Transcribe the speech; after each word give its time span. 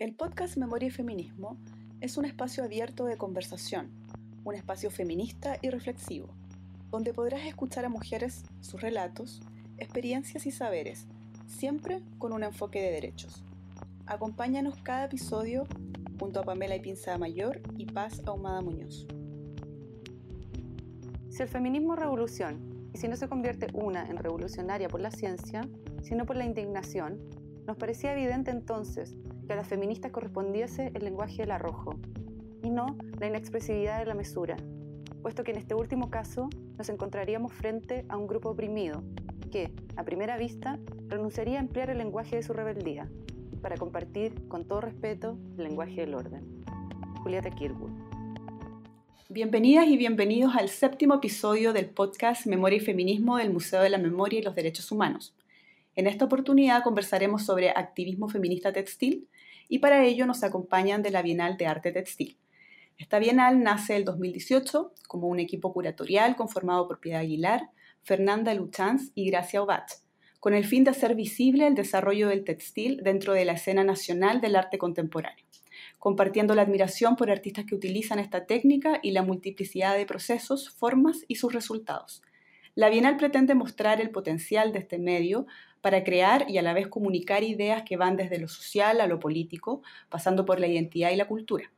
El 0.00 0.12
podcast 0.12 0.56
Memoria 0.56 0.88
y 0.88 0.90
Feminismo 0.90 1.56
es 2.00 2.16
un 2.16 2.24
espacio 2.24 2.64
abierto 2.64 3.04
de 3.04 3.16
conversación, 3.16 3.92
un 4.42 4.56
espacio 4.56 4.90
feminista 4.90 5.56
y 5.62 5.70
reflexivo, 5.70 6.26
donde 6.90 7.14
podrás 7.14 7.46
escuchar 7.46 7.84
a 7.84 7.88
mujeres 7.88 8.42
sus 8.60 8.80
relatos, 8.80 9.40
experiencias 9.78 10.46
y 10.46 10.50
saberes, 10.50 11.06
siempre 11.46 12.02
con 12.18 12.32
un 12.32 12.42
enfoque 12.42 12.82
de 12.82 12.90
derechos. 12.90 13.44
Acompáñanos 14.04 14.82
cada 14.82 15.04
episodio 15.04 15.62
junto 16.18 16.40
a 16.40 16.42
Pamela 16.42 16.74
y 16.74 16.80
Pinza 16.80 17.16
Mayor 17.16 17.62
y 17.78 17.86
Paz 17.86 18.20
Ahumada 18.26 18.62
Muñoz. 18.62 19.06
Si 21.30 21.40
el 21.40 21.48
feminismo 21.48 21.94
es 21.94 22.00
revolución, 22.00 22.90
y 22.92 22.98
si 22.98 23.06
no 23.06 23.14
se 23.14 23.28
convierte 23.28 23.68
una 23.74 24.08
en 24.08 24.16
revolucionaria 24.16 24.88
por 24.88 25.00
la 25.00 25.12
ciencia, 25.12 25.68
sino 26.02 26.26
por 26.26 26.34
la 26.34 26.46
indignación, 26.46 27.20
nos 27.64 27.76
parecía 27.76 28.12
evidente 28.12 28.50
entonces 28.50 29.14
que 29.46 29.52
a 29.52 29.56
las 29.56 29.68
feministas 29.68 30.12
correspondiese 30.12 30.90
el 30.94 31.04
lenguaje 31.04 31.42
del 31.42 31.50
arrojo, 31.50 31.96
y 32.62 32.70
no 32.70 32.96
la 33.18 33.26
inexpresividad 33.26 33.98
de 33.98 34.06
la 34.06 34.14
mesura, 34.14 34.56
puesto 35.22 35.44
que 35.44 35.50
en 35.50 35.58
este 35.58 35.74
último 35.74 36.10
caso 36.10 36.48
nos 36.78 36.88
encontraríamos 36.88 37.52
frente 37.52 38.04
a 38.08 38.16
un 38.16 38.26
grupo 38.26 38.50
oprimido, 38.50 39.02
que, 39.50 39.70
a 39.96 40.04
primera 40.04 40.36
vista, 40.36 40.78
renunciaría 41.08 41.58
a 41.58 41.62
emplear 41.62 41.90
el 41.90 41.98
lenguaje 41.98 42.36
de 42.36 42.42
su 42.42 42.52
rebeldía, 42.52 43.08
para 43.60 43.76
compartir 43.76 44.48
con 44.48 44.66
todo 44.66 44.80
respeto 44.80 45.38
el 45.56 45.64
lenguaje 45.64 46.00
del 46.00 46.14
orden. 46.14 46.64
Julieta 47.22 47.50
Kirwood. 47.50 47.90
Bienvenidas 49.30 49.86
y 49.88 49.96
bienvenidos 49.96 50.54
al 50.54 50.68
séptimo 50.68 51.14
episodio 51.14 51.72
del 51.72 51.86
podcast 51.86 52.46
Memoria 52.46 52.76
y 52.76 52.80
Feminismo 52.80 53.38
del 53.38 53.52
Museo 53.52 53.80
de 53.82 53.88
la 53.88 53.98
Memoria 53.98 54.38
y 54.38 54.42
los 54.42 54.54
Derechos 54.54 54.92
Humanos. 54.92 55.34
En 55.96 56.06
esta 56.06 56.24
oportunidad 56.24 56.82
conversaremos 56.82 57.44
sobre 57.44 57.70
activismo 57.70 58.28
feminista 58.28 58.72
textil 58.72 59.28
y 59.68 59.78
para 59.78 60.04
ello 60.04 60.26
nos 60.26 60.42
acompañan 60.42 61.02
de 61.02 61.10
la 61.10 61.22
Bienal 61.22 61.56
de 61.56 61.66
Arte 61.66 61.92
Textil. 61.92 62.38
Esta 62.96 63.18
Bienal 63.18 63.62
nace 63.62 63.96
el 63.96 64.04
2018 64.04 64.92
como 65.08 65.28
un 65.28 65.40
equipo 65.40 65.72
curatorial 65.72 66.36
conformado 66.36 66.86
por 66.86 67.00
Piedad 67.00 67.20
Aguilar, 67.20 67.70
Fernanda 68.02 68.54
Luchanz 68.54 69.10
y 69.14 69.30
Gracia 69.30 69.62
Obach, 69.62 69.90
con 70.40 70.54
el 70.54 70.64
fin 70.64 70.84
de 70.84 70.90
hacer 70.90 71.14
visible 71.14 71.66
el 71.66 71.74
desarrollo 71.74 72.28
del 72.28 72.44
textil 72.44 73.00
dentro 73.02 73.32
de 73.32 73.44
la 73.44 73.52
escena 73.52 73.84
nacional 73.84 74.40
del 74.40 74.56
arte 74.56 74.78
contemporáneo 74.78 75.44
compartiendo 76.04 76.54
la 76.54 76.60
admiración 76.60 77.16
por 77.16 77.30
artistas 77.30 77.64
que 77.64 77.74
utilizan 77.74 78.18
esta 78.18 78.44
técnica 78.44 79.00
y 79.02 79.12
la 79.12 79.22
multiplicidad 79.22 79.96
de 79.96 80.04
procesos, 80.04 80.68
formas 80.68 81.24
y 81.28 81.36
sus 81.36 81.52
resultados. 81.54 82.22
La 82.76 82.88
Bienal 82.90 83.16
pretende 83.16 83.54
mostrar 83.54 84.00
el 84.00 84.10
potencial 84.10 84.72
de 84.72 84.80
este 84.80 84.98
medio 84.98 85.46
para 85.80 86.02
crear 86.02 86.46
y 86.50 86.58
a 86.58 86.62
la 86.62 86.72
vez 86.72 86.88
comunicar 86.88 87.44
ideas 87.44 87.84
que 87.84 87.96
van 87.96 88.16
desde 88.16 88.40
lo 88.40 88.48
social 88.48 89.00
a 89.00 89.06
lo 89.06 89.20
político, 89.20 89.82
pasando 90.08 90.44
por 90.44 90.58
la 90.58 90.66
identidad 90.66 91.12
y 91.12 91.16
la 91.16 91.28
cultura. 91.28 91.70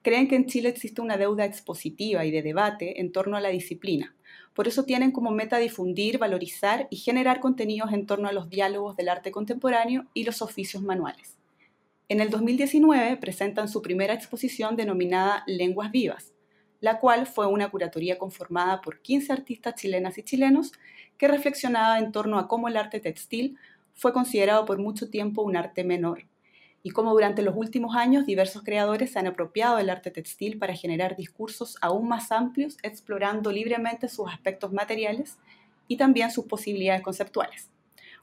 Creen 0.00 0.28
que 0.28 0.36
en 0.36 0.46
Chile 0.46 0.70
existe 0.70 1.02
una 1.02 1.18
deuda 1.18 1.44
expositiva 1.44 2.24
y 2.24 2.30
de 2.30 2.40
debate 2.40 3.02
en 3.02 3.12
torno 3.12 3.36
a 3.36 3.40
la 3.42 3.50
disciplina. 3.50 4.16
Por 4.54 4.66
eso 4.66 4.84
tienen 4.84 5.12
como 5.12 5.30
meta 5.30 5.58
difundir, 5.58 6.16
valorizar 6.16 6.88
y 6.90 6.96
generar 6.96 7.40
contenidos 7.40 7.92
en 7.92 8.06
torno 8.06 8.26
a 8.26 8.32
los 8.32 8.48
diálogos 8.48 8.96
del 8.96 9.10
arte 9.10 9.30
contemporáneo 9.30 10.06
y 10.14 10.24
los 10.24 10.40
oficios 10.40 10.82
manuales. 10.82 11.36
En 12.08 12.20
el 12.20 12.30
2019 12.30 13.18
presentan 13.18 13.68
su 13.68 13.82
primera 13.82 14.14
exposición 14.14 14.74
denominada 14.74 15.44
Lenguas 15.46 15.90
Vivas, 15.90 16.32
la 16.80 16.98
cual 16.98 17.26
fue 17.26 17.46
una 17.46 17.70
curatoría 17.70 18.18
conformada 18.18 18.80
por 18.80 19.00
15 19.00 19.32
artistas 19.32 19.74
chilenas 19.74 20.18
y 20.18 20.22
chilenos 20.22 20.72
que 21.18 21.28
reflexionaba 21.28 21.98
en 21.98 22.12
torno 22.12 22.38
a 22.38 22.48
cómo 22.48 22.68
el 22.68 22.76
arte 22.76 23.00
textil 23.00 23.58
fue 23.94 24.12
considerado 24.12 24.64
por 24.64 24.78
mucho 24.78 25.10
tiempo 25.10 25.42
un 25.42 25.56
arte 25.56 25.84
menor 25.84 26.24
y 26.82 26.90
cómo 26.90 27.12
durante 27.12 27.42
los 27.42 27.54
últimos 27.56 27.94
años 27.94 28.24
diversos 28.24 28.62
creadores 28.62 29.12
se 29.12 29.18
han 29.18 29.26
apropiado 29.26 29.76
del 29.76 29.90
arte 29.90 30.10
textil 30.10 30.58
para 30.58 30.74
generar 30.74 31.16
discursos 31.16 31.76
aún 31.82 32.08
más 32.08 32.32
amplios, 32.32 32.78
explorando 32.82 33.52
libremente 33.52 34.08
sus 34.08 34.28
aspectos 34.32 34.72
materiales 34.72 35.38
y 35.88 35.96
también 35.98 36.30
sus 36.30 36.46
posibilidades 36.46 37.02
conceptuales. 37.02 37.70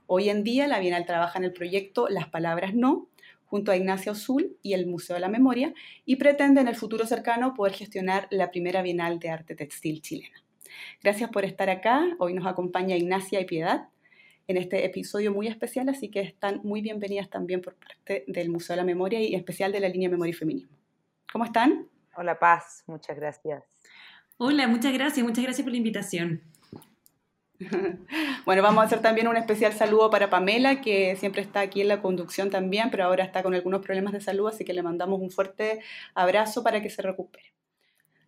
Hoy 0.08 0.30
en 0.30 0.44
día 0.44 0.68
la 0.68 0.80
Bienal 0.80 1.06
trabaja 1.06 1.38
en 1.38 1.46
el 1.46 1.54
proyecto 1.54 2.08
Las 2.08 2.30
Palabras 2.30 2.74
No, 2.74 3.08
junto 3.48 3.72
a 3.72 3.78
Ignacio 3.78 4.12
Azul 4.12 4.58
y 4.62 4.74
el 4.74 4.86
Museo 4.86 5.16
de 5.16 5.22
la 5.22 5.30
Memoria, 5.30 5.74
y 6.06 6.18
pretende 6.18 6.62
en 6.62 6.68
el 6.68 6.76
futuro 6.76 7.06
cercano 7.06 7.54
poder 7.54 7.74
gestionar 7.74 8.28
la 8.30 8.52
primera 8.52 8.82
Bienal 8.82 9.20
de 9.20 9.30
Arte 9.30 9.56
Textil 9.56 10.02
chilena. 10.02 10.44
Gracias 11.02 11.30
por 11.30 11.46
estar 11.46 11.70
acá. 11.70 12.06
Hoy 12.20 12.34
nos 12.34 12.46
acompaña 12.46 12.96
Ignacia 12.96 13.40
y 13.40 13.46
Piedad 13.46 13.90
en 14.48 14.58
este 14.58 14.86
episodio 14.86 15.34
muy 15.34 15.48
especial, 15.48 15.90
así 15.90 16.10
que 16.10 16.22
están 16.22 16.62
muy 16.64 16.82
bienvenidas 16.82 17.30
también 17.30 17.62
por 17.62 17.76
parte 17.76 18.24
del 18.28 18.50
Museo 18.50 18.76
de 18.76 18.82
la 18.82 18.86
Memoria 18.86 19.22
y 19.22 19.34
en 19.34 19.40
especial 19.40 19.72
de 19.72 19.80
la 19.80 19.90
línea 19.90 20.10
Memoria 20.10 20.32
y 20.32 20.34
Feminismo. 20.34 20.78
¿Cómo 21.32 21.44
están? 21.44 21.88
Hola 22.16 22.40
Paz, 22.40 22.84
muchas 22.88 23.18
gracias. 23.18 23.64
Hola, 24.38 24.68
muchas 24.68 24.94
gracias, 24.94 25.26
muchas 25.26 25.44
gracias 25.44 25.64
por 25.64 25.72
la 25.72 25.78
invitación. 25.78 26.42
Bueno, 28.46 28.62
vamos 28.62 28.82
a 28.84 28.86
hacer 28.86 29.02
también 29.02 29.28
un 29.28 29.38
especial 29.38 29.74
saludo 29.74 30.10
para 30.10 30.30
Pamela, 30.30 30.82
que 30.82 31.16
siempre 31.16 31.42
está 31.42 31.62
aquí 31.62 31.82
en 31.82 31.88
la 31.88 32.02
conducción 32.02 32.50
también, 32.50 32.90
pero 32.92 33.04
ahora 33.04 33.24
está 33.24 33.44
con 33.44 33.54
algunos 33.54 33.82
problemas 33.82 34.14
de 34.14 34.22
salud, 34.22 34.48
así 34.48 34.64
que 34.64 34.74
le 34.74 34.84
mandamos 34.84 35.20
un 35.20 35.32
fuerte 35.32 35.80
abrazo 36.14 36.64
para 36.64 36.82
que 36.82 36.90
se 36.90 37.02
recupere. 37.02 37.54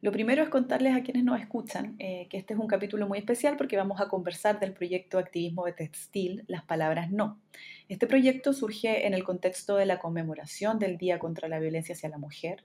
Lo 0.02 0.14
primero 0.14 0.42
es 0.42 0.50
contarles 0.50 0.96
a 0.96 1.04
quienes 1.04 1.26
nos 1.26 1.42
escuchan 1.42 1.96
eh, 2.00 2.28
que 2.30 2.38
este 2.38 2.54
es 2.54 2.60
un 2.60 2.68
capítulo 2.68 3.06
muy 3.06 3.20
especial 3.20 3.58
porque 3.58 3.76
vamos 3.76 4.00
a 4.00 4.08
conversar 4.08 4.58
del 4.58 4.72
proyecto 4.72 5.20
Activismo 5.20 5.66
de 5.66 5.74
Textil, 5.74 6.46
Las 6.48 6.64
Palabras 6.64 7.12
No. 7.12 7.42
Este 7.90 8.08
proyecto 8.08 8.54
surge 8.54 9.08
en 9.08 9.14
el 9.14 9.26
contexto 9.26 9.76
de 9.76 9.86
la 9.86 10.00
conmemoración 10.00 10.80
del 10.80 10.98
Día 10.98 11.20
contra 11.20 11.50
la 11.50 11.60
Violencia 11.60 11.96
hacia 11.96 12.08
la 12.08 12.18
Mujer, 12.18 12.64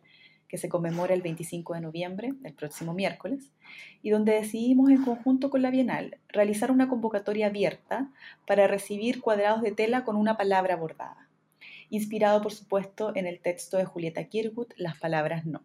que 0.55 0.59
se 0.59 0.69
conmemora 0.69 1.15
el 1.15 1.21
25 1.21 1.75
de 1.75 1.81
noviembre, 1.81 2.33
el 2.45 2.53
próximo 2.53 2.95
miércoles, 2.95 3.51
y 4.03 4.11
donde 4.11 4.35
decidimos 4.35 4.89
en 4.89 5.03
conjunto 5.03 5.51
con 5.51 5.63
la 5.63 5.71
Bienal 5.73 6.19
realizar 6.29 6.71
una 6.71 6.89
convocatoria 6.89 7.49
abierta 7.49 8.13
para 8.47 8.69
recibir 8.69 9.21
cuadrados 9.21 9.63
de 9.63 9.73
tela 9.73 10.05
con 10.05 10.15
una 10.15 10.37
palabra 10.37 10.77
bordada, 10.77 11.29
inspirado 11.91 12.41
por 12.41 12.53
supuesto 12.53 13.11
en 13.17 13.27
el 13.27 13.41
texto 13.41 13.79
de 13.79 13.85
Julieta 13.85 14.23
Kirwood, 14.29 14.69
Las 14.77 14.97
palabras 14.97 15.45
no. 15.45 15.65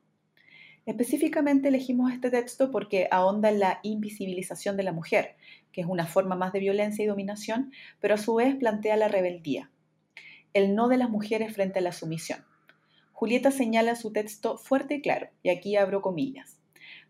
Específicamente 0.87 1.67
elegimos 1.67 2.11
este 2.11 2.31
texto 2.31 2.71
porque 2.71 3.07
ahonda 3.11 3.49
en 3.49 3.59
la 3.59 3.81
invisibilización 3.83 4.75
de 4.75 4.81
la 4.81 4.91
mujer, 4.91 5.35
que 5.71 5.81
es 5.81 5.87
una 5.87 6.07
forma 6.07 6.35
más 6.35 6.51
de 6.51 6.61
violencia 6.61 7.05
y 7.05 7.07
dominación, 7.07 7.71
pero 7.99 8.15
a 8.15 8.17
su 8.17 8.33
vez 8.33 8.55
plantea 8.55 8.97
la 8.97 9.07
rebeldía, 9.07 9.69
el 10.55 10.73
no 10.73 10.87
de 10.87 10.97
las 10.97 11.11
mujeres 11.11 11.53
frente 11.53 11.77
a 11.77 11.83
la 11.83 11.91
sumisión. 11.91 12.48
Julieta 13.19 13.51
señala 13.51 13.97
su 13.97 14.13
texto 14.13 14.57
fuerte 14.57 14.93
y 14.93 15.01
claro, 15.01 15.27
y 15.43 15.49
aquí 15.49 15.75
abro 15.75 16.01
comillas. 16.01 16.57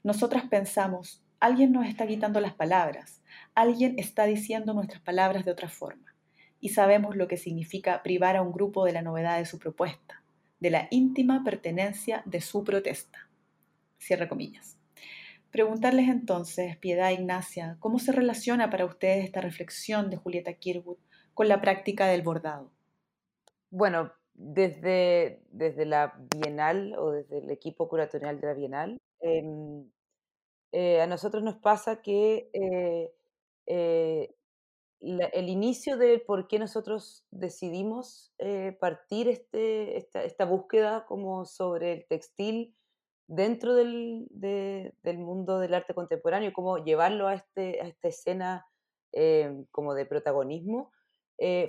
Nosotras 0.01 0.45
pensamos, 0.49 1.23
alguien 1.39 1.71
nos 1.71 1.85
está 1.85 2.07
quitando 2.07 2.41
las 2.41 2.55
palabras, 2.55 3.21
alguien 3.53 3.93
está 3.99 4.25
diciendo 4.25 4.73
nuestras 4.73 5.03
palabras 5.03 5.45
de 5.45 5.51
otra 5.51 5.69
forma, 5.69 6.15
y 6.59 6.69
sabemos 6.69 7.15
lo 7.15 7.27
que 7.27 7.37
significa 7.37 8.01
privar 8.01 8.37
a 8.37 8.41
un 8.41 8.51
grupo 8.51 8.85
de 8.85 8.93
la 8.93 9.03
novedad 9.03 9.37
de 9.37 9.45
su 9.45 9.59
propuesta, 9.59 10.23
de 10.59 10.71
la 10.71 10.87
íntima 10.89 11.43
pertenencia 11.43 12.23
de 12.25 12.41
su 12.41 12.63
protesta. 12.63 13.29
Cierra 13.99 14.27
comillas. 14.27 14.79
Preguntarles 15.51 16.09
entonces, 16.09 16.75
Piedad 16.77 17.11
Ignacia, 17.11 17.77
¿cómo 17.79 17.99
se 17.99 18.13
relaciona 18.13 18.71
para 18.71 18.85
ustedes 18.85 19.25
esta 19.25 19.41
reflexión 19.41 20.09
de 20.09 20.17
Julieta 20.17 20.53
Kirwood 20.53 20.97
con 21.35 21.47
la 21.47 21.61
práctica 21.61 22.07
del 22.07 22.23
bordado? 22.23 22.71
Bueno, 23.69 24.11
desde, 24.39 25.43
desde 25.51 25.85
la 25.85 26.17
Bienal 26.33 26.95
o 26.97 27.11
desde 27.11 27.39
el 27.39 27.51
equipo 27.51 27.89
curatorial 27.89 28.39
de 28.39 28.47
la 28.47 28.53
Bienal, 28.53 29.01
em, 29.19 29.85
eh, 30.71 31.01
a 31.01 31.07
nosotros 31.07 31.43
nos 31.43 31.57
pasa 31.57 32.01
que 32.01 32.49
eh, 32.53 33.11
eh, 33.65 34.33
el 35.01 35.49
inicio 35.49 35.97
de 35.97 36.19
por 36.19 36.47
qué 36.47 36.57
nosotros 36.57 37.25
decidimos 37.31 38.33
partir 38.79 39.29
este, 39.29 39.97
esta, 39.97 40.23
esta, 40.23 40.43
búsqueda 40.43 41.05
como 41.05 41.45
sobre 41.45 41.93
el 41.93 42.05
textil 42.05 42.75
dentro 43.27 43.75
del, 43.75 44.27
del, 44.29 45.17
mundo 45.19 45.59
del 45.59 45.73
arte 45.73 45.93
contemporáneo, 45.93 46.51
cómo 46.51 46.77
llevarlo 46.79 47.27
a, 47.27 47.35
este, 47.35 47.81
a 47.81 47.87
esta 47.87 48.09
escena 48.09 48.65
em, 49.13 49.65
como 49.71 49.93
de 49.93 50.05
protagonismo, 50.05 50.91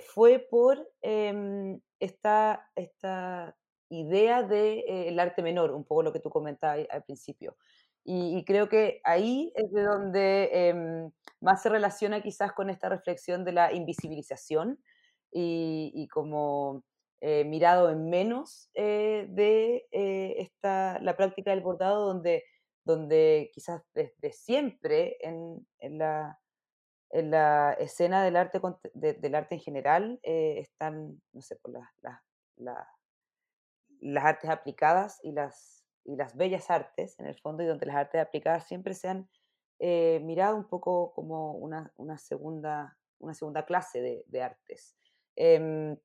fue 0.01 0.39
por 0.39 0.85
em, 1.01 1.79
esta, 1.99 2.69
esta 2.75 3.55
idea 3.89 4.41
del 4.41 4.49
de, 4.49 5.09
eh, 5.09 5.21
arte 5.21 5.43
menor, 5.43 5.71
un 5.71 5.83
poco 5.83 6.03
lo 6.03 6.13
que 6.13 6.19
tú 6.19 6.29
comentabas 6.29 6.87
al 6.89 7.03
principio. 7.03 7.57
Y, 8.03 8.43
creo 8.45 8.67
que 8.67 8.99
ahí 9.03 9.53
es 9.55 9.71
de 9.71 9.83
donde 9.83 10.49
em, 10.53 11.11
más 11.39 11.61
se 11.61 11.69
relaciona 11.69 12.21
quizás 12.21 12.51
con 12.53 12.69
esta 12.71 12.89
reflexión 12.89 13.45
de 13.45 13.51
la 13.51 13.73
invisibilización 13.73 14.79
y, 15.31 16.07
como 16.11 16.83
eh, 17.21 17.43
mirado 17.45 17.91
en 17.91 18.09
menos 18.09 18.71
eh, 18.73 19.27
de 19.29 19.87
esta, 19.91 20.99
la 21.01 21.15
práctica 21.15 21.51
del 21.51 21.61
bordado, 21.61 22.07
donde, 22.07 22.43
donde 22.85 23.51
quizás 23.53 23.83
desde 23.93 24.31
siempre 24.31 25.17
en, 25.21 25.67
en 25.79 25.99
la 25.99 26.39
en 27.11 27.31
la 27.31 27.73
escena 27.73 28.23
del 28.23 28.35
arte, 28.35 28.61
del 28.93 29.35
arte 29.35 29.55
en 29.55 29.61
general 29.61 30.19
eh, 30.23 30.59
están, 30.59 31.21
no 31.33 31.41
sé, 31.41 31.57
por 31.57 31.71
la, 31.71 31.91
la, 32.55 32.87
las 33.99 34.25
artes 34.25 34.49
aplicadas 34.49 35.19
y 35.23 35.31
las, 35.31 35.85
y 36.05 36.15
las 36.15 36.35
bellas 36.35 36.69
artes, 36.69 37.19
en 37.19 37.27
el 37.27 37.39
fondo, 37.39 37.63
y 37.63 37.67
donde 37.67 37.85
las 37.85 37.95
artes 37.95 38.21
aplicadas 38.21 38.65
siempre 38.65 38.93
se 38.93 39.09
han 39.09 39.29
eh, 39.79 40.19
mirado 40.23 40.55
un 40.55 40.67
poco 40.67 41.13
como 41.13 41.53
una, 41.53 41.91
una, 41.97 42.17
segunda, 42.17 42.97
una 43.19 43.33
segunda 43.33 43.65
clase 43.65 44.23
de, 44.25 44.41
artes. 44.41 44.95
Em, 45.35 45.97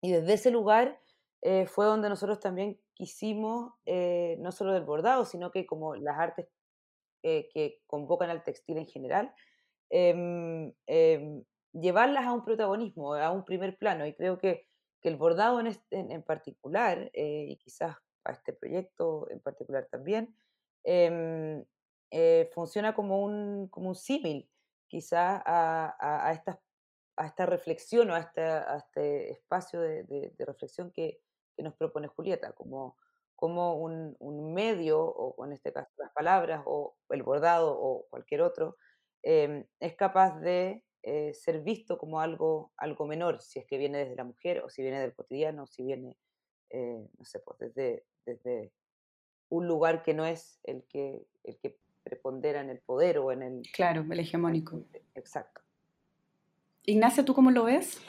y 0.00 0.12
desde 0.12 0.34
ese 0.34 0.50
lugar 0.50 1.00
eh, 1.42 1.66
fue 1.66 1.86
donde 1.86 2.08
nosotros 2.08 2.40
también 2.40 2.80
quisimos, 2.94 3.72
eh, 3.86 4.36
no 4.40 4.50
solo 4.50 4.72
del 4.72 4.84
bordado, 4.84 5.24
sino 5.24 5.50
que 5.50 5.66
como 5.66 5.94
las 5.94 6.18
artes 6.18 6.48
que 7.20 7.82
convocan 7.86 8.30
al 8.30 8.42
textil 8.42 8.78
en 8.78 8.86
general, 8.86 9.34
em, 9.90 10.72
em, 10.86 11.44
llevarlas 11.72 12.26
a 12.26 12.32
un 12.32 12.44
protagonismo, 12.44 13.14
a 13.14 13.30
un 13.30 13.44
primer 13.44 13.76
plano. 13.76 14.06
Y 14.06 14.14
creo 14.14 14.38
que, 14.38 14.66
que 15.00 15.08
el 15.08 15.16
bordado 15.16 15.60
en, 15.60 15.76
en, 15.90 16.22
particular, 16.22 17.10
eh, 17.12 17.46
y 17.48 17.56
quizás 17.56 17.96
para 18.22 18.36
este 18.36 18.52
proyecto 18.52 19.28
en 19.30 19.40
particular 19.40 19.86
también, 19.90 20.34
em, 20.84 21.64
eh, 22.10 22.50
funciona 22.54 22.94
como 22.94 23.22
un, 23.22 23.68
como 23.68 23.90
un 23.90 23.94
símil 23.94 24.48
quizás 24.88 25.42
a, 25.44 25.96
a, 26.00 26.32
esta, 26.32 26.60
a 27.16 27.26
esta 27.26 27.44
reflexión 27.46 28.10
o 28.10 28.14
a 28.14 28.20
este, 28.20 28.42
a 28.42 28.76
este 28.78 29.32
espacio 29.32 29.80
de, 29.80 30.04
de, 30.04 30.44
reflexión 30.46 30.90
que, 30.90 31.20
que, 31.54 31.62
nos 31.62 31.74
propone 31.74 32.08
Julieta, 32.08 32.52
como, 32.52 32.96
como 33.36 33.74
un, 33.74 34.16
un, 34.18 34.54
medio, 34.54 35.02
o 35.02 35.44
en 35.44 35.52
este 35.52 35.72
caso 35.72 35.90
las 35.98 36.10
palabras, 36.12 36.62
o 36.64 36.96
el 37.10 37.22
bordado, 37.22 37.78
o 37.78 38.06
cualquier 38.08 38.40
otro, 38.40 38.76
em, 39.30 39.66
es 39.78 39.94
capaz 39.94 40.40
de 40.40 40.82
eh, 41.02 41.34
ser 41.34 41.60
visto 41.60 41.98
como 41.98 42.18
algo, 42.22 42.72
algo 42.78 43.06
menor, 43.06 43.42
si 43.42 43.58
es 43.58 43.66
que 43.66 43.76
viene 43.76 43.98
desde 43.98 44.16
la 44.16 44.24
mujer 44.24 44.62
o 44.64 44.70
si 44.70 44.80
viene 44.80 45.00
del 45.00 45.12
cotidiano, 45.12 45.66
si 45.66 45.82
viene, 45.82 46.16
eh, 46.70 47.06
no 47.18 47.24
sé, 47.26 47.38
pues 47.40 47.58
desde, 47.58 48.04
desde 48.24 48.72
un 49.50 49.66
lugar 49.66 50.02
que 50.02 50.14
no 50.14 50.24
es 50.24 50.58
el 50.64 50.82
que, 50.84 51.26
el 51.44 51.58
que 51.58 51.76
prepondera 52.02 52.62
en 52.62 52.70
el 52.70 52.78
poder 52.78 53.18
o 53.18 53.30
en 53.30 53.42
el... 53.42 53.62
Claro, 53.70 54.06
el 54.10 54.18
hegemónico. 54.18 54.82
Exacto. 55.14 55.60
Ignacia, 56.86 57.22
¿tú 57.22 57.34
cómo 57.34 57.50
lo 57.50 57.64
ves? 57.64 58.00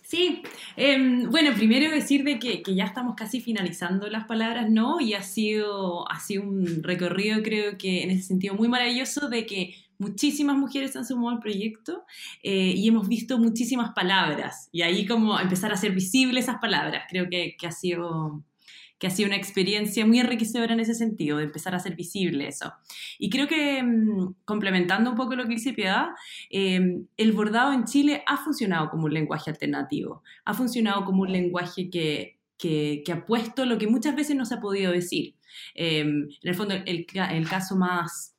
Sí, 0.00 0.42
em, 0.76 1.30
bueno, 1.30 1.52
primero 1.54 1.90
decir 1.90 2.24
de 2.24 2.38
que, 2.38 2.62
que, 2.62 2.74
ya 2.74 2.84
estamos 2.84 3.14
casi 3.14 3.42
finalizando 3.42 4.08
las 4.08 4.24
palabras, 4.24 4.70
¿no? 4.70 5.00
Y 5.00 5.12
ha 5.12 5.22
sido, 5.22 6.10
ha 6.10 6.18
sido 6.20 6.44
un 6.44 6.82
recorrido, 6.82 7.42
creo 7.42 7.76
que 7.76 8.04
en 8.04 8.10
ese 8.10 8.22
sentido, 8.22 8.54
muy 8.54 8.68
maravilloso 8.68 9.28
de 9.28 9.44
que 9.44 9.74
muchísimas 9.98 10.56
mujeres 10.56 10.96
han 10.96 11.04
sumado 11.04 11.30
al 11.30 11.40
proyecto 11.40 12.04
eh, 12.42 12.72
y 12.76 12.88
hemos 12.88 13.08
visto 13.08 13.38
muchísimas 13.38 13.92
palabras 13.92 14.68
y 14.72 14.82
ahí 14.82 15.06
como 15.06 15.38
empezar 15.38 15.70
a 15.70 15.74
hacer 15.74 15.92
visibles 15.92 16.44
esas 16.44 16.60
palabras, 16.60 17.04
creo 17.08 17.28
que, 17.30 17.56
que, 17.58 17.66
ha 17.66 17.72
sido 17.72 18.42
que 18.98 19.06
ha 19.06 19.10
sido 19.10 19.26
una 19.26 19.36
experiencia 19.36 20.06
muy 20.06 20.20
enriquecedora 20.20 20.72
en 20.72 20.80
ese 20.80 20.94
sentido, 20.94 21.38
de 21.38 21.44
empezar 21.44 21.74
a 21.74 21.76
hacer 21.76 21.96
visible 21.96 22.48
eso. 22.48 22.72
Y 23.18 23.28
creo 23.28 23.46
que, 23.46 23.82
mm, 23.82 24.34
complementando 24.44 25.10
un 25.10 25.16
poco 25.16 25.36
lo 25.36 25.44
que 25.44 25.54
dice 25.54 25.72
Piedad, 25.72 26.08
eh, 26.50 27.02
el 27.16 27.32
bordado 27.32 27.72
en 27.72 27.84
Chile 27.84 28.22
ha 28.26 28.38
funcionado 28.38 28.90
como 28.90 29.04
un 29.04 29.14
lenguaje 29.14 29.50
alternativo, 29.50 30.22
ha 30.44 30.54
funcionado 30.54 31.04
como 31.04 31.22
un 31.22 31.32
lenguaje 31.32 31.90
que, 31.90 32.38
que, 32.58 33.04
ha 33.12 33.26
puesto 33.26 33.66
lo 33.66 33.78
que 33.78 33.86
muchas 33.86 34.16
veces 34.16 34.36
no 34.36 34.46
se 34.46 34.54
ha 34.54 34.60
podido 34.60 34.92
decir. 34.92 35.34
Eh, 35.74 36.00
en 36.00 36.28
el 36.42 36.54
fondo, 36.54 36.74
el, 36.74 37.06
el 37.14 37.48
caso 37.48 37.76
más 37.76 38.35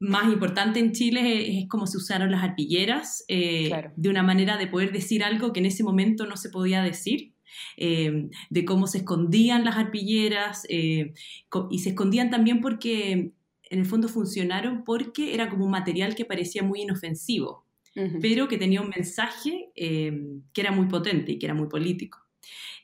más 0.00 0.32
importante 0.32 0.78
en 0.78 0.92
Chile 0.92 1.58
es, 1.58 1.68
cómo 1.68 1.86
se 1.86 1.96
usaron 1.96 2.30
las 2.30 2.42
arpilleras, 2.42 3.24
eh, 3.28 3.70
de 3.96 4.08
una 4.08 4.22
manera 4.22 4.56
de 4.56 4.66
poder 4.66 4.92
decir 4.92 5.24
algo 5.24 5.52
que 5.52 5.60
en 5.60 5.66
ese 5.66 5.82
momento 5.82 6.26
no 6.26 6.36
se 6.36 6.50
podía 6.50 6.82
decir. 6.82 7.32
Eh, 7.78 8.28
de 8.50 8.64
cómo 8.64 8.86
se 8.86 8.98
escondían 8.98 9.64
las 9.64 9.76
arpilleras 9.76 10.66
eh, 10.68 11.14
y 11.70 11.78
se 11.78 11.88
escondían 11.88 12.30
también 12.30 12.60
porque 12.60 13.32
en 13.70 13.78
el 13.78 13.86
fondo 13.86 14.06
funcionaron 14.06 14.84
porque 14.84 15.34
era 15.34 15.48
como 15.48 15.64
un 15.64 15.70
material 15.70 16.14
que 16.14 16.26
parecía 16.26 16.62
muy 16.62 16.82
inofensivo, 16.82 17.64
pero 18.20 18.48
que 18.48 18.58
tenía 18.58 18.82
un 18.82 18.90
mensaje 18.90 19.70
que 19.74 20.60
era 20.60 20.70
muy 20.70 20.86
potente 20.86 21.32
y 21.32 21.38
que 21.38 21.46
era 21.46 21.54
muy 21.54 21.68
político. 21.68 22.18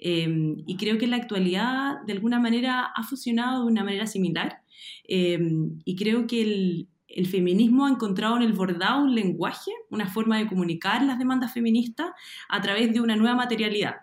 y 0.01 0.77
creo 0.77 0.99
que 0.99 1.05
en 1.05 1.11
la 1.11 1.19
actualidad 1.19 2.03
de 2.07 2.15
alguna 2.15 2.41
manera 2.41 2.87
ha 2.87 3.03
funcionado 3.05 3.65
de 3.65 3.71
una 3.71 3.85
manera 3.85 4.07
similar 4.07 4.63
y 5.07 5.97
creo 5.97 6.27
que 6.27 6.43
el, 6.43 6.89
el 7.15 7.27
feminismo 7.27 7.87
ha 7.87 7.91
encontrado 7.91 8.37
en 8.37 8.43
el 8.43 8.53
bordado 8.53 9.03
un 9.03 9.15
lenguaje, 9.15 9.71
una 9.91 10.07
forma 10.07 10.39
de 10.39 10.47
comunicar 10.47 11.03
las 11.03 11.19
demandas 11.19 11.53
feministas 11.53 12.11
a 12.49 12.61
través 12.61 12.93
de 12.93 13.01
una 13.01 13.17
nueva 13.17 13.37
materialidad 13.37 13.97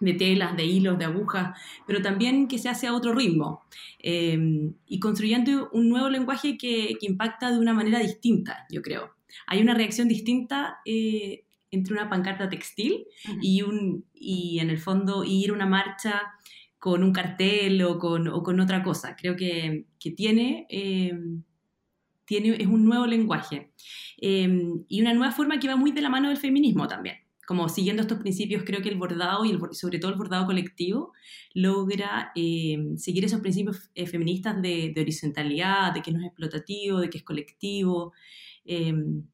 de 0.00 0.14
telas, 0.14 0.56
de 0.56 0.64
hilos, 0.64 0.98
de 0.98 1.04
agujas, 1.04 1.58
pero 1.86 2.02
también 2.02 2.48
que 2.48 2.58
se 2.58 2.68
hace 2.68 2.86
a 2.86 2.94
otro 2.94 3.14
ritmo 3.14 3.62
eh, 4.00 4.70
y 4.86 4.98
construyendo 4.98 5.70
un 5.72 5.88
nuevo 5.88 6.10
lenguaje 6.10 6.58
que, 6.58 6.96
impacta 7.00 7.50
de 7.50 7.58
una 7.58 7.72
manera 7.72 8.00
distinta, 8.00 8.66
yo 8.70 8.82
creo. 8.82 9.14
Hay 9.46 9.60
una 9.62 9.74
reacción 9.74 10.08
distinta 10.08 10.78
eh, 10.84 11.44
entre 11.70 11.94
una 11.94 12.08
pancarta 12.08 12.48
textil 12.48 13.06
y, 13.40 13.62
un, 13.62 14.04
y 14.12 14.58
en 14.58 14.70
el 14.70 14.78
fondo 14.78 15.24
ir 15.24 15.50
a 15.50 15.54
una 15.54 15.66
marcha 15.66 16.22
con 16.78 17.02
un 17.02 17.12
cartel 17.12 17.82
o 17.82 17.98
con, 17.98 18.28
otra 18.60 18.82
cosa. 18.82 19.16
Creo 19.16 19.36
que, 19.36 19.86
tiene... 20.16 20.66
Eh, 20.68 21.12
tiene, 22.24 22.56
es 22.58 22.66
un 22.66 22.84
nuevo 22.84 23.06
lenguaje 23.06 23.72
em, 24.18 24.84
y 24.88 25.00
una 25.00 25.14
nueva 25.14 25.32
forma 25.32 25.58
que 25.58 25.68
va 25.68 25.76
muy 25.76 25.92
de 25.92 26.02
la 26.02 26.08
mano 26.08 26.28
del 26.28 26.38
feminismo 26.38 26.88
también. 26.88 27.16
Como 27.46 27.68
siguiendo 27.68 28.00
estos 28.02 28.18
principios, 28.18 28.62
creo 28.64 28.80
que 28.80 28.88
el 28.88 28.96
bordado 28.96 29.44
y 29.44 29.50
el, 29.50 29.60
sobre 29.72 29.98
todo 29.98 30.10
el 30.10 30.16
bordado 30.16 30.46
colectivo 30.46 31.12
logra 31.52 32.32
em, 32.34 32.96
seguir 32.96 33.24
esos 33.24 33.40
principios 33.40 33.90
eh, 33.94 34.06
feministas 34.06 34.60
de, 34.62 34.94
horizontalidad, 34.96 35.92
de 35.92 36.00
que 36.02 36.12
no 36.12 36.20
es 36.20 36.26
explotativo, 36.26 37.00
de 37.00 37.10
que 37.10 37.18
es 37.18 37.24
colectivo. 37.24 38.12
Em, 38.64 39.24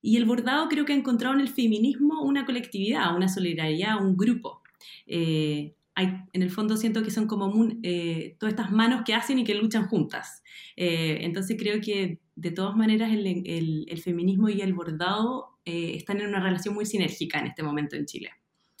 y 0.00 0.16
el 0.16 0.24
bordado 0.24 0.68
creo 0.68 0.84
que 0.84 0.92
ha 0.92 0.96
encontrado 0.96 1.34
en 1.34 1.40
el 1.40 1.48
feminismo 1.48 2.22
una 2.22 2.44
colectividad, 2.44 3.14
una 3.16 3.28
solidaridad, 3.28 4.00
un 4.04 4.16
grupo. 4.16 4.62
Eh, 5.06 5.74
en 5.96 6.42
el 6.42 6.50
fondo 6.50 6.76
siento 6.76 7.02
que 7.02 7.10
son 7.10 7.26
como 7.26 7.52
eh, 7.82 8.36
todas 8.38 8.54
estas 8.54 8.72
manos 8.72 9.02
que 9.04 9.14
hacen 9.14 9.38
y 9.38 9.44
que 9.44 9.54
luchan 9.54 9.88
juntas. 9.88 10.42
Eh, 10.76 11.18
entonces 11.22 11.56
creo 11.58 11.80
que 11.80 12.20
de 12.34 12.50
todas 12.50 12.76
maneras 12.76 13.10
el, 13.12 14.00
feminismo 14.02 14.48
y 14.48 14.60
el 14.60 14.72
bordado 14.72 15.58
eh, 15.64 15.94
están 15.96 16.20
en 16.20 16.28
una 16.28 16.42
relación 16.42 16.74
muy 16.74 16.86
sinérgica 16.86 17.38
en 17.38 17.46
este 17.46 17.62
momento 17.62 17.96
en 17.96 18.06
Chile. 18.06 18.30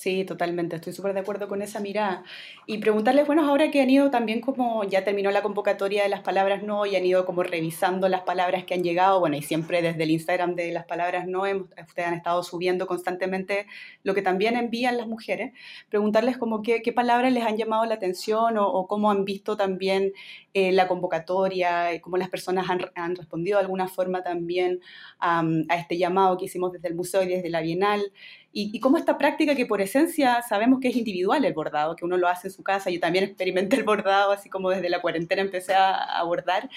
Sí, 0.02 0.24
totalmente, 0.24 0.74
estoy 0.74 0.92
súper 0.92 1.14
de 1.14 1.20
acuerdo 1.20 1.46
con 1.46 1.62
esa 1.62 1.78
mirada. 1.78 2.24
Y 2.66 2.78
preguntarles, 2.78 3.24
bueno, 3.24 3.46
ahora 3.48 3.70
que 3.70 3.80
han 3.80 3.88
ido 3.88 4.10
también 4.10 4.40
como 4.40 4.82
ya 4.82 5.04
terminó 5.04 5.30
la 5.30 5.42
convocatoria 5.42 6.02
de 6.02 6.08
las 6.08 6.22
palabras 6.22 6.64
no 6.64 6.86
y 6.86 6.96
han 6.96 7.06
ido 7.06 7.24
como 7.24 7.44
revisando 7.44 8.08
las 8.08 8.22
palabras 8.22 8.64
que 8.64 8.74
han 8.74 8.82
llegado, 8.82 9.20
bueno, 9.20 9.36
y 9.36 9.42
siempre 9.42 9.80
desde 9.80 10.02
el 10.02 10.10
Instagram 10.10 10.56
de 10.56 10.72
las 10.72 10.86
palabras 10.86 11.28
no, 11.28 11.42
ustedes 11.42 12.08
han 12.08 12.14
estado 12.14 12.42
subiendo 12.42 12.88
constantemente 12.88 13.68
lo 14.02 14.12
que 14.12 14.22
también 14.22 14.56
envían 14.56 14.96
las 14.96 15.06
mujeres, 15.06 15.52
preguntarles 15.88 16.36
como 16.36 16.62
qué, 16.62 16.82
qué 16.82 16.92
palabras 16.92 17.32
les 17.32 17.44
han 17.44 17.56
llamado 17.56 17.84
la 17.84 17.94
atención 17.94 18.58
o, 18.58 18.88
cómo 18.88 19.08
han 19.08 19.24
visto 19.24 19.56
también 19.56 20.12
eh, 20.52 20.72
la 20.72 20.88
convocatoria 20.88 21.94
y 21.94 22.00
cómo 22.00 22.16
las 22.16 22.28
personas 22.28 22.68
han, 22.68 22.90
han 22.96 23.14
respondido 23.14 23.58
de 23.58 23.66
alguna 23.66 23.86
forma 23.86 24.24
también 24.24 24.80
a 25.20 25.76
este 25.76 25.96
llamado 25.96 26.36
que 26.36 26.46
hicimos 26.46 26.72
desde 26.72 26.88
el 26.88 26.96
museo 26.96 27.22
y 27.22 27.28
desde 27.28 27.48
la 27.48 27.60
Bienal 27.60 28.12
y, 28.52 28.78
cómo 28.80 28.98
esta 28.98 29.18
práctica 29.18 29.54
que 29.54 29.66
por 29.66 29.80
esencia 29.80 30.42
sabemos 30.42 30.80
que 30.80 30.88
es 30.88 30.96
individual 30.96 31.44
el 31.44 31.54
bordado, 31.54 31.96
que 31.96 32.04
uno 32.04 32.16
lo 32.16 32.28
hace 32.28 32.48
en 32.48 32.52
su 32.52 32.62
casa, 32.62 32.90
yo 32.90 33.00
también 33.00 33.24
experimenté 33.24 33.76
el 33.76 33.84
bordado, 33.84 34.32
así 34.32 34.50
como 34.50 34.70
desde 34.70 34.90
la 34.90 35.00
cuarentena 35.00 35.42
empecé 35.42 35.74
a, 35.74 36.22
bordar, 36.24 36.68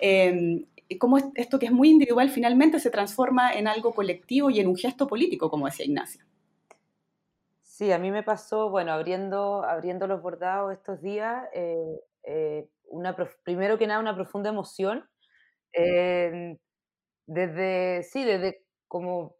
eh, 0.00 0.64
cómo 0.98 1.18
esto 1.34 1.58
que 1.58 1.66
es 1.66 1.72
muy 1.72 1.90
individual 1.90 2.30
finalmente 2.30 2.80
se 2.80 2.90
transforma 2.90 3.52
en 3.52 3.68
algo 3.68 3.94
colectivo 3.94 4.50
y 4.50 4.60
en 4.60 4.66
un 4.66 4.76
gesto 4.76 5.06
político, 5.06 5.50
como 5.50 5.66
decía 5.66 5.86
Ignacia. 5.86 6.24
Sí, 7.62 7.92
a 7.92 7.98
mí 7.98 8.10
me 8.10 8.22
pasó, 8.22 8.68
bueno, 8.68 8.92
abriendo, 8.92 9.64
abriendo 9.64 10.06
los 10.06 10.20
bordados 10.20 10.72
estos 10.72 11.00
días, 11.00 11.48
eh, 11.54 12.00
eh, 12.24 12.68
una, 12.88 13.16
primero 13.42 13.78
que 13.78 13.86
nada 13.86 14.00
una 14.00 14.14
profunda 14.14 14.50
emoción, 14.50 15.08
eh, 15.72 16.58
desde, 17.26 18.02
sí, 18.02 18.24
desde 18.24 18.64
como 18.88 19.36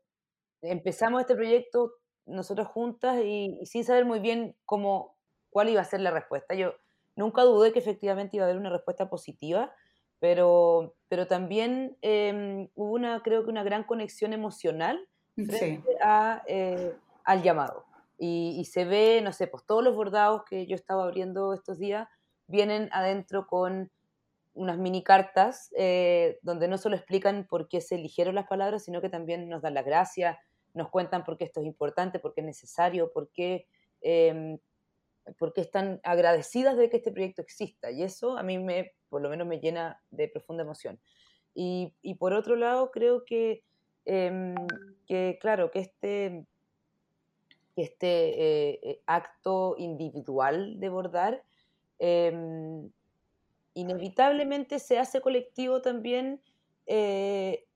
empezamos 0.62 1.20
este 1.20 1.34
proyecto 1.34 1.94
nosotros 2.26 2.68
juntas 2.68 3.20
y, 3.24 3.58
sin 3.64 3.84
saber 3.84 4.04
muy 4.04 4.20
bien 4.20 4.56
cómo, 4.64 5.16
cuál 5.50 5.68
iba 5.68 5.80
a 5.80 5.84
ser 5.84 6.00
la 6.00 6.10
respuesta. 6.10 6.54
Yo 6.54 6.74
nunca 7.16 7.42
dudé 7.42 7.72
que 7.72 7.78
efectivamente 7.80 8.36
iba 8.36 8.44
a 8.44 8.48
haber 8.48 8.60
una 8.60 8.70
respuesta 8.70 9.08
positiva, 9.08 9.74
pero, 10.18 10.94
pero 11.08 11.26
también 11.26 11.96
em, 12.02 12.68
hubo 12.74 12.92
una, 12.92 13.22
creo 13.22 13.42
que 13.42 13.50
una 13.50 13.64
gran 13.64 13.84
conexión 13.84 14.32
emocional 14.32 15.08
frente 15.34 15.96
a, 16.02 16.42
eh, 16.46 16.94
al 17.24 17.42
llamado. 17.42 17.86
Y, 18.18 18.56
y, 18.58 18.66
se 18.66 18.84
ve, 18.84 19.20
no 19.22 19.32
sé, 19.32 19.46
pues 19.46 19.64
todos 19.64 19.82
los 19.82 19.96
bordados 19.96 20.44
que 20.44 20.66
yo 20.66 20.74
estaba 20.74 21.04
abriendo 21.04 21.54
estos 21.54 21.78
días 21.78 22.06
vienen 22.46 22.90
adentro 22.92 23.46
con 23.46 23.90
unas 24.52 24.78
mini 24.78 25.02
cartas 25.02 25.72
eh, 25.76 26.38
donde 26.42 26.68
no 26.68 26.76
solo 26.76 26.96
explican 26.96 27.46
por 27.48 27.68
qué 27.68 27.80
se 27.80 27.94
eligieron 27.94 28.34
las 28.34 28.46
palabras, 28.46 28.84
sino 28.84 29.00
que 29.00 29.08
también 29.08 29.48
nos 29.48 29.62
dan 29.62 29.74
las 29.74 29.84
gracias, 29.84 30.36
nos 30.74 30.88
cuentan 30.90 31.24
por 31.24 31.36
qué 31.36 31.44
esto 31.44 31.60
es 31.60 31.66
importante, 31.66 32.18
por 32.18 32.34
qué 32.34 32.40
es 32.40 32.46
necesario, 32.46 33.12
por 33.12 33.30
qué 33.30 33.66
em, 34.00 34.58
porque 35.38 35.60
están 35.60 36.00
agradecidas 36.02 36.76
de 36.76 36.88
que 36.90 36.96
este 36.96 37.12
proyecto 37.12 37.42
exista 37.42 37.90
y 37.90 38.02
eso 38.02 38.36
a 38.36 38.42
mí 38.42 38.58
me, 38.58 38.92
por 39.08 39.22
lo 39.22 39.28
menos 39.28 39.46
me 39.46 39.60
llena 39.60 40.00
de 40.10 40.28
profunda 40.28 40.62
emoción. 40.62 41.00
Y, 41.54 41.94
y 42.02 42.14
por 42.14 42.32
otro 42.32 42.56
lado, 42.56 42.90
creo 42.90 43.24
que, 43.24 43.62
em, 44.04 44.54
que 45.06 45.38
claro, 45.40 45.70
que 45.70 45.80
este, 45.80 46.46
este 47.76 48.06
eh, 48.08 48.80
eh, 48.82 49.02
acto 49.06 49.74
individual 49.78 50.78
de 50.78 50.88
bordar 50.88 51.44
em, 51.98 52.90
inevitablemente 53.74 54.78
se 54.78 54.98
hace 54.98 55.20
colectivo 55.20 55.82
también 55.82 56.40
eh, 56.86 57.66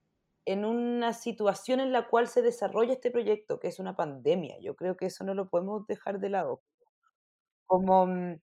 en 0.45 0.65
una 0.65 1.13
situación 1.13 1.79
en 1.79 1.91
la 1.91 2.07
cual 2.07 2.27
se 2.27 2.41
desarrolla 2.41 2.93
este 2.93 3.11
proyecto, 3.11 3.59
que 3.59 3.67
es 3.67 3.79
una 3.79 3.95
pandemia. 3.95 4.57
Yo 4.61 4.75
creo 4.75 4.95
que 4.97 5.07
eso 5.07 5.23
no 5.23 5.33
lo 5.33 5.49
podemos 5.49 5.87
dejar 5.87 6.19
de 6.19 6.29
lado. 6.29 6.61
Como 7.65 8.05
mm, 8.07 8.39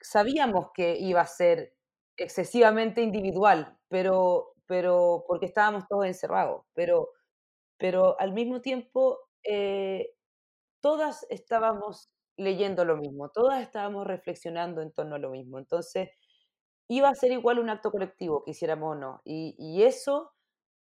sabíamos 0.00 0.68
que 0.74 0.96
iba 0.98 1.20
a 1.22 1.26
ser 1.26 1.74
excesivamente 2.16 3.02
individual, 3.02 3.78
pero, 3.88 4.54
pero 4.66 5.24
porque 5.28 5.46
estábamos 5.46 5.86
todos 5.88 6.06
encerrados, 6.06 6.64
pero, 6.74 7.10
pero 7.78 8.18
al 8.20 8.32
mismo 8.32 8.60
tiempo 8.62 9.18
eh, 9.44 10.12
todas 10.82 11.26
estábamos 11.30 12.10
leyendo 12.36 12.84
lo 12.84 12.96
mismo, 12.96 13.30
todas 13.30 13.62
estábamos 13.62 14.06
reflexionando 14.06 14.82
en 14.82 14.92
torno 14.92 15.16
a 15.16 15.18
lo 15.18 15.30
mismo. 15.30 15.58
Entonces, 15.58 16.10
iba 16.88 17.08
a 17.10 17.14
ser 17.14 17.32
igual 17.32 17.58
un 17.58 17.70
acto 17.70 17.90
colectivo, 17.92 18.44
quisiéramos 18.44 18.92
o 18.96 19.00
no. 19.00 19.22
Y, 19.24 19.56
y 19.58 19.84
eso 19.84 20.32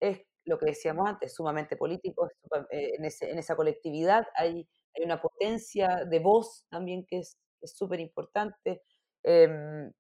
es 0.02 0.26
lo 0.46 0.58
que 0.58 0.68
decíamos 0.68 1.08
antes, 1.08 1.34
sumamente 1.34 1.76
político, 1.76 2.30
eh, 2.72 2.94
en, 2.98 3.06
esa 3.40 3.56
colectividad 3.56 4.28
hay, 4.36 4.68
hay, 4.96 5.04
una 5.04 5.22
potencia 5.22 6.06
de 6.06 6.20
voz 6.20 6.66
también 6.70 7.06
que 7.06 7.20
es 7.20 7.38
súper 7.64 8.00
importante. 8.00 8.84
Em, 9.24 9.92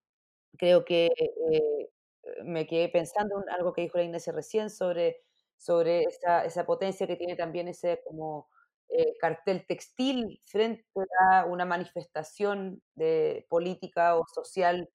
creo 0.58 0.86
que 0.86 1.08
eh, 1.08 1.90
me 2.44 2.68
quedé 2.68 2.90
pensando 2.90 3.42
en 3.42 3.50
algo 3.50 3.74
que 3.74 3.82
dijo 3.82 3.98
la 3.98 4.04
Ignacia 4.06 4.34
recién 4.34 4.70
sobre, 4.70 5.18
sobre 5.58 6.04
esa, 6.04 6.46
esa 6.46 6.66
potencia 6.66 7.08
que 7.08 7.16
tiene 7.16 7.36
también 7.36 7.68
ese 7.68 8.02
como 8.06 8.50
eh, 8.90 9.18
cartel 9.20 9.66
textil 9.68 10.42
frente 10.46 10.86
a 11.32 11.46
una 11.46 11.66
manifestación 11.66 12.82
de 12.96 13.46
política 13.50 14.16
o 14.16 14.26
social 14.28 14.90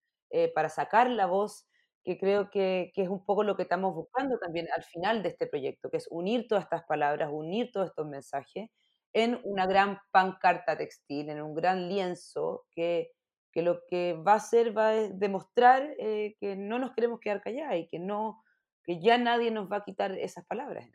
para 0.54 0.69
sacar 0.69 1.11
la 1.11 1.26
voz 1.26 1.66
que 2.04 2.19
creo 2.19 2.50
que, 2.50 2.92
que, 2.95 3.02
es 3.02 3.09
un 3.09 3.25
poco 3.25 3.45
lo 3.45 3.57
que 3.57 3.62
estamos 3.62 3.95
buscando 3.95 4.38
también 4.38 4.66
al 4.75 4.85
final 4.85 5.23
de 5.23 5.30
este 5.30 5.47
proyecto, 5.47 5.90
que 5.90 5.99
es 5.99 6.09
unir 6.11 6.47
todas 6.49 6.64
estas 6.64 6.85
palabras, 6.85 7.30
unir 7.33 7.71
todos 7.73 7.88
estos 7.88 8.07
mensajes 8.07 8.71
en 9.12 9.40
una 9.45 9.66
gran 9.66 9.99
pancarta 10.12 10.76
textil, 10.76 11.28
en 11.30 11.42
un 11.42 11.54
gran 11.54 11.88
lienzo 11.88 12.64
que, 12.71 13.11
que 13.52 13.62
lo 13.62 13.80
que 13.88 14.14
va 14.14 14.33
a 14.33 14.37
hacer 14.37 14.76
va 14.76 14.90
a 14.90 15.09
demostrar 15.09 15.95
eh, 15.99 16.37
que 16.38 16.57
no 16.57 16.78
nos 16.78 16.92
queremos 16.92 17.21
quedar 17.21 17.40
callados 17.40 17.76
y 17.76 17.88
que, 17.88 17.99
no, 17.99 18.42
que 18.85 19.00
ya 19.00 19.19
nadie 19.19 19.50
nos 19.50 19.71
va 19.71 19.78
a 19.78 19.85
quitar 19.85 20.12
esas 20.12 20.45
palabras. 20.47 20.88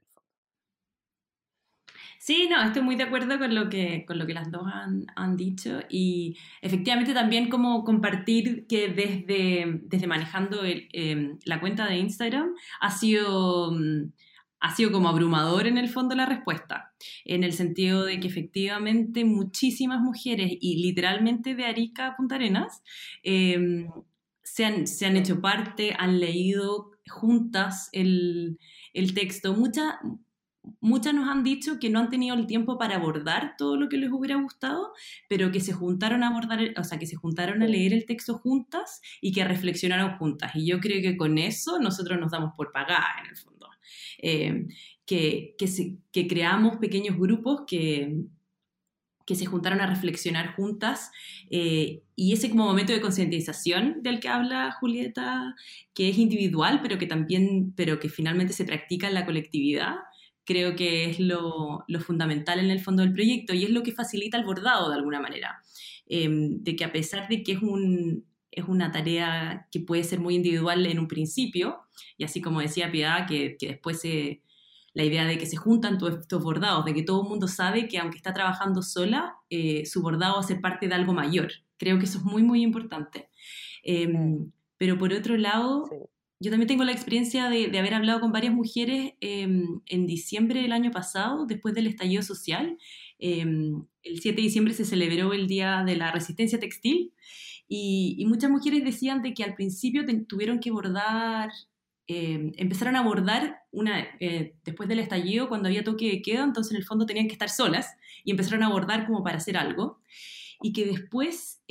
Sí, 2.19 2.47
no, 2.49 2.61
estoy 2.63 2.81
muy 2.81 2.95
de 2.95 3.03
acuerdo 3.03 3.37
con 3.37 3.53
lo 3.53 3.69
que, 3.69 4.05
con 4.07 4.17
lo 4.17 4.25
que 4.25 4.33
las 4.33 4.51
dos 4.51 4.63
han, 4.71 5.05
han 5.15 5.37
dicho 5.37 5.79
y 5.89 6.37
efectivamente 6.61 7.13
también 7.13 7.49
como 7.49 7.83
compartir 7.83 8.65
que 8.67 8.89
desde, 8.89 9.81
desde 9.83 10.07
manejando 10.07 10.61
em, 10.63 11.37
la 11.45 11.59
cuenta 11.59 11.87
de 11.87 11.97
Instagram 11.97 12.49
ha 12.81 12.91
sido, 12.91 13.71
mm, 13.71 14.11
ha 14.59 14.75
sido 14.75 14.91
como 14.91 15.09
abrumador 15.09 15.67
en 15.67 15.77
el 15.77 15.89
fondo 15.89 16.15
la 16.15 16.25
respuesta, 16.25 16.93
en 17.25 17.43
el 17.43 17.53
sentido 17.53 18.05
de 18.05 18.19
que 18.19 18.27
efectivamente 18.27 19.23
muchísimas 19.25 20.01
mujeres 20.01 20.51
y 20.59 20.81
literalmente 20.81 21.53
de 21.55 21.65
Arica 21.65 22.07
a 22.07 22.15
Punta 22.15 22.35
Arenas 22.35 22.81
em, 23.23 23.87
se, 24.43 24.65
han, 24.65 24.87
se 24.87 25.05
han 25.05 25.17
hecho 25.17 25.41
parte, 25.41 25.95
han 25.97 26.19
leído 26.19 26.91
juntas 27.07 27.89
el, 27.91 28.57
el 28.93 29.13
texto. 29.13 29.53
Muchas 29.53 29.95
muchas 30.79 31.13
nos 31.13 31.27
han 31.29 31.43
dicho 31.43 31.79
que 31.79 31.89
no 31.89 31.99
han 31.99 32.09
tenido 32.09 32.35
el 32.35 32.47
tiempo 32.47 32.77
para 32.77 32.95
abordar 32.95 33.55
todo 33.57 33.77
lo 33.77 33.89
que 33.89 33.97
les 33.97 34.11
hubiera 34.11 34.35
gustado, 34.35 34.93
pero 35.29 35.51
que 35.51 35.59
se 35.59 35.73
juntaron 35.73 36.23
a 36.23 36.27
abordar, 36.27 36.59
o 36.77 36.83
sea, 36.83 36.99
que 36.99 37.07
se 37.07 37.15
juntaron 37.15 37.61
a 37.61 37.67
leer 37.67 37.93
el 37.93 38.05
texto 38.05 38.37
juntas 38.37 39.01
y 39.21 39.31
que 39.31 39.43
reflexionaron 39.43 40.17
juntas. 40.17 40.51
Y 40.55 40.65
yo 40.65 40.79
creo 40.79 41.01
que 41.01 41.17
con 41.17 41.37
eso 41.37 41.79
nosotros 41.79 42.19
nos 42.19 42.31
damos 42.31 42.53
por 42.55 42.71
pagar, 42.71 43.23
en 43.23 43.29
el 43.29 43.37
fondo. 43.37 43.69
Eh, 44.19 44.67
que, 45.05 45.55
que, 45.57 46.27
creamos 46.27 46.77
pequeños 46.77 47.17
grupos 47.17 47.61
que, 47.67 48.25
que 49.25 49.35
se 49.35 49.45
juntaron 49.45 49.81
a 49.81 49.87
reflexionar 49.87 50.55
juntas 50.55 51.11
eh, 51.49 52.03
y 52.15 52.33
ese 52.33 52.49
como 52.49 52.65
momento 52.65 52.93
de 52.93 53.01
concientización 53.01 54.01
del 54.03 54.19
que 54.19 54.29
habla 54.29 54.71
Julieta, 54.79 55.55
que 55.93 56.09
es 56.09 56.17
individual, 56.17 56.79
pero 56.81 56.97
que 56.97 57.07
también, 57.07 57.73
pero 57.75 57.99
que 57.99 58.09
finalmente 58.09 58.53
se 58.53 58.65
practica 58.65 59.07
en 59.07 59.15
la 59.15 59.25
colectividad, 59.25 59.95
creo 60.45 60.75
que 60.75 61.09
es 61.09 61.19
lo, 61.19 61.85
fundamental 61.99 62.59
en 62.59 62.69
el 62.71 62.79
fondo 62.79 63.03
del 63.03 63.13
proyecto 63.13 63.53
y 63.53 63.63
es 63.63 63.71
lo 63.71 63.83
que 63.83 63.91
facilita 63.91 64.37
el 64.37 64.45
bordado 64.45 64.89
de 64.89 64.95
alguna 64.95 65.19
manera. 65.19 65.61
Em, 66.07 66.61
de 66.63 66.75
que 66.75 66.85
a 66.85 66.91
pesar 66.91 67.27
de 67.27 67.43
que 67.43 67.53
es, 67.53 67.61
un, 67.61 68.25
es 68.51 68.65
una 68.65 68.91
tarea 68.91 69.67
que 69.71 69.79
puede 69.79 70.03
ser 70.03 70.19
muy 70.19 70.35
individual 70.35 70.85
en 70.85 70.99
un 70.99 71.07
principio, 71.07 71.81
y 72.17 72.23
así 72.23 72.41
como 72.41 72.61
decía 72.61 72.91
Piedad, 72.91 73.27
que, 73.27 73.57
después 73.59 74.03
la 74.93 75.03
idea 75.03 75.25
de 75.25 75.37
que 75.37 75.45
se 75.45 75.57
juntan 75.57 75.97
todos 75.97 76.19
estos 76.21 76.41
bordados, 76.41 76.85
de 76.85 76.93
que 76.93 77.03
todo 77.03 77.23
el 77.23 77.29
mundo 77.29 77.47
sabe 77.47 77.87
que 77.87 77.97
aunque 77.97 78.17
está 78.17 78.33
trabajando 78.33 78.81
sola, 78.81 79.35
eh, 79.49 79.85
su 79.85 80.01
bordado 80.01 80.35
va 80.35 80.39
a 80.39 80.43
ser 80.43 80.61
parte 80.61 80.87
de 80.87 80.93
algo 80.93 81.13
mayor. 81.13 81.51
Creo 81.77 81.99
que 81.99 82.05
eso 82.05 82.19
es 82.19 82.23
muy, 82.23 82.43
muy 82.43 82.61
importante. 82.61 83.29
Em, 83.83 84.51
pero 84.77 84.97
por 84.97 85.11
otro 85.11 85.37
lado, 85.37 85.89
yo 86.39 86.51
también 86.51 86.67
tengo 86.67 86.83
la 86.83 86.91
experiencia 86.91 87.49
de, 87.49 87.77
haber 87.77 87.93
hablado 87.93 88.19
con 88.19 88.31
varias 88.31 88.53
mujeres 88.53 89.13
em, 89.21 89.81
en 89.85 90.05
diciembre 90.05 90.61
del 90.61 90.73
año 90.73 90.91
pasado, 90.91 91.45
después 91.45 91.73
del 91.73 91.87
estallido 91.87 92.23
social. 92.23 92.77
Em, 93.19 93.85
el 94.03 94.19
7 94.19 94.35
de 94.35 94.41
diciembre 94.41 94.73
se 94.73 94.85
celebró 94.85 95.33
el 95.33 95.47
Día 95.47 95.83
de 95.85 95.95
la 95.95 96.11
Resistencia 96.11 96.59
Textil 96.59 97.13
y, 97.67 98.23
muchas 98.27 98.51
mujeres 98.51 98.83
decían 98.83 99.21
de 99.21 99.33
que 99.33 99.43
al 99.43 99.55
principio 99.55 100.03
tuvieron 100.27 100.59
que 100.59 100.71
bordar, 100.71 101.49
em, 102.07 102.51
empezaron 102.57 102.95
a 102.97 103.01
bordar 103.01 103.59
una, 103.71 104.05
eh, 104.19 104.55
después 104.65 104.89
del 104.89 104.99
estallido 104.99 105.47
cuando 105.47 105.69
había 105.69 105.83
toque 105.83 106.09
de 106.09 106.21
queda, 106.21 106.43
entonces 106.43 106.71
en 106.71 106.77
el 106.77 106.85
fondo 106.85 107.05
tenían 107.05 107.27
que 107.27 107.33
estar 107.33 107.49
solas 107.49 107.95
y 108.23 108.31
empezaron 108.31 108.63
a 108.63 108.69
bordar 108.69 109.05
como 109.07 109.23
para 109.23 109.37
hacer 109.37 109.57
algo 109.57 109.99
y 110.61 110.73
que 110.73 110.85
después 110.85 111.61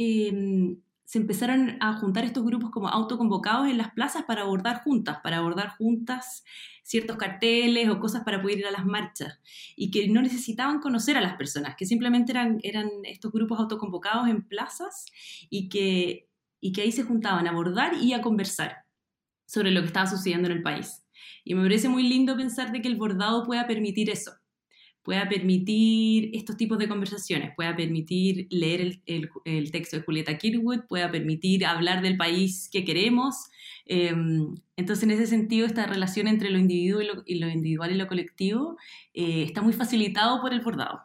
se 1.14 1.20
empezaron 1.20 1.76
a 1.78 1.92
juntar 1.92 2.24
estos 2.24 2.44
grupos 2.44 2.72
como 2.72 2.88
autoconvocados 2.88 3.68
en 3.68 3.78
las 3.78 3.92
plazas 3.92 4.24
para 4.24 4.42
abordar 4.42 4.82
juntas, 4.82 5.18
para 5.22 5.36
abordar 5.36 5.76
juntas 5.76 6.42
ciertos 6.82 7.16
carteles 7.16 7.88
o 7.88 8.00
cosas 8.00 8.24
para 8.24 8.42
poder 8.42 8.58
ir 8.58 8.66
a 8.66 8.72
las 8.72 8.84
marchas 8.84 9.38
y 9.76 9.92
que 9.92 10.08
no 10.08 10.22
necesitaban 10.22 10.80
conocer 10.80 11.16
a 11.16 11.20
las 11.20 11.36
personas, 11.36 11.76
que 11.76 11.86
simplemente 11.86 12.32
eran, 12.32 12.58
estos 13.04 13.30
grupos 13.30 13.60
autoconvocados 13.60 14.26
en 14.26 14.42
plazas 14.42 15.06
y 15.48 15.68
que, 15.68 16.28
y 16.60 16.80
ahí 16.80 16.90
se 16.90 17.04
juntaban 17.04 17.46
a 17.46 17.50
abordar 17.50 17.94
y 17.94 18.12
a 18.12 18.20
conversar 18.20 18.78
sobre 19.46 19.70
lo 19.70 19.82
que 19.82 19.86
estaba 19.86 20.08
sucediendo 20.08 20.48
en 20.48 20.56
el 20.56 20.62
país. 20.64 21.06
Y 21.44 21.54
me 21.54 21.62
parece 21.62 21.88
muy 21.88 22.08
lindo 22.08 22.36
pensar 22.36 22.72
de 22.72 22.82
que 22.82 22.88
el 22.88 22.96
bordado 22.96 23.44
pueda 23.44 23.68
permitir 23.68 24.10
eso, 24.10 24.32
pueda 25.04 25.28
permitir 25.28 26.30
estos 26.32 26.56
tipos 26.56 26.78
de 26.78 26.88
conversaciones, 26.88 27.54
pueda 27.54 27.76
permitir 27.76 28.46
leer 28.50 29.00
el, 29.04 29.70
texto 29.70 29.98
de 29.98 30.02
Julieta 30.02 30.38
Kirkwood, 30.38 30.86
pueda 30.88 31.10
permitir 31.10 31.66
hablar 31.66 32.02
del 32.02 32.16
país 32.16 32.70
que 32.72 32.84
queremos. 32.84 33.36
Em, 33.84 34.54
entonces, 34.76 35.04
en 35.04 35.10
ese 35.10 35.26
sentido, 35.26 35.66
esta 35.66 35.86
relación 35.86 36.26
entre 36.26 36.50
lo, 36.50 36.58
individuo 36.58 37.02
y 37.26 37.34
lo, 37.38 37.48
individual 37.48 37.92
y 37.92 37.96
lo 37.96 38.06
colectivo 38.06 38.78
eh, 39.12 39.42
está 39.42 39.60
muy 39.60 39.74
facilitado 39.74 40.40
por 40.40 40.54
el 40.54 40.62
bordado. 40.62 41.02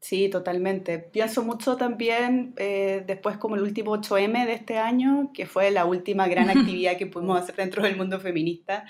Sí, 0.00 0.28
totalmente. 0.28 0.98
Pienso 0.98 1.44
mucho 1.44 1.76
también 1.76 2.54
eh, 2.56 3.04
después 3.06 3.36
como 3.36 3.54
el 3.54 3.62
último 3.62 3.96
8M 3.96 4.46
de 4.46 4.54
este 4.54 4.78
año, 4.78 5.30
que 5.32 5.46
fue 5.46 5.70
la 5.70 5.84
última 5.84 6.26
gran 6.26 6.50
actividad 6.50 6.96
que 6.96 7.06
pudimos 7.06 7.38
hacer 7.38 7.54
dentro 7.54 7.84
del 7.84 7.96
mundo 7.96 8.18
feminista 8.18 8.84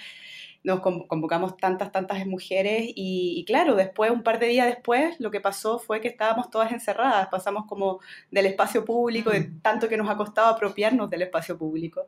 nos 0.63 0.81
convocamos 0.81 1.57
tantas, 1.57 1.91
tantas 1.91 2.27
mujeres 2.27 2.85
y, 2.95 3.45
claro, 3.47 3.77
después, 3.77 4.11
un 4.11 4.23
par 4.23 4.39
de 4.39 4.47
días 4.47 4.67
después, 4.67 5.19
lo 5.19 5.31
que 5.31 5.41
pasó 5.41 5.79
fue 5.79 6.01
que 6.01 6.09
estábamos 6.09 6.51
todas 6.51 6.73
encerradas, 6.73 7.29
pasamos 7.29 7.65
como 7.67 8.01
del 8.31 8.47
espacio 8.47 8.85
público, 8.85 9.31
de 9.31 9.41
mm. 9.41 9.61
tanto 9.63 9.89
que 9.89 9.97
nos 9.97 10.11
ha 10.11 10.17
costado 10.17 10.49
apropiarnos 10.49 11.09
del 11.09 11.23
espacio 11.23 11.57
público. 11.57 12.07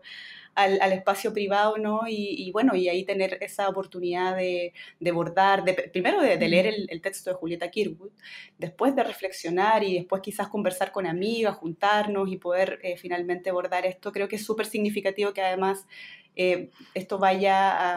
Al, 0.54 0.92
espacio 0.92 1.32
privado, 1.32 1.78
¿no? 1.78 2.02
Y, 2.08 2.50
bueno, 2.52 2.74
y 2.74 2.88
ahí 2.88 3.04
tener 3.04 3.38
esa 3.40 3.68
oportunidad 3.68 4.36
de, 4.36 4.72
bordar, 5.12 5.64
de, 5.64 5.74
primero 5.74 6.20
de, 6.20 6.36
leer 6.48 6.66
el, 6.88 7.00
texto 7.00 7.30
de 7.30 7.36
Julieta 7.36 7.70
Kirkwood, 7.70 8.10
después 8.58 8.94
de 8.94 9.04
reflexionar 9.04 9.82
y 9.82 9.94
después 9.94 10.22
quizás 10.22 10.48
conversar 10.48 10.92
con 10.92 11.06
amigas, 11.06 11.56
juntarnos 11.56 12.30
y 12.30 12.36
poder 12.36 12.78
eh, 12.82 12.96
finalmente 12.96 13.50
bordar 13.50 13.86
esto, 13.86 14.12
creo 14.12 14.28
que 14.28 14.36
es 14.36 14.44
súper 14.44 14.66
significativo 14.66 15.32
que 15.32 15.42
además 15.42 15.86
eh, 16.34 16.70
esto 16.94 17.18
vaya 17.18 17.96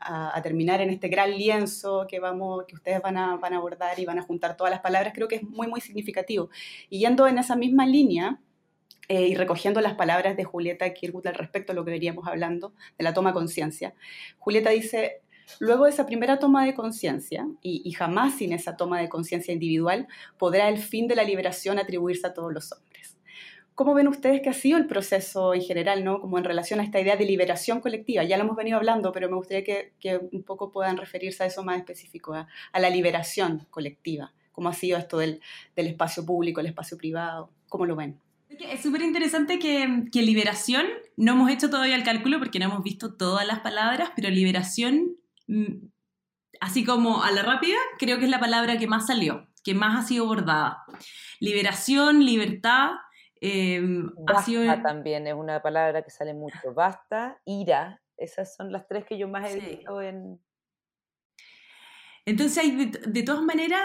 a, 0.00 0.42
terminar 0.42 0.80
en 0.80 0.90
este 0.90 1.08
gran 1.08 1.30
lienzo 1.30 2.06
que, 2.08 2.18
vamos, 2.20 2.64
que 2.66 2.74
ustedes 2.74 3.00
van 3.00 3.16
a, 3.16 3.36
van 3.36 3.52
a 3.54 3.56
abordar 3.56 3.98
y 3.98 4.04
van 4.04 4.18
a 4.18 4.22
juntar 4.22 4.56
todas 4.56 4.70
las 4.70 4.80
palabras, 4.80 5.12
creo 5.14 5.28
que 5.28 5.36
es 5.36 5.42
muy, 5.42 5.66
muy 5.66 5.80
significativo. 5.80 6.50
Y 6.90 7.00
yendo 7.00 7.26
en 7.26 7.38
esa 7.38 7.56
misma 7.56 7.86
línea, 7.86 8.40
eh, 9.08 9.28
y 9.28 9.34
recogiendo 9.34 9.80
las 9.80 9.94
palabras 9.94 10.36
de 10.36 10.44
Julieta 10.44 10.92
Kirkwood 10.92 11.26
al 11.28 11.34
respecto 11.34 11.72
lo 11.72 11.84
que 11.84 11.92
veníamos 11.92 12.26
hablando, 12.26 12.72
de 12.98 13.04
la 13.04 13.14
toma 13.14 13.30
de 13.30 13.34
conciencia, 13.34 13.94
Julieta 14.38 14.70
dice, 14.70 15.22
luego 15.60 15.84
de 15.84 15.90
esa 15.90 16.06
primera 16.06 16.38
toma 16.38 16.64
de 16.64 16.74
conciencia, 16.74 17.46
y, 17.62 17.90
jamás 17.92 18.34
sin 18.36 18.52
esa 18.52 18.76
toma 18.76 19.00
de 19.00 19.08
conciencia 19.08 19.52
individual, 19.52 20.08
podrá 20.38 20.68
el 20.68 20.78
fin 20.78 21.06
de 21.06 21.16
la 21.16 21.24
liberación 21.24 21.78
atribuirse 21.78 22.26
a 22.26 22.34
todos 22.34 22.52
los 22.52 22.72
hombres. 22.72 23.16
¿Cómo 23.74 23.92
ven 23.92 24.08
ustedes 24.08 24.40
que 24.40 24.48
ha 24.48 24.54
sido 24.54 24.78
el 24.78 24.86
proceso 24.86 25.52
en 25.52 25.60
general, 25.60 26.02
¿no? 26.02 26.20
como 26.20 26.38
en 26.38 26.44
relación 26.44 26.80
a 26.80 26.82
esta 26.82 26.98
idea 26.98 27.16
de 27.16 27.26
liberación 27.26 27.80
colectiva? 27.80 28.24
Ya 28.24 28.38
lo 28.38 28.44
hemos 28.44 28.56
venido 28.56 28.78
hablando, 28.78 29.12
pero 29.12 29.28
me 29.28 29.36
gustaría 29.36 29.62
que, 29.64 30.18
un 30.32 30.42
poco 30.42 30.72
puedan 30.72 30.96
referirse 30.96 31.44
a 31.44 31.46
eso 31.46 31.62
más 31.62 31.76
específico, 31.76 32.32
a, 32.32 32.48
a 32.72 32.80
la 32.80 32.88
liberación 32.88 33.66
colectiva. 33.70 34.32
¿Cómo 34.50 34.70
ha 34.70 34.72
sido 34.72 34.96
esto 34.96 35.18
del, 35.18 35.42
del 35.76 35.88
espacio 35.88 36.24
público, 36.24 36.60
el 36.60 36.66
espacio 36.66 36.96
privado? 36.96 37.50
¿Cómo 37.68 37.84
lo 37.84 37.94
ven? 37.94 38.18
Es 38.48 38.82
súper 38.82 39.02
interesante 39.02 39.58
que, 39.58 40.04
que, 40.12 40.22
liberación, 40.22 40.86
no 41.16 41.32
hemos 41.32 41.50
hecho 41.50 41.68
todavía 41.68 41.96
el 41.96 42.04
cálculo 42.04 42.38
porque 42.38 42.58
no 42.58 42.66
hemos 42.66 42.82
visto 42.82 43.14
todas 43.14 43.46
las 43.46 43.60
palabras, 43.60 44.10
pero 44.14 44.30
liberación, 44.30 45.16
mm, 45.48 45.86
así 46.60 46.84
como 46.84 47.22
a 47.24 47.32
la 47.32 47.42
rápida, 47.42 47.76
creo 47.98 48.18
que 48.18 48.24
es 48.24 48.30
la 48.30 48.40
palabra 48.40 48.78
que 48.78 48.86
más 48.86 49.06
salió, 49.06 49.48
que 49.64 49.74
más 49.74 49.98
ha 49.98 50.06
sido 50.06 50.26
bordada. 50.26 50.84
Liberación, 51.40 52.24
libertad, 52.24 52.92
eh, 53.40 53.82
ha 54.28 54.42
sido... 54.42 54.62
también 54.82 55.26
es 55.26 55.34
una 55.34 55.60
palabra 55.60 56.02
que 56.02 56.10
sale 56.10 56.32
mucho. 56.32 56.72
Basta, 56.72 57.40
ira, 57.44 58.00
esas 58.16 58.54
son 58.54 58.72
las 58.72 58.86
tres 58.86 59.04
que 59.04 59.18
yo 59.18 59.28
más 59.28 59.50
he 59.50 59.60
visto 59.60 60.00
en... 60.00 60.40
Entonces, 62.24 62.76
de, 62.76 62.86
de 62.86 63.22
todas 63.22 63.42
maneras, 63.42 63.80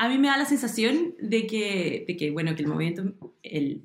a 0.00 0.08
mí 0.08 0.16
me 0.16 0.28
da 0.28 0.38
la 0.38 0.46
sensación 0.46 1.14
de 1.20 1.46
que, 1.46 2.06
de 2.08 2.16
que 2.16 2.30
bueno, 2.30 2.56
que 2.56 2.62
el 2.62 2.68
movimiento, 2.68 3.34
el, 3.42 3.82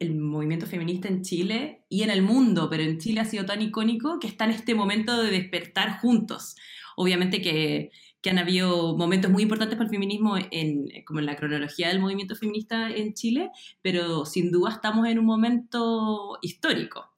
el, 0.00 0.14
movimiento 0.18 0.64
feminista 0.64 1.08
en 1.08 1.20
Chile 1.20 1.84
y 1.90 2.04
en 2.04 2.08
el 2.08 2.22
mundo, 2.22 2.68
pero 2.70 2.82
en 2.82 2.98
Chile 2.98 3.20
ha 3.20 3.26
sido 3.26 3.44
tan 3.44 3.60
icónico 3.60 4.18
que 4.18 4.28
está 4.28 4.46
en 4.46 4.52
este 4.52 4.74
momento 4.74 5.22
de 5.22 5.30
despertar 5.30 6.00
juntos. 6.00 6.56
Obviamente 6.96 7.42
que, 7.42 7.90
que 8.22 8.30
han 8.30 8.38
habido 8.38 8.96
momentos 8.96 9.30
muy 9.30 9.42
importantes 9.42 9.76
para 9.76 9.84
el 9.84 9.94
feminismo 9.94 10.38
en, 10.50 10.88
como 11.04 11.20
en 11.20 11.26
la 11.26 11.36
cronología 11.36 11.88
del 11.88 12.00
movimiento 12.00 12.34
feminista 12.34 12.88
en 12.88 13.12
Chile, 13.12 13.50
pero 13.82 14.24
sin 14.24 14.50
duda 14.50 14.70
estamos 14.70 15.06
en 15.06 15.18
un 15.18 15.26
momento 15.26 16.38
histórico. 16.40 17.10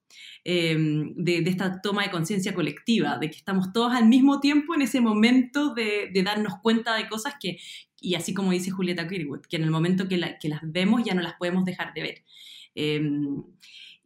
Em, 0.44 1.14
de, 1.14 1.38
esta 1.46 1.82
toma 1.82 2.04
de 2.04 2.10
conciencia 2.10 2.54
colectiva, 2.54 3.18
de 3.18 3.28
que 3.30 3.36
estamos 3.36 3.72
todos 3.72 3.92
al 3.92 4.08
mismo 4.08 4.40
tiempo 4.40 4.74
en 4.74 4.82
ese 4.82 5.00
momento 5.00 5.74
de, 5.74 6.10
de, 6.12 6.22
darnos 6.22 6.54
cuenta 6.62 6.94
de 6.96 7.06
cosas 7.06 7.34
que, 7.38 7.58
y 8.00 8.14
así 8.14 8.34
como 8.34 8.52
dice 8.52 8.70
Julieta 8.70 9.08
Kirkwood, 9.08 9.42
que 9.42 9.56
en 9.56 9.64
el 9.64 9.70
momento 9.70 10.08
que, 10.08 10.18
las 10.18 10.36
vemos 10.62 11.02
ya 11.04 11.14
no 11.14 11.22
las 11.22 11.34
podemos 11.34 11.64
dejar 11.64 11.92
de 11.94 12.02
ver. 12.02 12.24
Em, 12.74 13.42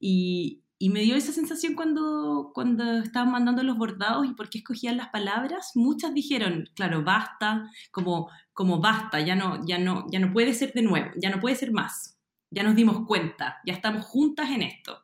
y, 0.01 0.59
me 0.91 1.01
dio 1.01 1.15
esa 1.15 1.33
sensación 1.33 1.75
cuando, 1.75 2.51
cuando 2.55 2.99
estaban 2.99 3.31
mandando 3.31 3.63
los 3.63 3.79
bordados 3.79 4.27
y 4.27 4.35
por 4.35 4.51
qué 4.51 4.59
escogían 4.59 4.97
las 4.97 5.11
palabras. 5.11 5.73
Muchas 5.77 6.13
dijeron, 6.13 6.69
claro, 6.75 7.05
basta, 7.05 7.71
como, 7.93 8.29
como 8.53 8.81
basta, 8.81 9.21
ya 9.21 9.37
no, 9.37 9.65
ya, 9.65 9.79
no, 9.79 10.07
ya 10.11 10.19
no 10.19 10.33
puede 10.33 10.55
ser 10.55 10.73
de 10.73 10.83
nuevo, 10.83 11.11
ya 11.17 11.31
no 11.31 11.41
puede 11.41 11.55
ser 11.55 11.71
más. 11.73 12.19
Ya 12.51 12.65
nos 12.65 12.75
dimos 12.75 13.07
cuenta, 13.07 13.59
ya 13.65 13.75
estamos 13.75 14.05
juntas 14.05 14.51
en 14.51 14.63
esto. 14.63 15.02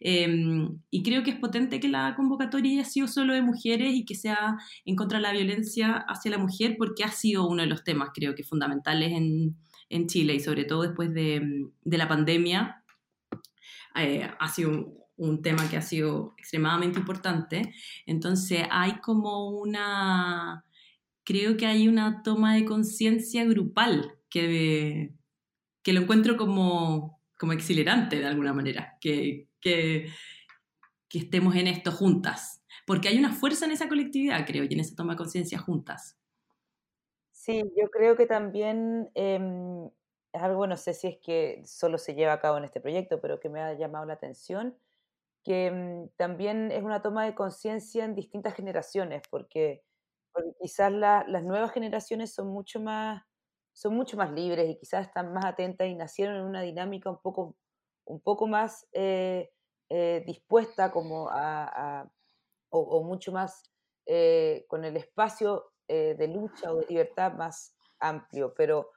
Em, 0.00 0.80
y 0.90 1.02
creo 1.02 1.22
que 1.22 1.30
es 1.30 1.36
potente 1.36 1.80
que 1.80 1.88
la 1.88 2.14
convocatoria 2.16 2.72
haya 2.72 2.84
sido 2.84 3.08
solo 3.08 3.34
de 3.34 3.42
mujeres 3.42 3.94
y 3.94 4.04
que 4.04 4.14
sea 4.14 4.56
en 4.84 4.96
contra 4.96 5.18
de 5.18 5.22
la 5.22 5.32
violencia 5.32 6.04
hacia 6.08 6.30
la 6.30 6.38
mujer, 6.38 6.76
porque 6.78 7.04
ha 7.04 7.10
sido 7.10 7.48
uno 7.48 7.62
de 7.62 7.68
los 7.68 7.84
temas, 7.84 8.10
creo 8.14 8.34
que 8.34 8.44
fundamentales 8.44 9.12
en, 9.12 9.56
en 9.88 10.06
Chile 10.06 10.34
y 10.34 10.40
sobre 10.40 10.64
todo 10.64 10.82
después 10.82 11.12
de, 11.12 11.66
de 11.84 11.98
la 11.98 12.08
pandemia. 12.08 12.84
Eh, 13.96 14.30
ha 14.38 14.48
sido 14.48 14.70
un, 14.70 14.98
un 15.18 15.42
tema 15.42 15.68
que 15.68 15.76
ha 15.76 15.82
sido 15.82 16.34
extremadamente 16.38 16.98
importante. 16.98 17.74
Entonces 18.06 18.62
hay 18.70 19.00
como 19.00 19.50
una, 19.50 20.64
creo 21.24 21.56
que 21.56 21.66
hay 21.66 21.88
una 21.88 22.22
toma 22.22 22.54
de 22.54 22.64
conciencia 22.64 23.44
grupal 23.44 24.14
que, 24.30 25.12
que 25.82 25.92
lo 25.92 26.00
encuentro 26.00 26.36
como, 26.36 27.20
como 27.38 27.52
exhilarante 27.52 28.18
de 28.18 28.26
alguna 28.26 28.54
manera, 28.54 28.96
que, 29.00 29.47
que, 29.60 30.08
estemos 31.12 31.56
en 31.56 31.66
esto 31.66 31.90
juntas, 31.90 32.62
porque 32.86 33.08
hay 33.08 33.18
una 33.18 33.32
fuerza 33.32 33.64
en 33.64 33.72
esa 33.72 33.88
colectividad, 33.88 34.46
creo, 34.46 34.64
y 34.64 34.72
en 34.72 34.80
esa 34.80 34.94
toma 34.94 35.14
de 35.14 35.18
conciencia 35.18 35.58
juntas. 35.58 36.18
Sí, 37.32 37.62
yo 37.76 37.90
creo 37.90 38.16
que 38.16 38.26
también 38.26 39.10
es 39.14 40.42
algo, 40.42 40.66
no 40.66 40.76
sé 40.76 40.92
si 40.94 41.08
es 41.08 41.18
que 41.18 41.62
solo 41.64 41.98
se 41.98 42.14
lleva 42.14 42.34
a 42.34 42.40
cabo 42.40 42.58
en 42.58 42.64
este 42.64 42.80
proyecto, 42.80 43.20
pero 43.20 43.40
que 43.40 43.48
me 43.48 43.60
ha 43.60 43.72
llamado 43.74 44.04
la 44.04 44.14
atención, 44.14 44.76
que 45.44 45.66
em, 45.66 46.08
también 46.16 46.70
es 46.70 46.82
una 46.82 47.00
toma 47.00 47.24
de 47.24 47.34
conciencia 47.34 48.04
en 48.04 48.14
distintas 48.14 48.54
generaciones, 48.54 49.22
porque, 49.30 49.82
quizás 50.60 50.92
las 50.92 51.42
nuevas 51.42 51.72
generaciones 51.72 52.32
son 52.32 52.48
mucho 52.48 52.80
más 52.80 53.24
son 53.78 53.94
mucho 53.94 54.16
más 54.16 54.32
libres 54.32 54.68
y 54.68 54.76
quizás 54.76 55.06
están 55.06 55.32
más 55.32 55.44
atentas 55.44 55.86
y 55.86 55.94
nacieron 55.94 56.36
en 56.36 56.42
una 56.42 56.62
dinámica 56.62 57.10
un 57.10 57.20
poco 57.20 57.56
un 58.08 58.20
poco 58.20 58.46
más 58.46 58.86
eh, 58.92 59.50
eh, 59.90 60.22
dispuesta 60.26 60.90
como 60.90 61.28
a, 61.30 62.10
o, 62.70 63.02
mucho 63.04 63.32
más 63.32 63.70
eh, 64.06 64.64
con 64.68 64.84
el 64.84 64.96
espacio 64.96 65.72
de 65.88 66.28
lucha 66.28 66.70
o 66.70 66.76
de 66.76 66.86
libertad 66.86 67.32
más 67.32 67.74
amplio, 67.98 68.52
pero, 68.54 68.90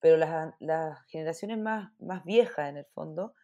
pero 0.00 0.16
las, 0.16 0.54
las 0.60 0.98
generaciones 1.08 1.58
más, 1.58 1.92
más 1.98 2.24
viejas 2.24 2.70
en 2.70 2.78
el 2.78 2.86
fondo, 2.86 3.34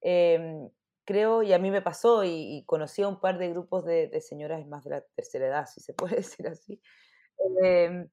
em, 0.00 0.70
creo, 1.04 1.42
y 1.42 1.52
a 1.52 1.58
mí 1.58 1.70
me 1.70 1.82
pasó, 1.82 2.24
y, 2.24 2.64
conocí 2.64 3.02
a 3.02 3.08
un 3.08 3.20
par 3.20 3.36
de 3.36 3.50
grupos 3.50 3.84
de, 3.84 4.08
de, 4.08 4.22
señoras 4.22 4.66
más 4.66 4.84
de 4.84 4.90
la 4.90 5.02
tercera 5.02 5.48
edad, 5.48 5.66
si 5.66 5.82
se 5.82 5.92
puede 5.92 6.16
decir 6.22 6.48
así, 6.48 6.80
em, 7.62 8.08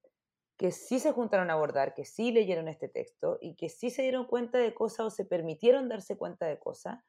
que 0.56 0.70
sí 0.70 1.00
se 1.00 1.12
juntaron 1.12 1.50
a 1.50 1.54
abordar, 1.54 1.94
que 1.94 2.04
sí 2.04 2.30
leyeron 2.30 2.68
este 2.68 2.88
texto 2.88 3.38
y 3.40 3.56
que 3.56 3.68
sí 3.68 3.90
se 3.90 4.02
dieron 4.02 4.26
cuenta 4.26 4.58
de 4.58 4.72
cosas 4.72 5.06
o 5.06 5.10
se 5.10 5.24
permitieron 5.24 5.88
darse 5.88 6.16
cuenta 6.16 6.46
de 6.46 6.58
cosas 6.58 7.00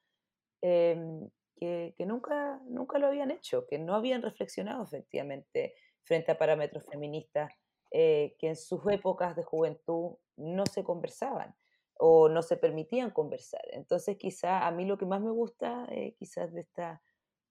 em, 0.62 1.30
que, 1.56 1.94
nunca, 2.00 2.60
nunca 2.66 2.98
lo 2.98 3.08
habían 3.08 3.32
hecho, 3.32 3.66
que 3.68 3.78
no 3.78 3.96
habían 3.96 4.22
reflexionado 4.22 4.84
efectivamente 4.84 5.76
frente 6.04 6.32
a 6.32 6.38
parámetros 6.38 6.86
feministas 6.86 7.52
eh, 7.92 8.36
que 8.40 8.48
en 8.50 8.56
sus 8.56 8.82
épocas 8.92 9.36
de 9.36 9.44
juventud 9.44 10.18
no 10.38 10.66
se 10.66 10.84
conversaban 10.84 11.56
o 11.98 12.28
no 12.28 12.42
se 12.42 12.58
permitían 12.58 13.12
conversar. 13.12 13.62
Entonces 13.72 14.18
quizá 14.18 14.68
a 14.68 14.72
mí 14.72 14.86
lo 14.86 14.98
que 14.98 15.06
más 15.06 15.22
me 15.22 15.32
gusta 15.32 15.88
eh, 15.92 16.14
quizás 16.18 16.52
de 16.52 16.62
esta, 16.62 17.02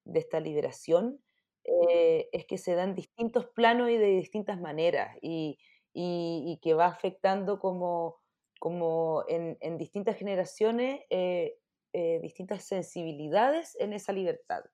de 0.05 0.19
esta 0.19 0.41
liberación 0.41 1.23
eh, 1.65 2.29
es 2.33 2.45
que 2.45 2.59
se 2.59 2.75
dan 2.75 2.95
distintos 2.95 3.47
planos 3.47 3.89
y 3.89 3.97
de 3.97 4.09
distintas 4.09 4.61
maneras 4.61 5.17
y, 5.23 5.59
y, 5.95 6.59
que 6.61 6.75
va 6.75 6.87
afectando 6.87 7.61
como, 7.61 8.21
como 8.59 9.25
en, 9.29 9.57
en 9.61 9.79
distintas 9.79 10.17
generaciones 10.17 11.03
eh, 11.09 11.57
eh, 11.93 12.19
distintas 12.21 12.65
sensibilidades 12.65 13.77
en 13.79 13.93
esa 13.93 14.13
libertad. 14.13 14.65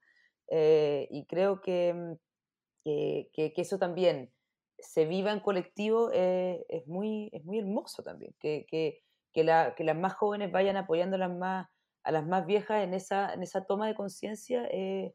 Eh, 0.49 1.07
y 1.11 1.27
creo 1.27 1.57
mm, 1.57 1.61
que, 1.63 3.29
que, 3.33 3.53
que, 3.53 3.61
eso 3.61 3.79
también 3.79 4.33
se 4.79 5.05
viva 5.05 5.31
en 5.31 5.41
colectivo 5.41 6.11
es, 6.11 6.87
muy, 6.87 7.29
es 7.33 7.45
muy 7.45 7.59
hermoso 7.59 8.03
también, 8.03 8.35
que, 8.41 8.65
que, 8.67 9.03
que, 9.35 9.45
la, 9.45 9.75
que 9.77 9.85
las 9.85 9.97
más 9.97 10.15
jóvenes 10.15 10.51
vayan 10.51 10.79
apoyando 10.79 11.17
a 11.17 11.19
las 11.19 11.37
más, 11.37 11.69
a 12.03 12.13
las 12.13 12.27
más 12.27 12.47
viejas 12.47 12.83
en 12.83 12.95
esa, 12.95 13.35
en 13.35 13.43
esa 13.43 13.67
toma 13.67 13.87
de 13.87 13.95
conciencia 13.95 14.67
es 14.67 15.13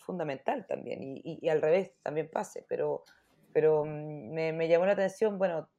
fundamental 0.00 0.66
también, 0.66 1.00
y, 1.00 1.38
y, 1.40 1.48
al 1.48 1.62
revés 1.62 1.92
también 2.02 2.28
pase, 2.28 2.66
pero, 2.68 3.04
pero 3.54 3.86
mm, 3.86 4.34
me, 4.34 4.52
me, 4.52 4.68
llamó 4.68 4.84
la 4.84 4.92
atención, 4.92 5.38
bueno, 5.38 5.70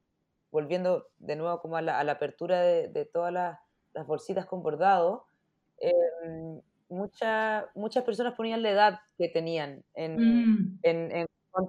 volviendo 0.50 1.06
de 1.18 1.36
nuevo 1.36 1.60
como 1.60 1.76
a 1.76 1.82
la, 1.82 2.00
a 2.00 2.04
la 2.04 2.12
apertura 2.12 2.60
de, 2.62 2.88
de 2.88 3.04
todas 3.04 3.32
las, 3.32 3.60
las, 3.92 4.06
bolsitas 4.06 4.46
con 4.46 4.64
bordado, 4.64 5.26
eh, 5.78 5.92
mucha, 6.88 7.70
muchas 7.74 8.02
personas 8.02 8.34
ponían 8.34 8.62
la 8.62 8.70
edad 8.70 9.00
que 9.18 9.28
tenían 9.28 9.84
en, 9.94 10.16
mm. 10.16 10.78
en, 10.82 11.12
en 11.12 11.26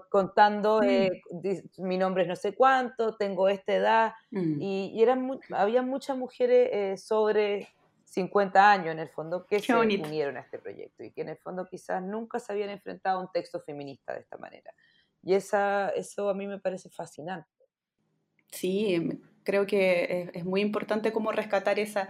contando, 0.09 0.81
eh, 0.83 1.21
mi 1.77 1.97
nombre 1.97 2.23
es 2.23 2.29
no 2.29 2.35
sé 2.35 2.53
cuánto, 2.53 3.15
tengo 3.15 3.47
esta 3.47 3.73
edad, 3.73 4.13
mm. 4.31 4.61
y, 4.61 4.91
y, 4.93 5.03
eran 5.03 5.39
había 5.51 5.81
muchas 5.81 6.17
mujeres 6.17 6.69
eh, 6.73 6.97
sobre 6.97 7.69
50 8.05 8.71
años 8.71 8.87
en 8.93 8.99
el 8.99 9.09
fondo 9.09 9.45
que 9.45 9.59
se 9.59 9.75
unieron 9.75 10.37
a 10.37 10.41
este 10.41 10.59
proyecto 10.59 11.03
y 11.03 11.11
que 11.11 11.21
en 11.21 11.29
el 11.29 11.37
fondo 11.37 11.67
quizás 11.69 12.01
nunca 12.01 12.39
se 12.39 12.51
habían 12.51 12.69
enfrentado 12.69 13.19
a 13.19 13.21
un 13.21 13.31
texto 13.31 13.61
feminista 13.61 14.13
de 14.13 14.21
esta 14.21 14.37
manera. 14.37 14.73
Y 15.27 15.33
esa, 15.33 15.89
eso 15.89 16.29
a 16.29 16.33
mí 16.33 16.47
me 16.47 16.57
parece 16.57 16.89
fascinante. 16.89 17.49
Sí, 18.49 18.93
em, 18.93 19.19
creo 19.43 19.65
que 19.67 20.31
es, 20.33 20.45
muy 20.45 20.61
importante 20.61 21.11
cómo 21.11 21.33
rescatar 21.33 21.79
esa 21.79 22.07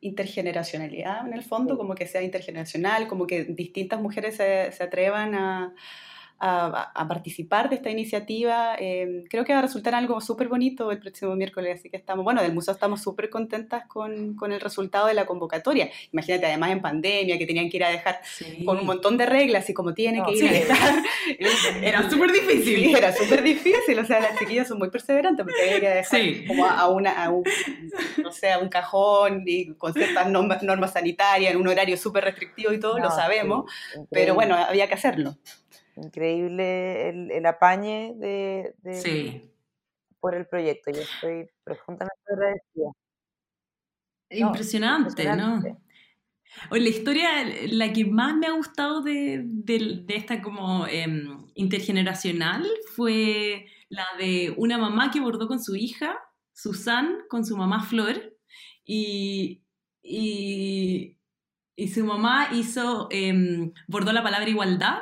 intergeneracionalidad 0.00 1.24
en 1.24 1.32
el 1.32 1.44
fondo, 1.44 1.76
como 1.78 1.94
que 1.94 2.08
sea 2.08 2.22
intergeneracional, 2.22 3.06
como 3.06 3.28
que 3.28 3.44
distintas 3.44 4.00
mujeres 4.00 4.34
se 4.34 4.82
atrevan 4.82 5.36
a, 5.36 5.74
a, 6.38 7.06
participar 7.08 7.70
de 7.70 7.76
esta 7.76 7.90
iniciativa. 7.90 8.74
Em, 8.78 9.24
creo 9.24 9.44
que 9.44 9.52
va 9.52 9.60
a 9.60 9.62
resultar 9.62 9.94
algo 9.94 10.20
súper 10.20 10.48
bonito 10.48 10.90
el 10.90 10.98
próximo 10.98 11.34
miércoles, 11.34 11.78
así 11.78 11.88
que 11.88 11.96
estamos, 11.96 12.24
bueno, 12.24 12.42
del 12.42 12.52
museo 12.52 12.74
estamos 12.74 13.00
súper 13.02 13.30
contentas 13.30 13.86
con, 13.86 14.34
con, 14.34 14.52
el 14.52 14.60
resultado 14.60 15.06
de 15.06 15.14
la 15.14 15.24
convocatoria. 15.24 15.90
Imagínate, 16.12 16.46
además 16.46 16.70
en 16.70 16.82
pandemia, 16.82 17.38
que 17.38 17.46
tenían 17.46 17.70
que 17.70 17.78
ir 17.78 17.84
a 17.84 17.90
dejar 17.90 18.20
con 18.64 18.78
un 18.78 18.86
montón 18.86 19.16
de 19.16 19.26
reglas 19.26 19.68
y 19.70 19.74
como 19.74 19.94
tiene 19.94 20.22
que 20.24 20.32
ir 20.32 20.48
a 20.48 20.52
dejar. 20.52 21.02
era 21.82 22.10
súper 22.10 22.32
difícil. 22.32 22.94
era 22.94 23.12
súper 23.12 23.42
difícil, 23.42 23.98
o 23.98 24.04
sea, 24.04 24.20
las 24.20 24.38
chiquillas 24.38 24.68
son 24.68 24.78
muy 24.78 24.90
perseverantes 24.90 25.44
porque 25.44 25.74
hay 25.74 25.80
que 25.80 25.88
dejar 25.88 26.20
como 26.46 26.66
a, 26.66 26.88
una, 26.88 27.24
a 27.24 27.30
un, 27.30 27.44
no 28.22 28.32
sé, 28.32 28.52
a 28.52 28.58
un 28.58 28.68
cajón 28.68 29.44
y 29.46 29.72
con 29.74 29.94
ciertas 29.94 30.28
normas, 30.28 30.62
normas 30.62 30.92
sanitarias, 30.92 31.52
en 31.52 31.60
un 31.60 31.68
horario 31.68 31.96
súper 31.96 32.24
restrictivo 32.24 32.72
y 32.72 32.80
todo, 32.80 32.98
lo 32.98 33.10
sabemos, 33.10 33.70
pero 34.10 34.34
bueno, 34.34 34.54
había 34.54 34.86
que 34.86 34.94
hacerlo. 34.94 35.36
Increíble 35.96 37.08
el, 37.08 37.30
el 37.30 37.46
apañe 37.46 38.14
de, 38.16 38.74
por 40.20 40.34
el 40.34 40.46
proyecto. 40.46 40.90
Yo 40.90 41.00
estoy 41.00 41.48
profundamente 41.64 42.22
agradecida. 42.30 42.92
Impresionante, 44.28 45.36
¿no? 45.36 45.62
O 46.70 46.76
la 46.76 46.88
historia, 46.88 47.28
la 47.70 47.92
que 47.92 48.04
más 48.04 48.36
me 48.36 48.46
ha 48.46 48.52
gustado 48.52 49.02
de, 49.02 49.42
de, 49.44 50.04
esta 50.08 50.42
como 50.42 50.86
em, 50.86 51.46
intergeneracional 51.54 52.66
fue 52.94 53.66
la 53.88 54.06
de 54.18 54.54
una 54.56 54.78
mamá 54.78 55.10
que 55.10 55.20
bordó 55.20 55.48
con 55.48 55.62
su 55.62 55.76
hija, 55.76 56.18
Susan, 56.52 57.18
con 57.28 57.44
su 57.44 57.56
mamá 57.56 57.82
Flor, 57.84 58.36
y, 58.84 59.62
y, 60.02 61.18
y 61.74 61.88
su 61.88 62.04
mamá 62.04 62.48
hizo, 62.52 63.08
em, 63.10 63.72
bordó 63.86 64.12
la 64.12 64.22
palabra 64.22 64.48
igualdad 64.48 64.98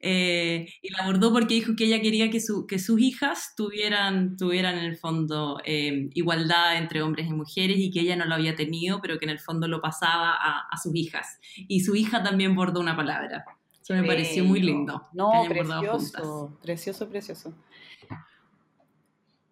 eh, 0.00 0.68
y 0.82 0.90
la 0.90 1.04
abordó 1.04 1.32
porque 1.32 1.54
dijo 1.54 1.74
que 1.76 1.84
ella 1.84 2.00
quería 2.00 2.30
que, 2.30 2.40
su, 2.40 2.66
que 2.66 2.78
sus 2.78 3.00
hijas 3.00 3.54
tuvieran, 3.56 4.36
tuvieran 4.36 4.78
en 4.78 4.84
el 4.84 4.96
fondo 4.96 5.60
eh, 5.64 6.08
igualdad 6.14 6.76
entre 6.76 7.02
hombres 7.02 7.26
y 7.26 7.32
mujeres 7.32 7.78
y 7.78 7.90
que 7.90 8.00
ella 8.00 8.16
no 8.16 8.24
lo 8.24 8.34
había 8.34 8.54
tenido, 8.54 9.00
pero 9.00 9.18
que 9.18 9.24
en 9.24 9.30
el 9.30 9.40
fondo 9.40 9.68
lo 9.68 9.80
pasaba 9.80 10.32
a, 10.32 10.68
a 10.70 10.76
sus 10.78 10.94
hijas. 10.94 11.38
Y 11.68 11.80
su 11.80 11.96
hija 11.96 12.22
también 12.22 12.54
bordó 12.54 12.80
una 12.80 12.96
palabra. 12.96 13.44
Eso 13.86 13.94
me 13.94 14.02
pareció 14.02 14.44
muy 14.44 14.60
lindo. 14.60 15.06
No, 15.12 15.44
precioso, 15.48 16.58
precioso, 16.60 17.08
precioso. 17.08 17.54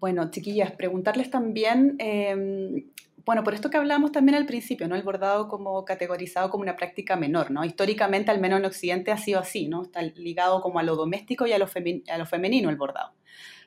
Bueno, 0.01 0.29
chiquillas, 0.31 0.73
preguntarles 0.73 1.31
también 1.31 1.95
eh, 2.01 2.85
bueno, 3.25 3.43
por 3.43 3.55
esto 3.55 3.71
que 3.71 3.77
hablábamos 3.79 4.13
también 4.13 4.37
al 4.37 4.47
principio, 4.47 4.87
¿no? 4.87 4.97
El 4.97 5.03
bordado 5.03 5.49
como 5.49 5.85
categorizado 5.85 6.51
como 6.51 6.63
una 6.63 6.77
práctica 6.77 7.17
menor, 7.17 7.51
¿no? 7.51 7.65
Históricamente, 7.65 8.31
al 8.31 8.41
menos 8.41 8.59
en 8.59 8.67
Occidente, 8.67 9.13
ha 9.13 9.17
sido 9.17 9.41
así, 9.41 9.67
¿no? 9.67 9.83
Está 9.83 10.03
ligado 10.03 10.61
como 10.61 10.79
a 10.79 10.83
lo 10.83 10.95
doméstico 10.95 11.47
y 11.47 11.53
a 11.53 11.59
lo, 11.59 11.67
a 11.67 12.19
lo 12.19 12.27
femenino 12.27 12.69
el 12.69 12.77
bordado. 12.77 13.13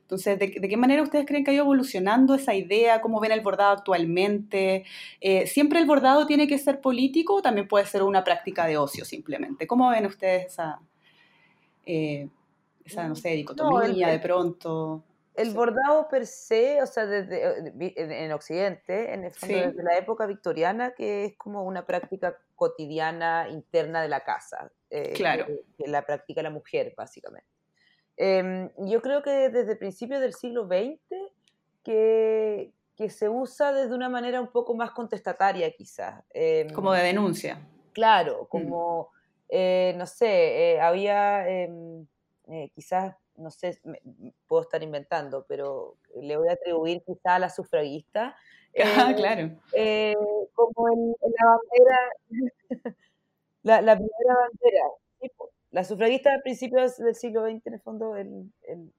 Entonces, 0.07 0.39
¿de, 0.39 0.51
qué 0.51 0.77
manera 0.77 1.01
ustedes 1.01 1.25
creen 1.25 1.43
que 1.43 1.51
ha 1.51 1.53
ido 1.53 1.63
evolucionando 1.63 2.33
esa 2.33 2.55
idea? 2.55 3.01
¿Cómo 3.01 3.19
ven 3.19 3.33
el 3.33 3.41
bordado 3.41 3.71
actualmente? 3.71 4.85
Eh, 5.19 5.47
¿Siempre 5.47 5.79
el 5.79 5.85
bordado 5.85 6.25
tiene 6.25 6.47
que 6.47 6.57
ser 6.57 6.79
político 6.79 7.35
o 7.35 7.41
también 7.41 7.67
puede 7.67 7.85
ser 7.85 8.03
una 8.03 8.23
práctica 8.23 8.67
de 8.67 8.77
ocio 8.77 9.03
simplemente? 9.03 9.67
¿Cómo 9.67 9.89
ven 9.89 10.05
ustedes 10.05 10.45
esa, 10.45 10.79
eh, 11.85 12.29
esa 12.85 13.05
no 13.05 13.15
sé, 13.15 13.31
dicotomía 13.31 14.07
de 14.07 14.19
pronto? 14.19 15.03
El 15.37 15.51
bordado 15.51 16.07
per 16.09 16.25
se, 16.25 16.81
o 16.81 16.87
sea, 16.87 17.05
desde, 17.05 17.45
eh, 17.45 18.23
en 18.25 18.31
Occidente, 18.31 19.13
en 19.13 19.23
el 19.23 19.31
fondo, 19.31 19.55
desde 19.55 19.83
la 19.83 19.95
época 19.95 20.25
victoriana, 20.25 20.95
que 20.95 21.25
es 21.25 21.37
como 21.37 21.63
una 21.63 21.85
práctica 21.85 22.39
cotidiana 22.55 23.47
interna 23.49 24.01
de 24.01 24.09
la 24.09 24.23
casa. 24.23 24.71
Eh, 24.89 25.13
claro. 25.13 25.45
Que, 25.77 25.87
la 25.87 26.03
practica 26.03 26.41
la 26.41 26.49
mujer, 26.49 26.93
básicamente. 26.97 27.47
Em, 28.17 28.71
yo 28.79 28.99
creo 29.03 29.21
que 29.21 29.49
desde 29.49 29.75
principios 29.75 30.21
del 30.21 30.33
siglo 30.33 30.65
XX, 30.65 30.99
que, 31.83 32.73
que, 32.95 33.09
se 33.11 33.29
usa 33.29 33.71
desde 33.71 33.93
una 33.93 34.09
manera 34.09 34.41
un 34.41 34.51
poco 34.51 34.73
más 34.73 34.89
contestataria, 34.89 35.71
quizás. 35.71 36.23
Em, 36.31 36.67
como 36.71 36.91
de 36.93 37.03
denuncia. 37.03 37.61
Claro, 37.93 38.45
mm. 38.45 38.47
como, 38.47 39.11
eh, 39.49 39.93
no 39.97 40.07
sé, 40.07 40.79
había 40.81 41.47
em, 41.47 42.07
quizás 42.73 43.13
no 43.37 43.51
sé, 43.51 43.79
puedo 44.47 44.63
estar 44.63 44.81
inventando, 44.83 45.45
pero 45.47 45.95
le 46.19 46.37
voy 46.37 46.49
a 46.49 46.53
atribuir 46.53 47.03
quizá 47.05 47.35
a 47.35 47.39
la 47.39 47.49
sufragista. 47.49 48.35
Ah, 48.79 49.11
claro. 49.15 49.57
Eh, 49.73 50.13
como 50.53 50.89
en, 50.89 51.15
la 51.19 51.47
bandera, 51.47 52.95
la, 53.81 53.95
primera 53.95 54.35
bandera. 54.35 54.83
las 55.71 55.87
sufragistas 55.87 56.37
a 56.37 56.43
principios 56.43 56.97
del 56.97 57.15
siglo 57.15 57.49
XX, 57.49 57.65
en 57.65 57.73
el 57.73 57.79
fondo, 57.81 58.13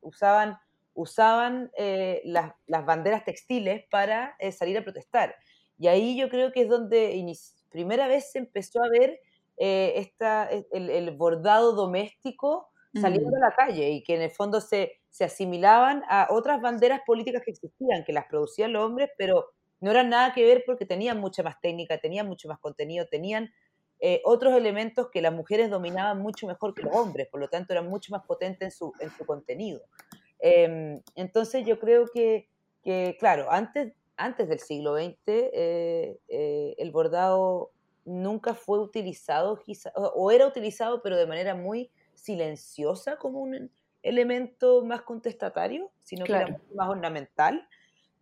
usaban, 0.00 0.58
usaban 0.94 1.70
eh, 1.78 2.22
las, 2.24 2.54
banderas 2.86 3.24
textiles 3.24 3.84
para 3.88 4.34
eh, 4.40 4.50
salir 4.50 4.76
a 4.78 4.82
protestar. 4.82 5.36
Y 5.78 5.86
ahí 5.86 6.18
yo 6.18 6.28
creo 6.28 6.50
que 6.50 6.62
es 6.62 6.68
donde 6.68 7.24
primera 7.68 8.08
vez 8.08 8.32
se 8.32 8.38
empezó 8.38 8.82
a 8.82 8.88
ver 8.88 9.20
esta, 9.58 10.48
el, 10.72 10.90
el, 10.90 11.10
bordado 11.12 11.72
doméstico 11.74 12.68
saliendo 12.94 13.36
a 13.36 13.40
la 13.40 13.54
calle 13.54 13.90
y 13.90 14.02
que 14.02 14.14
en 14.14 14.22
el 14.22 14.30
fondo 14.30 14.60
se, 14.60 15.00
se 15.10 15.24
asimilaban 15.24 16.02
a 16.08 16.28
otras 16.30 16.60
banderas 16.60 17.00
políticas 17.06 17.42
que 17.44 17.50
existían, 17.50 18.04
que 18.04 18.12
las 18.12 18.26
producían 18.26 18.72
los 18.72 18.84
hombres, 18.84 19.10
pero 19.16 19.52
no 19.80 19.90
eran 19.90 20.08
nada 20.08 20.32
que 20.32 20.44
ver 20.44 20.64
porque 20.66 20.86
tenían 20.86 21.20
mucha 21.20 21.42
más 21.42 21.60
técnica, 21.60 21.98
tenían 21.98 22.26
mucho 22.26 22.48
más 22.48 22.58
contenido, 22.58 23.06
tenían 23.06 23.52
eh, 24.00 24.20
otros 24.24 24.54
elementos 24.54 25.08
que 25.10 25.20
las 25.20 25.32
mujeres 25.32 25.70
dominaban 25.70 26.20
mucho 26.20 26.46
mejor 26.46 26.74
que 26.74 26.82
los 26.82 26.94
hombres, 26.94 27.28
por 27.28 27.40
lo 27.40 27.48
tanto 27.48 27.72
eran 27.72 27.88
mucho 27.88 28.12
más 28.12 28.24
potentes 28.24 28.62
en 28.62 28.70
su, 28.70 28.92
en 29.00 29.10
su 29.10 29.26
contenido. 29.26 29.80
Em, 30.38 31.00
entonces 31.16 31.66
yo 31.66 31.78
creo 31.78 32.06
que, 32.12 32.48
que, 32.82 33.16
claro, 33.18 33.50
antes, 33.50 33.92
antes 34.16 34.48
del 34.48 34.60
siglo 34.60 34.96
XX 34.96 35.18
eh, 35.26 36.18
eh, 36.28 36.74
el 36.78 36.90
bordado 36.92 37.72
nunca 38.04 38.54
fue 38.54 38.78
utilizado, 38.78 39.60
o 39.94 40.30
era 40.30 40.46
utilizado, 40.46 41.02
pero 41.02 41.16
de 41.16 41.26
manera 41.26 41.54
muy 41.54 41.90
silenciosa 42.18 43.16
como 43.16 43.40
un 43.40 43.70
elemento 44.02 44.84
más 44.84 45.02
contestatario, 45.02 45.90
sino 46.00 46.24
que 46.24 46.32
era 46.32 46.60
más 46.74 46.88
ornamental, 46.88 47.68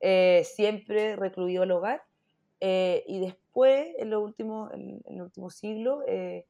eh, 0.00 0.42
siempre 0.44 1.16
recluido 1.16 1.62
al 1.62 1.70
hogar. 1.70 2.02
Eh, 2.60 3.04
y 3.06 3.20
después, 3.20 3.94
en, 3.98 4.10
lo 4.10 4.20
último, 4.20 4.70
en, 4.72 5.02
el 5.06 5.22
último 5.22 5.50
siglo, 5.50 6.02
eh, 6.06 6.46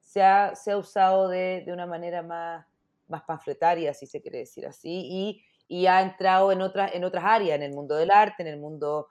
se, 0.00 0.22
ha, 0.22 0.54
se, 0.54 0.70
ha, 0.70 0.76
usado 0.76 1.28
de, 1.28 1.62
de, 1.66 1.72
una 1.72 1.86
manera 1.86 2.22
más, 2.22 2.64
más 3.08 3.22
panfletaria, 3.22 3.92
si 3.92 4.06
se 4.06 4.20
quiere 4.20 4.38
decir 4.38 4.66
así, 4.66 4.88
y, 4.88 5.42
y 5.68 5.86
ha 5.86 6.00
entrado 6.00 6.52
en, 6.52 6.62
otras 6.62 6.94
en 6.94 7.04
otras 7.04 7.24
áreas, 7.24 7.56
en 7.56 7.62
el 7.62 7.72
mundo 7.72 7.96
del 7.96 8.10
arte, 8.10 8.42
en 8.42 8.48
el 8.48 8.58
mundo, 8.58 9.08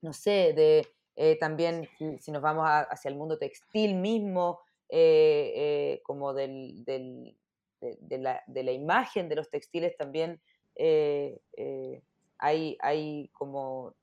no 0.00 0.12
sé, 0.12 0.52
de, 0.54 1.36
también 1.38 1.88
si, 2.20 2.32
nos 2.32 2.42
vamos 2.42 2.66
hacia 2.66 3.08
el 3.08 3.16
mundo 3.16 3.38
textil 3.38 3.94
mismo, 3.94 4.60
eh, 4.88 5.52
eh, 5.56 6.00
como 6.02 6.34
del, 6.34 6.84
del, 6.84 7.36
de, 7.80 8.18
la, 8.18 8.42
de, 8.46 8.62
la, 8.62 8.72
imagen 8.72 9.28
de 9.28 9.36
los 9.36 9.50
textiles 9.50 9.96
también 9.96 10.40
eh, 10.74 11.40
hay, 12.38 12.76
hay 12.80 13.28
como 13.32 13.94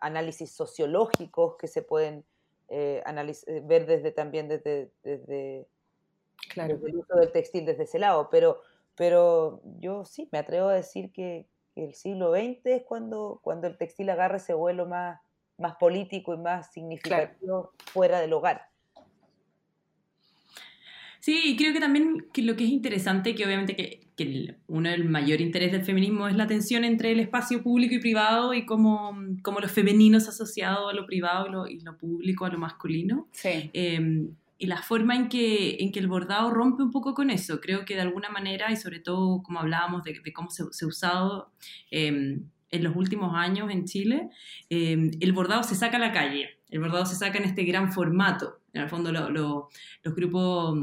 análisis 0.00 0.52
sociológicos 0.52 1.56
que 1.56 1.66
se 1.66 1.82
pueden 1.82 2.24
ver 2.68 3.86
desde 3.86 4.10
también 4.12 4.48
desde, 4.48 4.90
desde, 5.02 5.66
claro. 6.52 6.78
el 6.84 6.96
uso 6.96 7.14
del 7.16 7.32
textil 7.32 7.64
desde 7.66 7.84
ese 7.84 7.98
lado, 7.98 8.28
pero, 8.30 8.60
pero 8.96 9.60
yo 9.78 10.04
sí 10.04 10.28
me 10.32 10.38
atrevo 10.38 10.68
a 10.68 10.74
decir 10.74 11.12
que, 11.12 11.46
el 11.76 11.92
siglo 11.92 12.32
XX 12.32 12.64
es 12.64 12.82
cuando, 12.84 13.38
cuando 13.42 13.66
el 13.66 13.76
textil 13.76 14.08
agarra 14.08 14.38
ese 14.38 14.54
vuelo 14.54 14.86
más, 14.86 15.20
más 15.58 15.76
político 15.76 16.32
y 16.32 16.38
más 16.38 16.72
significativo 16.72 17.72
fuera 17.92 18.18
del 18.18 18.32
hogar. 18.32 18.70
Sí, 21.26 21.56
creo 21.58 21.72
que 21.72 21.80
también 21.80 22.24
que 22.32 22.40
lo 22.40 22.54
que 22.54 22.62
es 22.62 22.70
interesante, 22.70 23.34
que 23.34 23.44
obviamente 23.44 23.74
que, 23.74 24.06
que 24.14 24.54
uno 24.68 24.90
del 24.90 25.06
mayor 25.06 25.40
interés 25.40 25.72
del 25.72 25.82
feminismo 25.82 26.28
es 26.28 26.36
la 26.36 26.46
tensión 26.46 26.84
entre 26.84 27.10
el 27.10 27.18
espacio 27.18 27.64
público 27.64 27.96
y 27.96 27.98
privado 27.98 28.54
y 28.54 28.64
cómo, 28.64 29.12
cómo 29.42 29.58
lo 29.58 29.68
femenino 29.68 30.18
es 30.18 30.28
asociado 30.28 30.88
a 30.88 30.94
lo 30.94 31.04
privado 31.04 31.48
y 31.48 31.50
lo, 31.50 31.66
y 31.66 31.80
lo 31.80 31.98
público 31.98 32.44
a 32.44 32.50
lo 32.50 32.58
masculino. 32.58 33.26
Sí. 33.32 33.70
Eh, 33.72 34.28
y 34.56 34.66
la 34.66 34.80
forma 34.82 35.16
en 35.16 35.28
que, 35.28 35.78
en 35.80 35.90
que 35.90 35.98
el 35.98 36.06
bordado 36.06 36.52
rompe 36.52 36.84
un 36.84 36.92
poco 36.92 37.12
con 37.12 37.30
eso. 37.30 37.60
Creo 37.60 37.84
que 37.84 37.96
de 37.96 38.02
alguna 38.02 38.28
manera, 38.28 38.70
y 38.70 38.76
sobre 38.76 39.00
todo 39.00 39.42
como 39.42 39.58
hablábamos 39.58 40.04
de, 40.04 40.20
de 40.24 40.32
cómo 40.32 40.48
se, 40.50 40.62
se, 40.70 40.84
ha 40.84 40.88
usado 40.88 41.50
eh, 41.90 42.38
en 42.70 42.84
los 42.84 42.94
últimos 42.94 43.34
años 43.34 43.68
en 43.72 43.84
Chile, 43.84 44.28
eh, 44.70 45.10
el 45.18 45.32
bordado 45.32 45.64
se 45.64 45.74
saca 45.74 45.96
a 45.96 46.00
la 46.00 46.12
calle 46.12 46.56
el 46.68 46.80
bordado 46.80 47.06
se 47.06 47.14
saca 47.14 47.38
en 47.38 47.44
este 47.44 47.64
gran 47.64 47.92
formato. 47.92 48.60
En 48.72 48.82
el 48.82 48.88
fondo 48.88 49.12
los 49.12 50.14
grupos, 50.14 50.78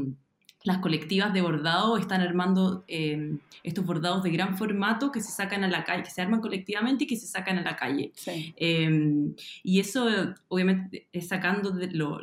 las 0.64 0.78
colectivas 0.78 1.32
de 1.32 1.42
bordado 1.42 1.96
están 1.96 2.20
armando 2.20 2.84
eh, 2.88 3.36
estos 3.62 3.84
bordados 3.84 4.22
de 4.22 4.30
gran 4.30 4.58
formato 4.58 5.12
que 5.12 5.20
se 5.20 5.30
sacan 5.30 5.62
a 5.62 5.68
la 5.68 5.84
calle, 5.84 6.02
que 6.02 6.10
se 6.10 6.22
arman 6.22 6.40
colectivamente 6.40 7.04
y 7.04 7.06
que 7.06 7.16
se 7.16 7.26
sacan 7.26 7.58
a 7.58 7.62
la 7.62 7.76
calle. 7.76 8.12
Eh, 8.26 9.34
y 9.62 9.80
eso 9.80 10.08
obviamente 10.48 11.06
es 11.12 11.28
sacando 11.28 11.70
de 11.70 11.92
lo, 11.92 12.18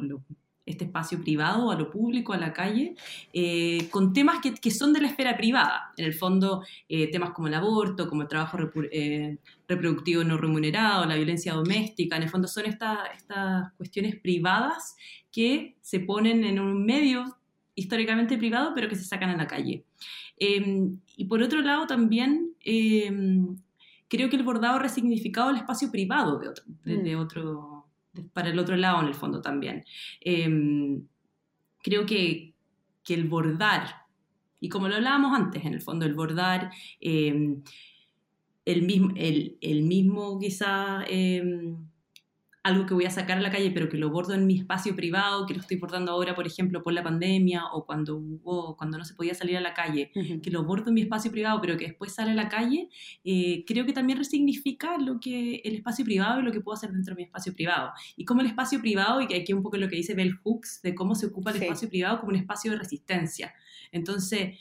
este 0.65 0.85
espacio 0.85 1.21
privado, 1.21 1.71
a 1.71 1.75
lo 1.75 1.89
público, 1.89 2.33
a 2.33 2.37
la 2.37 2.53
calle, 2.53 2.95
eh, 3.33 3.87
con 3.89 4.13
temas 4.13 4.39
que, 4.41 4.53
que, 4.53 4.71
son 4.71 4.93
de 4.93 5.01
la 5.01 5.07
esfera 5.07 5.37
privada. 5.37 5.91
En 5.97 6.05
el 6.05 6.13
fondo, 6.13 6.63
eh, 6.87 7.11
temas 7.11 7.31
como 7.31 7.47
el 7.47 7.53
aborto, 7.53 8.07
como 8.07 8.23
el 8.23 8.27
trabajo 8.27 8.57
eh, 8.91 9.37
reproductivo 9.67 10.23
no 10.23 10.37
remunerado, 10.37 11.05
la 11.05 11.15
violencia 11.15 11.53
doméstica, 11.53 12.15
en 12.17 12.23
el 12.23 12.29
fondo 12.29 12.47
son 12.47 12.65
estas 12.65 12.99
estas 13.15 13.71
cuestiones 13.73 14.15
privadas 14.19 14.95
que 15.31 15.75
se 15.81 15.99
ponen 15.99 16.43
en 16.43 16.59
un 16.59 16.85
medio 16.85 17.37
históricamente 17.81 18.37
privado, 18.37 18.71
pero 18.73 18.87
que 18.87 18.95
se 18.95 19.03
sacan 19.03 19.29
a 19.29 19.37
la 19.37 19.47
calle. 19.47 19.83
Em, 20.37 20.99
y 21.17 21.25
por 21.25 21.41
otro 21.41 21.61
lado, 21.61 21.85
también 21.87 22.53
em, 22.61 23.57
creo 24.07 24.29
que 24.29 24.37
el 24.37 24.43
bordado 24.43 24.77
ha 24.77 24.81
resignificado 24.81 25.49
el 25.49 25.57
espacio 25.57 25.91
privado 25.91 26.39
de 26.39 26.49
otro, 26.49 26.65
de 26.83 27.15
mm. 27.15 27.19
otro 27.19 27.85
para 28.33 28.49
el 28.49 28.59
otro 28.59 28.75
lado 28.75 29.01
en 29.01 29.07
el 29.07 29.13
fondo 29.13 29.41
también. 29.41 29.85
Em, 30.19 31.03
creo 31.81 32.05
que, 32.05 32.53
que, 33.03 33.13
el 33.13 33.27
bordar, 33.27 34.05
y 34.59 34.69
como 34.69 34.87
lo 34.87 34.95
hablábamos 34.95 35.37
antes, 35.37 35.65
en 35.65 35.73
el 35.73 35.81
fondo 35.81 36.05
el 36.05 36.13
bordar, 36.13 36.71
el, 36.99 37.63
mismo, 38.65 39.11
el, 39.15 39.57
el 39.61 39.83
mismo 39.83 40.39
quizá 40.39 41.03
algo 42.63 42.85
que 42.85 42.93
voy 42.93 43.05
a 43.05 43.09
sacar 43.09 43.37
a 43.37 43.41
la 43.41 43.49
calle, 43.49 43.71
pero 43.71 43.89
que 43.89 43.97
lo 43.97 44.11
bordo 44.11 44.35
en 44.35 44.45
mi 44.45 44.59
espacio 44.59 44.95
privado, 44.95 45.47
que 45.47 45.55
lo 45.55 45.61
estoy 45.61 45.77
bordando 45.77 46.11
ahora, 46.11 46.35
por 46.35 46.45
ejemplo, 46.45 46.83
por 46.83 46.93
la 46.93 47.01
pandemia 47.01 47.65
o 47.73 47.85
cuando 47.85 48.17
hubo, 48.17 48.77
cuando 48.77 48.99
no 48.99 49.05
se 49.05 49.15
podía 49.15 49.33
salir 49.33 49.57
a 49.57 49.61
la 49.61 49.73
calle, 49.73 50.11
que 50.43 50.51
lo 50.51 50.63
bordo 50.63 50.89
en 50.89 50.93
mi 50.93 51.01
espacio 51.01 51.31
privado, 51.31 51.59
pero 51.59 51.75
que 51.77 51.87
después 51.87 52.13
sale 52.13 52.31
a 52.31 52.35
la 52.35 52.49
calle, 52.49 52.89
eh, 53.23 53.63
creo 53.65 53.85
que 53.85 53.93
también 53.93 54.19
resignifica 54.19 54.97
lo 54.99 55.19
que 55.19 55.61
el 55.63 55.75
espacio 55.75 56.05
privado 56.05 56.39
y 56.39 56.43
lo 56.43 56.51
que 56.51 56.61
puedo 56.61 56.75
hacer 56.75 56.91
dentro 56.91 57.15
de 57.15 57.21
mi 57.21 57.23
espacio 57.23 57.53
privado. 57.53 57.91
Y 58.15 58.25
como 58.25 58.41
el 58.41 58.47
espacio 58.47 58.79
privado, 58.79 59.21
y 59.21 59.27
que 59.27 59.37
aquí 59.37 59.53
un 59.53 59.63
poco 59.63 59.77
lo 59.77 59.89
que 59.89 59.95
dice 59.95 60.13
Bell 60.13 60.37
Hooks, 60.43 60.81
de 60.83 60.93
cómo 60.93 61.15
se 61.15 61.25
ocupa 61.25 61.49
el 61.49 61.63
espacio 61.63 61.89
privado 61.89 62.19
como 62.19 62.29
un 62.29 62.35
espacio 62.35 62.71
de 62.71 62.77
resistencia. 62.77 63.55
Entonces, 63.91 64.59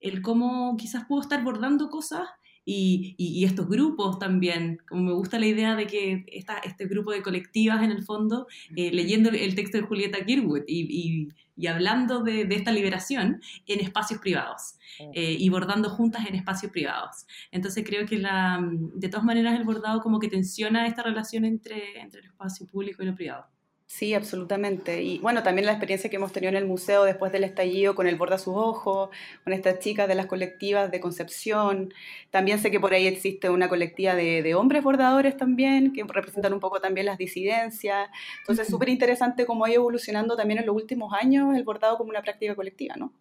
el 0.00 0.22
cómo 0.22 0.76
quizás 0.78 1.04
puedo 1.06 1.20
estar 1.20 1.44
bordando 1.44 1.90
cosas 1.90 2.28
y, 2.64 3.14
y, 3.18 3.44
estos 3.44 3.68
grupos 3.68 4.18
también, 4.18 4.78
como 4.88 5.02
me 5.02 5.12
gusta 5.12 5.38
la 5.38 5.46
idea 5.46 5.74
de 5.74 5.86
que 5.86 6.24
esta, 6.28 6.58
este 6.58 6.86
grupo 6.86 7.10
de 7.10 7.22
colectivas 7.22 7.82
en 7.82 7.90
el 7.90 8.04
fondo, 8.04 8.46
eh, 8.76 8.92
leyendo 8.92 9.30
el 9.30 9.54
texto 9.54 9.78
de 9.78 9.84
Julieta 9.84 10.24
Kirwood 10.24 10.62
y, 10.66 11.28
y 11.56 11.66
hablando 11.66 12.22
de, 12.22 12.44
de, 12.44 12.54
esta 12.54 12.72
liberación 12.72 13.40
en 13.66 13.80
espacios 13.80 14.20
privados 14.20 14.74
eh, 15.14 15.36
y 15.38 15.48
bordando 15.48 15.90
juntas 15.90 16.26
en 16.26 16.34
espacios 16.34 16.72
privados. 16.72 17.26
Entonces 17.50 17.84
creo 17.86 18.06
que 18.06 18.18
la, 18.18 18.60
de 18.94 19.08
todas 19.08 19.24
maneras 19.24 19.58
el 19.58 19.64
bordado 19.64 20.00
como 20.00 20.18
que 20.18 20.28
tensiona 20.28 20.86
esta 20.86 21.02
relación 21.02 21.44
entre, 21.44 22.00
entre 22.00 22.20
el 22.20 22.26
espacio 22.26 22.66
público 22.66 23.02
y 23.02 23.06
lo 23.06 23.14
privado. 23.14 23.46
Sí, 23.86 24.14
absolutamente. 24.14 25.02
Y 25.02 25.18
bueno, 25.18 25.42
también 25.42 25.66
la 25.66 25.72
experiencia 25.72 26.08
que 26.08 26.16
hemos 26.16 26.32
tenido 26.32 26.48
en 26.48 26.56
el 26.56 26.66
museo 26.66 27.04
después 27.04 27.30
del 27.30 27.44
estallido 27.44 27.94
con 27.94 28.06
el 28.06 28.16
Borda 28.16 28.38
sus 28.38 28.54
ojos, 28.56 29.10
con 29.44 29.52
estas 29.52 29.80
chicas 29.80 30.08
de 30.08 30.14
las 30.14 30.26
colectivas 30.26 30.90
de 30.90 30.98
Concepción. 30.98 31.92
También 32.30 32.58
sé 32.58 32.70
que 32.70 32.80
por 32.80 32.94
ahí 32.94 33.06
existe 33.06 33.50
una 33.50 33.68
colectiva 33.68 34.14
de, 34.14 34.54
hombres 34.54 34.82
bordadores 34.82 35.36
también, 35.36 35.92
que 35.92 36.04
representan 36.04 36.54
un 36.54 36.60
poco 36.60 36.80
también 36.80 37.06
las 37.06 37.18
disidencias. 37.18 38.08
Entonces, 38.40 38.66
súper 38.68 38.88
interesante 38.88 39.44
cómo 39.44 39.66
ha 39.66 39.70
ido 39.70 39.82
evolucionando 39.82 40.36
también 40.36 40.60
en 40.60 40.66
los 40.66 40.74
últimos 40.74 41.12
años 41.12 41.54
el 41.54 41.64
bordado 41.64 41.98
como 41.98 42.10
una 42.10 42.22
práctica 42.22 42.54
colectiva, 42.54 42.96
¿no? 42.96 43.12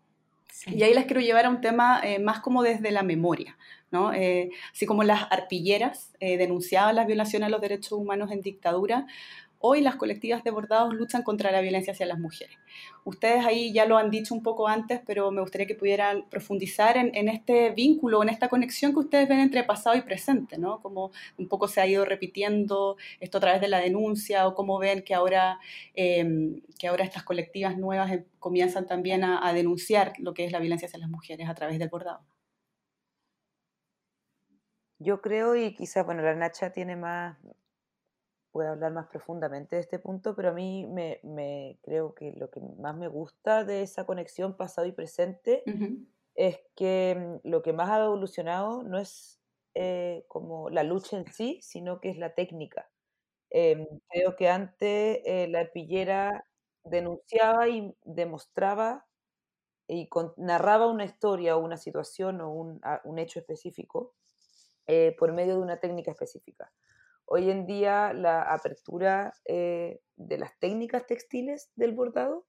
Y 0.67 0.84
ahí 0.84 0.93
las 0.93 1.06
quiero 1.06 1.21
llevar 1.21 1.45
a 1.45 1.50
un 1.50 1.62
tema 1.62 2.02
eh, 2.04 2.19
más 2.19 2.39
como 2.39 2.62
desde 2.62 2.91
la 2.91 3.04
memoria, 3.04 3.58
¿no? 3.89 4.13
Eh, 4.13 4.52
así 4.71 4.86
como 4.86 5.04
las 5.04 5.28
arpilleras 5.32 6.12
eh, 6.19 6.38
denunciaban 6.38 6.95
las 6.95 7.08
violaciones 7.08 7.47
a 7.47 7.50
los 7.50 7.62
derechos 7.62 7.93
humanos 7.93 8.32
en 8.32 8.41
dictadura, 8.41 9.08
Hoy 9.63 9.82
las 9.82 9.95
colectivas 9.95 10.43
de 10.43 10.50
bordados 10.50 10.93
luchan 10.93 11.21
contra 11.21 11.52
la 11.52 11.62
violencia 11.62 11.93
hacia 11.93 12.08
las 12.08 12.17
mujeres. 12.17 12.58
Ustedes 13.06 13.45
ahí 13.45 13.71
ya 13.71 13.86
lo 13.86 13.97
han 13.97 14.10
dicho 14.10 14.34
un 14.34 14.41
poco 14.41 14.67
antes, 14.67 15.02
pero 15.06 15.30
me 15.30 15.39
gustaría 15.41 15.67
que 15.67 15.76
pudieran 15.76 16.28
profundizar 16.30 16.97
en, 16.97 17.30
este 17.30 17.69
vínculo, 17.69 18.24
en 18.24 18.30
esta 18.30 18.50
conexión 18.50 18.91
que 18.91 19.00
ustedes 19.00 19.30
ven 19.30 19.39
entre 19.39 19.63
pasado 19.63 19.95
y 19.95 20.02
presente, 20.02 20.58
¿no? 20.58 20.82
Como 20.82 21.12
un 21.38 21.47
poco 21.47 21.67
se 21.67 21.80
ha 21.80 21.86
ido 21.86 22.06
repitiendo 22.06 22.97
esto 23.19 23.38
a 23.38 23.41
través 23.41 23.62
de 23.62 23.67
la 23.67 23.80
denuncia 23.80 24.47
o 24.47 24.56
cómo 24.56 24.80
ven 24.80 25.04
que 25.04 25.13
ahora, 25.13 25.60
em, 25.93 26.62
que 26.80 26.88
ahora 26.88 27.04
estas 27.04 27.24
colectivas 27.24 27.78
nuevas 27.78 28.12
em, 28.12 28.26
comienzan 28.39 28.88
también 28.88 29.24
a, 29.24 29.47
a 29.47 29.54
denunciar 29.54 30.13
lo 30.17 30.34
que 30.34 30.45
es 30.45 30.52
la 30.52 30.60
violencia 30.60 30.88
hacia 30.88 31.00
las 31.00 31.10
mujeres 31.10 31.47
a 31.47 31.54
través 31.54 31.78
del 31.78 31.89
bordado. 31.89 32.21
Yo 34.97 35.21
creo, 35.21 35.56
y 35.56 35.74
quizás, 35.74 36.06
bueno, 36.06 36.21
la 36.21 36.36
Nacha 36.36 36.71
tiene 36.71 36.95
más, 36.95 37.36
puede 38.52 38.70
hablar 38.70 38.92
más 38.94 39.08
profundamente 39.08 39.76
de 39.76 39.82
este 39.82 40.00
punto, 40.00 40.36
pero 40.36 40.50
a 40.50 40.54
mí 40.54 40.88
me, 40.88 41.20
me, 41.24 41.80
creo 41.84 42.14
que 42.16 42.34
lo 42.34 42.50
que 42.52 42.60
más 42.80 42.96
me 42.98 43.08
gusta 43.08 43.64
de 43.66 43.82
esa 43.84 44.06
conexión 44.06 44.58
pasado 44.58 44.88
y 44.88 44.92
presente 44.92 45.70
es 46.36 46.60
que 46.76 47.16
mm, 47.44 47.50
lo 47.50 47.62
que 47.62 47.74
más 47.74 47.90
ha 47.90 48.04
evolucionado 48.06 48.84
no 48.84 49.00
es 49.00 49.42
eh, 49.76 50.26
como 50.28 50.70
la 50.70 50.84
lucha 50.84 51.18
en 51.18 51.32
sí, 51.32 51.60
sino 51.62 52.02
que 52.02 52.10
es 52.10 52.18
la 52.18 52.36
técnica. 52.36 52.90
Em, 53.52 53.86
creo 54.10 54.36
que 54.36 54.50
antes 54.50 55.20
eh, 55.26 55.48
la 55.50 55.62
arpillera 55.62 56.46
denunciaba 56.84 57.70
y 57.70 57.96
demostraba 58.04 59.08
y 59.88 60.10
narraba 60.38 60.88
una 60.88 61.06
historia 61.06 61.58
o 61.58 61.64
una 61.64 61.78
situación 61.78 62.42
o 62.42 62.50
un, 62.52 62.82
un 63.04 63.20
hecho 63.20 63.40
específico 63.40 64.16
eh, 64.88 65.16
por 65.18 65.34
medio 65.34 65.56
de 65.58 65.62
una 65.62 65.80
técnica 65.80 66.12
específica. 66.12 66.72
Hoy 67.34 67.50
en 67.50 67.65
día 67.65 68.12
la 68.12 68.41
apertura 68.41 69.34
eh, 69.46 70.02
de 70.17 70.38
las 70.38 70.52
técnicas 70.60 71.08
textiles 71.08 71.72
del 71.78 71.94
bordado 71.94 72.46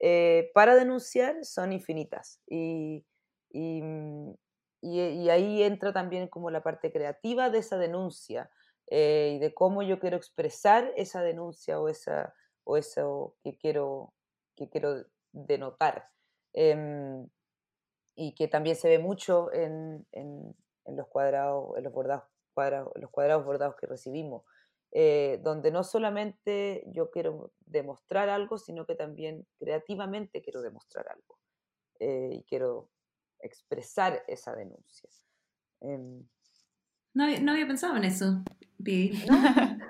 eh, 0.00 0.50
para 0.52 0.74
denunciar 0.74 1.44
son 1.44 1.72
infinitas 1.72 2.40
mm, 2.50 2.98
y, 4.80 5.28
ahí 5.30 5.62
entra 5.62 5.92
también 5.92 6.26
como 6.26 6.50
la 6.50 6.64
parte 6.64 6.90
creativa 6.90 7.50
de 7.50 7.58
esa 7.58 7.78
denuncia 7.78 8.50
eh, 8.88 9.34
y 9.36 9.38
de 9.38 9.54
cómo 9.54 9.84
yo 9.84 10.00
quiero 10.00 10.16
expresar 10.16 10.92
esa 10.96 11.22
denuncia 11.22 11.80
o, 11.80 11.88
esa, 11.88 12.34
o 12.64 12.76
eso 12.76 13.36
que 13.44 13.56
quiero, 13.56 14.12
que 14.56 14.68
quiero 14.68 15.04
denotar. 15.30 16.08
Em, 16.52 17.28
y 18.16 18.34
que 18.34 18.48
también 18.48 18.74
se 18.74 18.88
ve 18.88 18.98
mucho 18.98 19.52
en, 19.52 20.04
en, 20.10 20.52
en 20.84 20.96
los 20.96 21.06
cuadrados, 21.06 21.76
en 21.76 21.84
los 21.84 21.92
bordados 21.92 22.24
los 22.94 23.10
cuadrados 23.10 23.44
bordados 23.44 23.76
que 23.76 23.86
recibimos, 23.86 24.44
eh, 24.92 25.40
donde 25.42 25.70
no 25.70 25.84
solamente 25.84 26.84
yo 26.86 27.10
quiero 27.10 27.52
demostrar 27.66 28.28
algo, 28.28 28.58
sino 28.58 28.86
que 28.86 28.94
también 28.94 29.46
creativamente 29.58 30.42
quiero 30.42 30.62
demostrar 30.62 31.08
algo 31.08 31.38
eh, 32.00 32.30
y 32.32 32.44
quiero 32.44 32.90
expresar 33.40 34.22
esa 34.26 34.54
denuncia. 34.54 35.08
Em, 35.80 36.26
no, 37.14 37.24
había, 37.24 37.66
pensado 37.66 37.96
en 37.96 38.04
eso, 38.04 38.42
Pi. 38.82 39.12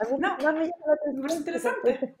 No, 0.00 0.18
no, 0.18 0.38
no 0.38 0.52
me 0.54 0.66
llama 0.66 1.34
interesante. 1.34 2.16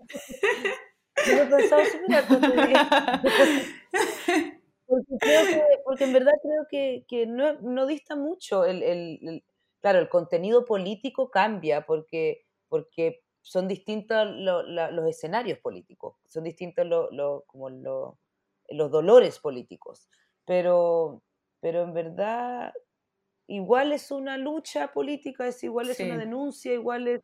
Yo 1.26 1.42
he 1.42 1.46
pensado 1.46 1.82
porque, 4.86 5.18
creo 5.18 5.46
que, 5.46 5.62
porque 5.84 6.04
en 6.04 6.12
verdad 6.12 6.32
creo 6.42 6.66
que, 6.68 7.04
que 7.08 7.26
no, 7.26 7.54
no, 7.60 7.86
dista 7.86 8.16
mucho 8.16 8.64
el, 8.64 8.82
el, 8.82 9.44
claro, 9.80 9.98
el 9.98 10.08
contenido 10.08 10.64
político 10.64 11.30
cambia 11.30 11.86
porque, 11.86 12.46
porque 12.68 13.22
son 13.42 13.68
distintos 13.68 14.28
los 14.36 15.08
escenarios 15.08 15.58
políticos, 15.58 16.16
son 16.28 16.44
distintos 16.44 16.86
como 17.46 17.70
los 17.70 18.90
dolores 18.90 19.38
políticos, 19.38 20.08
pero, 20.44 21.22
pero 21.60 21.82
en 21.82 21.94
verdad 21.94 22.72
igual 23.46 23.92
es 23.92 24.10
una 24.10 24.36
lucha 24.36 24.92
política, 24.92 25.46
es 25.46 25.64
igual 25.64 25.90
es 25.90 25.98
una 26.00 26.16
denuncia, 26.16 26.72
igual 26.72 27.08
es, 27.08 27.22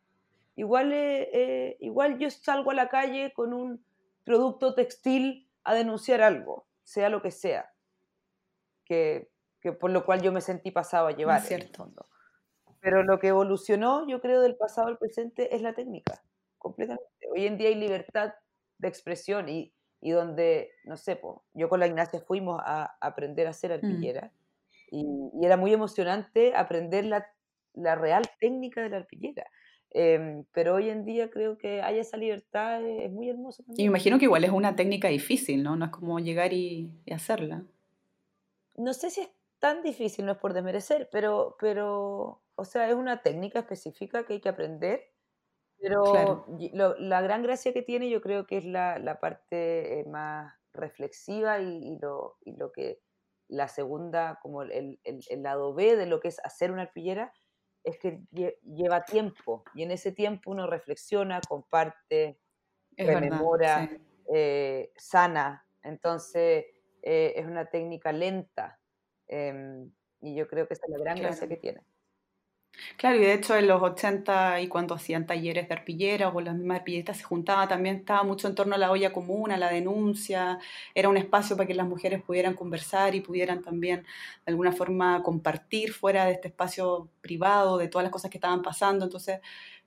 igual, 0.55 0.91
eh, 0.93 1.77
igual 1.79 2.17
yo 2.17 2.29
salgo 2.29 2.71
a 2.71 2.73
la 2.73 2.89
calle 2.89 3.31
con 3.33 3.53
un 3.53 3.85
producto 4.25 4.73
textil 4.73 5.47
a 5.63 5.73
denunciar 5.73 6.21
algo, 6.21 6.65
sea 6.83 7.09
lo 7.09 7.21
que 7.21 7.31
sea, 7.31 7.71
que, 8.83 9.29
que 9.61 9.71
por 9.71 9.91
lo 9.91 10.05
cual 10.05 10.21
yo 10.21 10.31
me 10.33 10.41
sentí 10.41 10.71
pasado 10.71 11.07
a 11.07 11.11
llevar. 11.11 11.41
Es 11.41 11.47
cierto. 11.47 11.89
Pero 12.87 13.03
lo 13.03 13.19
que 13.19 13.27
evolucionó, 13.27 14.07
yo 14.07 14.21
creo, 14.21 14.39
del 14.39 14.55
pasado 14.55 14.87
al 14.87 14.97
presente 14.97 15.53
es 15.53 15.61
la 15.61 15.73
técnica, 15.73 16.23
completamente. 16.57 17.03
Hoy 17.29 17.45
en 17.45 17.57
día 17.57 17.67
hay 17.67 17.75
libertad 17.75 18.33
de 18.77 18.87
expresión 18.87 19.49
y, 19.49 19.73
y 19.99 20.11
donde, 20.11 20.71
no 20.85 20.95
sé, 20.95 21.19
yo 21.53 21.67
con 21.67 21.81
la 21.81 21.87
Ignacia 21.87 22.21
fuimos 22.21 22.61
a, 22.63 22.95
aprender 23.01 23.45
a 23.45 23.49
hacer 23.49 23.71
mm. 23.71 23.73
arpillera 23.73 24.31
y, 24.89 25.05
y, 25.33 25.45
era 25.45 25.57
muy 25.57 25.73
emocionante 25.73 26.55
aprender 26.55 27.03
la, 27.03 27.27
la, 27.73 27.95
real 27.95 28.23
técnica 28.39 28.81
de 28.81 28.89
la 28.89 28.97
arpillera. 28.97 29.45
Em, 29.89 30.45
pero 30.53 30.75
hoy 30.75 30.89
en 30.89 31.03
día 31.03 31.29
creo 31.29 31.57
que 31.57 31.81
hay 31.81 31.99
esa 31.99 32.15
libertad, 32.15 32.85
eh, 32.85 33.03
es 33.03 33.11
muy 33.11 33.29
hermoso. 33.29 33.65
Y 33.75 33.83
me 33.83 33.87
imagino 33.89 34.17
que 34.17 34.25
igual 34.25 34.45
es 34.45 34.51
una 34.51 34.77
técnica 34.77 35.09
difícil, 35.09 35.61
¿no? 35.61 35.75
No 35.75 35.83
es 35.83 35.91
como 35.91 36.19
llegar 36.19 36.53
y, 36.53 36.89
hacerla. 37.11 37.65
No 38.77 38.93
sé 38.93 39.09
si 39.09 39.21
es 39.21 39.29
tan 39.59 39.81
difícil, 39.83 40.25
no 40.25 40.33
es 40.33 40.37
por 40.37 40.53
desmerecer, 40.53 41.09
pero, 41.11 41.55
pero, 41.59 42.43
o 42.55 42.65
sea, 42.65 42.89
es 42.89 42.95
una 42.95 43.21
técnica 43.21 43.59
específica 43.59 44.25
que 44.25 44.33
hay 44.33 44.41
que 44.41 44.49
aprender. 44.49 45.03
Pero 45.79 46.47
la 46.97 47.21
gran 47.21 47.43
gracia 47.43 47.71
que 47.71 47.83
tiene 47.83 48.09
yo 48.09 48.19
creo 48.19 48.47
que 48.47 48.57
es 48.57 48.65
la, 48.65 48.97
la 48.97 49.19
parte 49.19 49.99
eh, 49.99 50.05
más 50.05 50.51
reflexiva 50.73 51.59
y, 51.59 51.99
lo, 51.99 52.37
y, 52.41 52.55
lo, 52.55 52.71
que 52.71 52.99
la 53.47 53.67
segunda, 53.67 54.39
como 54.41 54.63
el, 54.63 54.99
el, 55.03 55.19
el, 55.29 55.43
lado 55.43 55.75
B 55.75 55.95
de 55.95 56.07
lo 56.07 56.19
que 56.19 56.29
es 56.29 56.39
hacer 56.43 56.71
una 56.71 56.83
arpillera, 56.83 57.31
es 57.83 57.99
que 57.99 58.23
lleva 58.63 59.05
tiempo 59.05 59.63
y 59.75 59.83
en 59.83 59.91
ese 59.91 60.11
tiempo 60.11 60.49
uno 60.49 60.65
reflexiona, 60.65 61.41
comparte, 61.47 62.39
rememora, 62.97 63.89
eh, 64.33 64.91
sana. 64.97 65.65
Entonces 65.83 66.65
eh, 67.03 67.33
es 67.35 67.45
una 67.45 67.65
técnica 67.67 68.11
lenta 68.11 68.79
em, 69.27 69.91
y 70.21 70.35
yo 70.35 70.47
creo 70.47 70.67
que 70.67 70.73
esa 70.73 70.85
es 70.85 70.91
la 70.91 70.99
gran 70.99 71.17
gracia 71.19 71.47
que 71.47 71.57
tiene. 71.57 71.81
Claro, 72.97 73.17
y 73.17 73.19
de 73.21 73.33
hecho 73.33 73.55
en 73.55 73.67
los 73.67 73.81
80 73.81 74.61
y 74.61 74.67
cuando 74.67 74.93
hacían 74.95 75.25
talleres 75.25 75.67
de 75.67 75.73
arpilleras 75.73 76.33
o 76.33 76.41
las 76.41 76.55
mismas 76.55 76.79
arpilleristas 76.79 77.17
se 77.17 77.23
juntaban, 77.23 77.67
también 77.67 77.97
estaba 77.97 78.23
mucho 78.23 78.47
en 78.47 78.55
torno 78.55 78.75
a 78.75 78.77
la 78.77 78.91
olla 78.91 79.11
común, 79.13 79.51
a 79.51 79.57
la 79.57 79.69
denuncia, 79.69 80.59
era 80.93 81.09
un 81.09 81.17
espacio 81.17 81.55
para 81.57 81.67
que 81.67 81.73
las 81.73 81.87
mujeres 81.87 82.21
pudieran 82.21 82.53
conversar 82.53 83.15
y 83.15 83.21
pudieran 83.21 83.61
también 83.63 84.03
de 84.45 84.51
alguna 84.51 84.71
forma 84.71 85.23
compartir 85.23 85.91
fuera 85.93 86.25
de 86.25 86.33
este 86.33 86.49
espacio 86.49 87.09
privado 87.21 87.77
de 87.77 87.87
todas 87.87 88.03
las 88.03 88.11
cosas 88.11 88.29
que 88.29 88.37
estaban 88.37 88.61
pasando. 88.61 89.05
Entonces, 89.05 89.39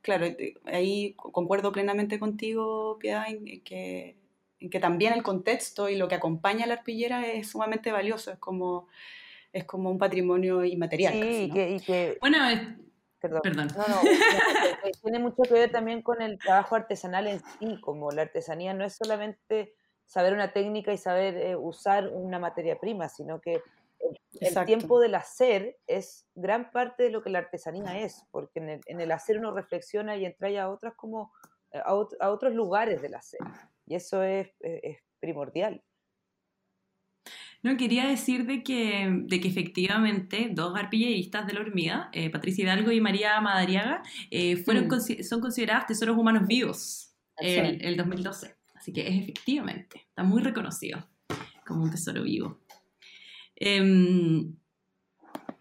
claro, 0.02 0.26
eh, 0.26 0.54
ahí 0.66 1.14
concuerdo 1.16 1.72
plenamente 1.72 2.18
contigo, 2.18 2.98
Piedad, 2.98 3.26
en 3.28 3.62
que, 3.62 4.16
en 4.58 4.70
que 4.70 4.80
también 4.80 5.12
el 5.12 5.22
contexto 5.22 5.88
y 5.88 5.96
lo 5.96 6.08
que 6.08 6.16
acompaña 6.16 6.64
a 6.64 6.68
la 6.68 6.74
arpillera 6.74 7.26
es 7.26 7.50
sumamente 7.50 7.92
valioso, 7.92 8.32
es 8.32 8.38
como 8.38 8.88
es 9.52 9.64
como 9.64 9.90
un 9.90 9.98
patrimonio 9.98 10.64
inmaterial. 10.64 11.12
Sí, 11.12 11.50
y, 11.54 11.80
que, 11.80 12.18
Bueno, 12.20 12.38
perdón. 13.20 13.68
No, 13.76 13.86
no, 13.86 14.00
tiene 15.02 15.18
mucho 15.18 15.42
que 15.42 15.54
ver 15.54 15.70
también 15.70 16.02
con 16.02 16.22
el 16.22 16.38
trabajo 16.38 16.76
artesanal 16.76 17.26
en 17.26 17.40
sí, 17.40 17.80
como 17.80 18.10
la 18.10 18.22
artesanía 18.22 18.74
no 18.74 18.84
es 18.84 18.96
solamente 18.96 19.74
saber 20.06 20.32
una 20.32 20.52
técnica 20.52 20.92
y 20.92 20.98
saber 20.98 21.36
eh, 21.36 21.56
usar 21.56 22.08
una 22.08 22.38
materia 22.38 22.78
prima, 22.78 23.08
sino 23.08 23.40
que 23.40 23.62
el, 24.40 24.64
tiempo 24.64 24.98
del 24.98 25.14
hacer 25.14 25.76
es 25.86 26.26
gran 26.34 26.70
parte 26.70 27.04
de 27.04 27.10
lo 27.10 27.22
que 27.22 27.30
la 27.30 27.40
artesanía 27.40 28.00
es, 28.00 28.24
porque 28.30 28.58
en 28.60 28.70
el, 28.70 28.80
en 28.86 29.00
el 29.00 29.12
hacer 29.12 29.38
uno 29.38 29.52
reflexiona 29.52 30.16
y 30.16 30.24
entra 30.24 30.48
a 30.62 30.70
otras 30.70 30.94
como 30.94 31.32
a, 31.72 31.90
a, 32.20 32.30
otros 32.30 32.54
lugares 32.54 33.02
del 33.02 33.14
hacer, 33.14 33.40
y 33.86 33.94
eso 33.94 34.22
es, 34.22 34.48
es 34.60 34.98
primordial. 35.20 35.82
No, 37.62 37.76
quería 37.76 38.06
decir 38.06 38.46
de 38.46 38.62
que, 38.62 39.08
de 39.24 39.40
que 39.40 39.48
efectivamente 39.48 40.48
dos 40.52 40.76
arpilleristas 40.76 41.46
de 41.46 41.52
la 41.52 41.60
hormiga, 41.60 42.08
eh, 42.12 42.30
Patricia 42.30 42.64
Hidalgo 42.64 42.90
y 42.90 43.00
María 43.00 43.38
Madariaga, 43.40 44.02
eh, 44.30 44.56
fueron, 44.56 44.86
mm. 44.86 45.22
son 45.22 45.40
consideradas 45.40 45.86
tesoros 45.86 46.16
humanos 46.16 46.46
vivos 46.46 47.14
en 47.36 47.78
el 47.82 47.96
2012. 47.96 48.54
Así 48.74 48.92
que 48.92 49.06
es 49.06 49.22
efectivamente, 49.22 50.06
está 50.08 50.22
muy 50.22 50.40
reconocido 50.40 51.06
como 51.66 51.84
un 51.84 51.90
tesoro 51.90 52.22
vivo. 52.22 52.60
Em, 53.56 54.54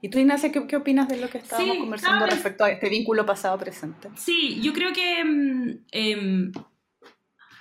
¿Y 0.01 0.09
tú, 0.09 0.17
Ignacia, 0.19 0.51
qué, 0.51 0.65
qué, 0.65 0.77
opinas 0.77 1.09
de 1.09 1.17
lo 1.17 1.29
que 1.29 1.39
estábamos 1.39 1.77
conversando 1.77 2.25
respecto 2.25 2.63
a 2.63 2.71
este 2.71 2.89
vínculo 2.89 3.25
pasado-presente? 3.25 4.09
Sí, 4.15 4.62
yo 4.62 4.71
creo 4.71 4.93
que 4.93 5.19
em, 5.19 5.83
em, 5.91 6.51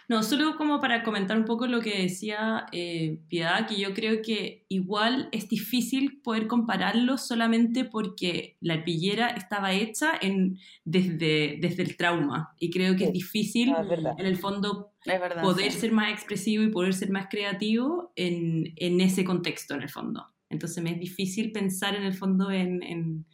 no, 0.09 0.23
solo 0.23 0.57
como 0.57 0.81
para 0.81 1.03
comentar 1.03 1.37
un 1.37 1.45
poco 1.45 1.67
lo 1.67 1.81
que 1.81 2.01
decía 2.01 2.65
eh, 2.73 3.21
Piedad, 3.29 3.69
que 3.69 3.79
yo 3.79 3.93
creo 3.93 4.23
que 4.23 4.65
igual 4.71 5.29
es 5.33 5.51
difícil 5.51 6.23
poder 6.23 6.47
compararlo 6.47 7.19
solamente 7.19 7.85
porque 7.85 8.57
la 8.63 8.75
arpillera 8.75 9.29
estaba 9.29 9.75
hecha 9.75 10.13
en, 10.19 10.59
desde, 10.87 11.59
desde 11.61 11.83
el 11.83 11.99
trauma. 11.99 12.55
Y 12.59 12.71
creo 12.71 12.97
que 12.97 13.05
es 13.05 13.13
difícil, 13.13 13.75
en 14.17 14.27
el 14.27 14.39
fondo, 14.39 14.95
poder 15.43 15.73
ser 15.73 15.93
más 15.93 16.11
expresivo 16.11 16.63
y 16.63 16.71
poder 16.71 16.95
ser 16.95 17.11
más 17.11 17.27
creativo 17.29 18.13
en, 18.17 18.73
en, 18.77 19.03
ese 19.03 19.25
contexto, 19.25 19.75
en 19.75 19.83
el 19.83 19.91
fondo. 19.91 20.25
Entonces 20.49 20.83
me 20.83 20.93
es 20.93 20.99
difícil 20.99 21.53
pensar 21.53 21.95
en 21.95 22.05
el 22.05 22.15
fondo 22.15 22.51
en, 22.51 22.83
en 22.83 23.27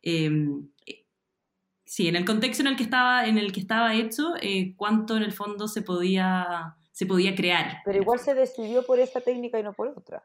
em, 0.00 0.66
sí, 1.86 2.08
en 2.08 2.16
el 2.16 2.24
contexto 2.24 2.62
en 2.62 2.66
el 2.66 2.76
que 2.76 2.82
estaba, 2.82 3.26
en 3.26 3.38
el 3.38 3.52
que 3.52 3.60
estaba 3.60 3.94
hecho, 3.94 4.34
eh, 4.42 4.74
cuánto 4.76 5.16
en 5.16 5.22
el 5.22 5.32
fondo 5.32 5.68
se 5.68 5.82
podía, 5.82 6.76
se 6.92 7.06
podía 7.06 7.34
crear. 7.34 7.78
Pero 7.84 7.98
igual 7.98 8.18
se 8.18 8.34
decidió 8.34 8.84
por 8.84 8.98
esta 8.98 9.20
técnica 9.20 9.58
y 9.58 9.62
no 9.62 9.72
por 9.72 9.88
otra. 9.88 10.24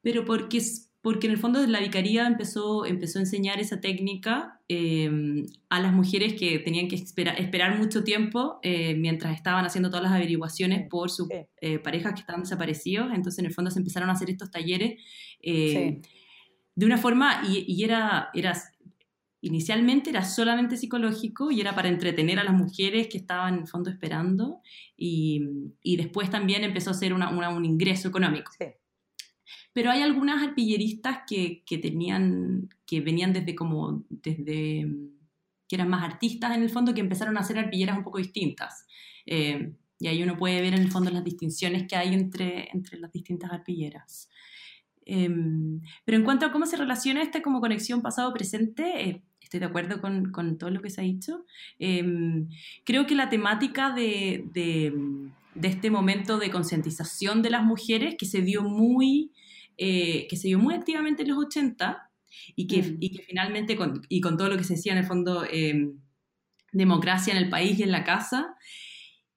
Pero 0.00 0.24
porque, 0.24 0.60
porque 1.02 1.26
en 1.26 1.32
el 1.32 1.38
fondo 1.38 1.64
la 1.66 1.80
vicaría 1.80 2.26
empezó, 2.26 2.84
empezó 2.84 3.18
a 3.18 3.22
enseñar 3.22 3.60
esa 3.60 3.80
técnica 3.80 4.60
em, 4.68 5.46
a 5.68 5.80
las 5.80 5.92
mujeres 5.92 6.34
que 6.34 6.58
tenían 6.58 6.88
que 6.88 6.96
esperar 6.96 7.78
mucho 7.78 8.02
tiempo 8.02 8.58
eh, 8.62 8.94
mientras 8.94 9.34
estaban 9.34 9.64
haciendo 9.64 9.88
todas 9.90 10.04
las 10.04 10.12
averiguaciones 10.12 10.88
por 10.88 11.10
sus 11.10 11.28
eh, 11.60 11.78
parejas 11.78 12.14
que 12.14 12.20
estaban 12.20 12.42
desaparecidos. 12.42 13.12
Entonces 13.14 13.38
en 13.38 13.46
el 13.46 13.54
fondo 13.54 13.70
se 13.70 13.78
empezaron 13.78 14.08
a 14.08 14.12
hacer 14.12 14.30
estos 14.30 14.50
talleres. 14.50 15.00
De 16.76 16.86
una 16.86 16.98
forma, 16.98 17.42
y, 17.46 17.64
y 17.68 17.84
era, 17.84 18.30
era 18.34 18.52
inicialmente 19.46 20.10
era 20.10 20.24
solamente 20.24 20.76
psicológico 20.76 21.50
y 21.50 21.60
era 21.60 21.74
para 21.74 21.88
entretener 21.88 22.38
a 22.38 22.44
las 22.44 22.54
mujeres 22.54 23.08
que 23.08 23.18
estaban 23.18 23.54
en 23.54 23.60
el 23.60 23.66
fondo 23.68 23.90
esperando 23.90 24.60
y, 24.96 25.42
y 25.82 25.96
después 25.96 26.30
también 26.30 26.64
empezó 26.64 26.90
a 26.90 26.94
ser 26.94 27.12
una, 27.12 27.28
un 27.30 27.64
ingreso 27.64 28.08
económico. 28.08 28.52
Pero 29.74 29.90
hay 29.90 30.00
algunas 30.00 30.42
arpilleristas 30.42 31.20
que, 31.26 31.62
que, 31.66 31.76
tenían, 31.76 32.70
que 32.86 33.00
venían 33.00 33.32
desde 33.34 33.54
como, 33.54 34.04
desde, 34.08 34.86
que 35.68 35.76
eran 35.76 35.88
más 35.88 36.04
artistas 36.04 36.56
en 36.56 36.62
el 36.62 36.70
fondo, 36.70 36.94
que 36.94 37.00
empezaron 37.00 37.36
a 37.36 37.40
hacer 37.40 37.58
arpilleras 37.58 37.98
un 37.98 38.04
poco 38.04 38.18
distintas. 38.18 38.86
Eh, 39.26 39.72
y 39.98 40.06
ahí 40.06 40.22
uno 40.22 40.38
puede 40.38 40.60
ver 40.62 40.74
en 40.74 40.80
el 40.80 40.90
fondo 40.90 41.10
las 41.10 41.24
distinciones 41.24 41.86
que 41.86 41.96
hay 41.96 42.14
entre, 42.14 42.68
entre 42.72 42.98
las 42.98 43.12
distintas 43.12 43.50
arpilleras. 43.52 44.30
Em, 45.06 45.80
pero 46.04 46.16
en 46.18 46.24
cuanto 46.24 46.46
a 46.46 46.52
cómo 46.52 46.66
se 46.66 46.76
relaciona 46.76 47.22
esta 47.22 47.42
como 47.42 47.60
conexión 47.60 48.00
pasado-presente, 48.00 49.08
eh, 49.08 49.22
estoy 49.54 49.60
de 49.60 49.66
acuerdo 49.66 50.00
con, 50.00 50.32
con, 50.32 50.58
todo 50.58 50.70
lo 50.70 50.82
que 50.82 50.90
se 50.90 51.00
ha 51.00 51.04
dicho. 51.04 51.44
Em, 51.78 52.48
creo 52.84 53.06
que 53.06 53.14
la 53.14 53.28
temática 53.28 53.90
de, 53.90 54.44
de, 54.52 54.92
de 55.54 55.68
este 55.68 55.90
momento 55.90 56.38
de 56.38 56.50
concientización 56.50 57.40
de 57.40 57.50
las 57.50 57.62
mujeres 57.62 58.16
que 58.18 58.26
se 58.26 58.40
dio 58.42 58.62
muy, 58.62 59.30
eh, 59.78 60.26
que 60.28 60.36
se 60.36 60.48
dio 60.48 60.58
muy 60.58 60.74
activamente 60.74 61.22
en 61.22 61.28
los 61.28 61.38
80 61.38 62.10
y 62.56 62.66
que, 62.66 62.82
mm. 62.82 62.96
y 62.98 63.16
que 63.16 63.22
finalmente, 63.22 63.76
con, 63.76 64.02
y 64.08 64.20
con 64.20 64.36
todo 64.36 64.48
lo 64.48 64.56
que 64.56 64.64
se 64.64 64.74
decía 64.74 64.92
en 64.92 64.98
el 64.98 65.06
fondo, 65.06 65.44
em, 65.48 66.00
democracia 66.72 67.32
en 67.32 67.38
el 67.38 67.48
país 67.48 67.78
y 67.78 67.84
en 67.84 67.92
la 67.92 68.02
casa, 68.02 68.56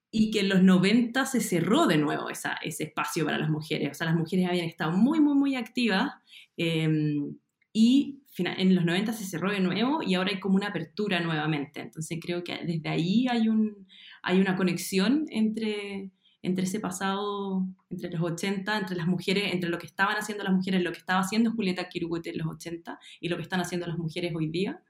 y 0.10 0.32
que 0.32 0.40
en 0.40 0.50
los 0.50 0.64
90 0.64 1.28
se 1.28 1.42
cerró 1.42 1.86
de 1.86 1.98
nuevo 2.00 2.32
esa, 2.32 2.54
ese 2.64 2.86
espacio 2.86 3.24
para 3.26 3.38
las 3.38 3.50
mujeres. 3.50 3.92
O 3.92 3.94
sea, 3.94 4.08
las 4.08 4.16
mujeres 4.16 4.48
habían 4.48 4.66
estado 4.66 4.94
muy, 4.94 5.20
muy, 5.20 5.36
muy 5.36 5.56
activas 5.56 6.12
em, 6.56 7.36
y 7.74 8.24
en 8.38 8.76
los 8.76 8.86
90 8.86 9.14
se 9.14 9.26
cerró 9.26 9.52
de 9.52 9.60
nuevo 9.60 10.02
y 10.04 10.14
ahora 10.14 10.32
hay 10.32 10.40
como 10.40 10.56
una 10.56 10.68
apertura 10.68 11.20
nuevamente. 11.20 11.82
Entonces 11.82 12.20
creo 12.22 12.44
que 12.44 12.58
desde 12.66 12.90
ahí 12.90 13.28
hay, 13.30 13.48
un, 13.48 13.88
hay 14.22 14.40
una 14.40 14.56
conexión 14.56 15.26
entre, 15.30 16.12
entre 16.42 16.66
ese 16.66 16.80
pasado, 16.80 17.66
entre 17.90 18.12
los 18.12 18.22
80, 18.22 18.78
entre 18.78 18.96
las 18.96 19.08
mujeres, 19.08 19.54
entre 19.54 19.70
lo 19.70 19.80
que 19.80 19.88
estaban 19.88 20.18
haciendo 20.18 20.44
las 20.44 20.54
mujeres, 20.54 20.84
lo 20.84 20.92
que 20.92 21.00
estaba 21.00 21.22
haciendo 21.22 21.52
Julieta 21.52 21.90
Kiruguete 21.90 22.30
en 22.32 22.38
los 22.38 22.48
80 22.48 23.00
y 23.20 23.30
lo 23.30 23.38
que 23.38 23.44
están 23.44 23.60
haciendo 23.60 23.88
las 23.88 23.98
mujeres 23.98 24.34
hoy 24.36 24.50
día. 24.50 24.82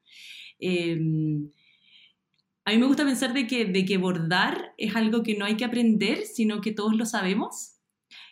Em, 0.59 1.49
a 2.65 2.71
mí 2.71 2.77
me 2.77 2.87
gusta 2.87 3.05
pensar 3.05 3.33
de 3.33 3.47
que, 3.47 3.65
de 3.65 3.85
que 3.85 3.97
bordar 3.97 4.73
es 4.77 4.95
algo 4.95 5.23
que 5.23 5.37
no 5.37 5.45
hay 5.45 5.55
que 5.55 5.65
aprender, 5.65 6.23
sino 6.23 6.59
que 6.59 6.73
todos 6.73 6.95
lo 6.95 7.05
sabemos 7.05 7.76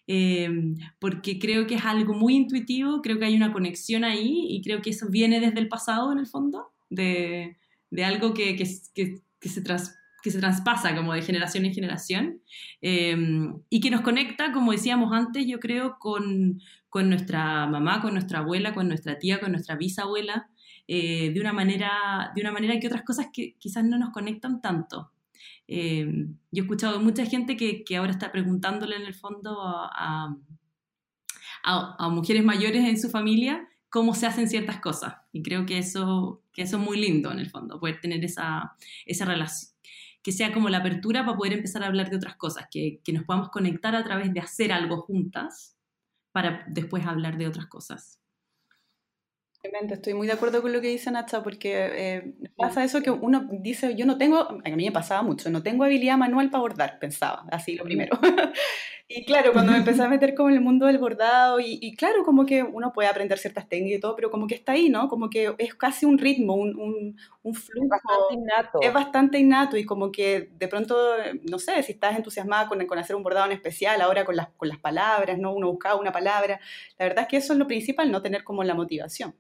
Em, 0.08 0.76
porque 1.00 1.40
creo 1.40 1.66
que 1.66 1.76
es 1.76 1.86
algo 1.86 2.14
muy 2.14 2.36
intuitivo, 2.36 3.02
creo 3.02 3.18
que 3.18 3.26
hay 3.26 3.36
una 3.36 3.52
conexión 3.52 4.04
ahí 4.04 4.46
y 4.50 4.62
creo 4.62 4.82
que 4.82 4.92
eso 4.92 5.08
viene 5.10 5.40
desde 5.40 5.60
el 5.60 5.68
pasado 5.68 6.12
en 6.12 6.20
el 6.20 6.28
fondo, 6.28 6.72
de, 6.90 7.58
de 7.90 8.06
algo 8.06 8.34
que, 8.34 8.56
que, 8.56 9.20
que, 9.40 9.50
se 9.50 9.62
tras, 9.62 9.98
que 10.22 10.30
se 10.30 10.40
traspasa 10.40 10.96
como 10.96 11.14
de 11.14 11.24
generación 11.24 11.66
en 11.66 11.74
generación 11.74 12.42
em, 12.82 13.56
y 13.70 13.80
que 13.80 13.90
nos 13.90 14.02
conecta, 14.02 14.52
como 14.52 14.72
decíamos 14.72 15.12
antes, 15.12 15.48
yo 15.48 15.60
creo, 15.60 15.98
con, 16.00 16.62
con, 16.90 17.10
nuestra 17.10 17.66
mamá, 17.66 18.02
con 18.02 18.14
nuestra 18.14 18.40
abuela, 18.40 18.74
con 18.74 18.88
nuestra 18.88 19.18
tía, 19.18 19.40
con 19.40 19.52
nuestra 19.52 19.76
bisabuela, 19.76 20.50
eh, 20.88 21.32
de, 21.34 21.42
una 21.42 21.54
manera, 21.54 22.32
de 22.36 22.42
una 22.42 22.52
manera 22.52 22.80
que 22.80 22.88
otras 22.88 23.04
cosas 23.04 23.28
que 23.34 23.56
quizás 23.58 23.84
no 23.84 23.98
nos 23.98 24.12
conectan 24.12 24.62
tanto. 24.62 25.12
Eh, 25.68 26.28
yo 26.52 26.62
he 26.62 26.66
escuchado 26.66 27.00
mucha 27.00 27.26
gente 27.26 27.58
que, 27.58 27.84
que, 27.84 27.98
ahora 27.98 28.12
está 28.12 28.32
preguntándole 28.32 28.96
en 28.96 29.04
el 29.04 29.16
fondo 29.16 29.60
a, 29.62 30.36
a, 31.64 32.10
mujeres 32.10 32.44
mayores 32.44 32.84
en 32.84 33.00
su 33.00 33.10
familia 33.10 33.68
cómo 33.90 34.14
se 34.14 34.28
hacen 34.28 34.50
ciertas 34.50 34.80
cosas. 34.80 35.16
Y 35.32 35.42
creo 35.42 35.66
que 35.66 35.78
eso, 35.78 36.44
que 36.54 36.64
eso 36.64 36.78
es 36.78 36.84
muy 36.84 37.00
lindo 37.00 37.32
en 37.32 37.40
el 37.40 37.50
fondo, 37.50 37.80
poder 37.80 38.00
tener 38.00 38.24
esa, 38.24 38.76
esa 39.06 39.26
relación, 39.26 39.72
que 40.22 40.32
sea 40.32 40.54
como 40.54 40.70
la 40.70 40.80
apertura 40.80 41.26
para 41.26 41.38
poder 41.38 41.54
empezar 41.54 41.84
a 41.84 41.88
hablar 41.88 42.10
de 42.10 42.18
otras 42.18 42.36
cosas, 42.36 42.68
que, 42.70 43.00
que 43.04 43.14
nos 43.14 43.24
podamos 43.24 43.50
conectar 43.50 43.96
a 43.96 44.04
través 44.04 44.34
de 44.34 44.40
hacer 44.40 44.72
algo 44.72 45.02
juntas 45.02 45.78
para 46.32 46.66
después 46.68 47.06
hablar 47.06 47.38
de 47.38 47.48
otras 47.48 47.68
cosas. 47.68 48.20
Estoy 49.92 50.14
muy 50.14 50.28
de 50.28 50.34
acuerdo 50.34 50.62
con 50.62 50.72
lo 50.74 50.82
que 50.82 50.88
dice 50.88 51.12
Nacha, 51.12 51.44
porque 51.44 51.74
eh, 51.76 52.34
pasa 52.56 52.84
eso 52.84 53.02
que 53.02 53.12
uno 53.12 53.48
dice, 53.52 53.96
yo 53.96 54.06
no 54.06 54.18
tengo, 54.18 54.40
a 54.40 54.70
mí 54.70 54.86
me 54.86 54.92
pasaba 54.92 55.22
mucho, 55.22 55.50
no 55.50 55.64
tengo 55.64 55.84
habilidad 55.84 56.18
manual 56.18 56.50
para 56.50 56.62
bordar, 56.62 57.00
pensaba, 57.00 57.46
así 57.52 57.76
lo 57.76 57.84
primero. 57.84 58.18
y 59.08 59.26
claro, 59.26 59.54
cuando 59.54 59.72
me 59.72 59.80
empecé 59.80 60.04
a 60.04 60.10
meter 60.10 60.36
como 60.36 60.50
en 60.50 60.56
el 60.56 60.62
mundo 60.62 60.86
del 60.86 60.98
bordado, 60.98 61.60
y, 61.60 61.96
claro, 61.96 62.24
como 62.24 62.46
que 62.46 62.64
uno 62.64 62.92
puede 62.94 63.10
aprender 63.10 63.38
ciertas 63.38 63.68
técnicas 63.68 63.98
y 63.98 64.02
todo, 64.02 64.16
pero 64.16 64.32
como 64.32 64.48
que 64.48 64.56
está 64.56 64.74
ahí, 64.74 64.90
¿no? 64.90 65.08
Como 65.08 65.30
que 65.30 65.54
es 65.58 65.76
casi 65.76 66.06
un 66.06 66.18
ritmo, 66.18 66.56
un, 66.56 66.76
un, 66.80 67.18
un 67.44 67.54
flujo. 67.54 67.86
Es 67.86 67.90
bastante 67.90 68.34
innato. 68.34 68.80
Es 68.82 68.94
bastante 68.94 69.40
innato, 69.40 69.78
y 69.78 69.86
como 69.86 70.12
que 70.12 70.50
de 70.58 70.68
pronto, 70.68 70.96
no 71.50 71.60
sé, 71.60 71.82
si 71.84 71.94
estás 71.94 72.16
entusiasmada 72.16 72.68
con, 72.68 72.86
con 72.86 73.00
hacer 73.00 73.16
un 73.16 73.24
bordado 73.24 73.48
en 73.48 73.54
especial, 73.54 74.02
ahora 74.02 74.26
con 74.26 74.36
las, 74.36 74.50
con 74.58 74.70
las 74.70 74.80
palabras, 74.80 75.38
¿no? 75.38 75.54
Uno 75.54 75.72
buscaba 75.72 76.00
una 76.00 76.12
palabra, 76.12 76.60
la 76.98 77.06
verdad 77.06 77.24
es 77.24 77.28
que 77.28 77.38
eso 77.38 77.54
es 77.54 77.60
lo 77.60 77.68
principal, 77.68 78.12
no 78.12 78.22
tener 78.22 78.44
como 78.44 78.64
la 78.64 78.74
motivación. 78.76 79.34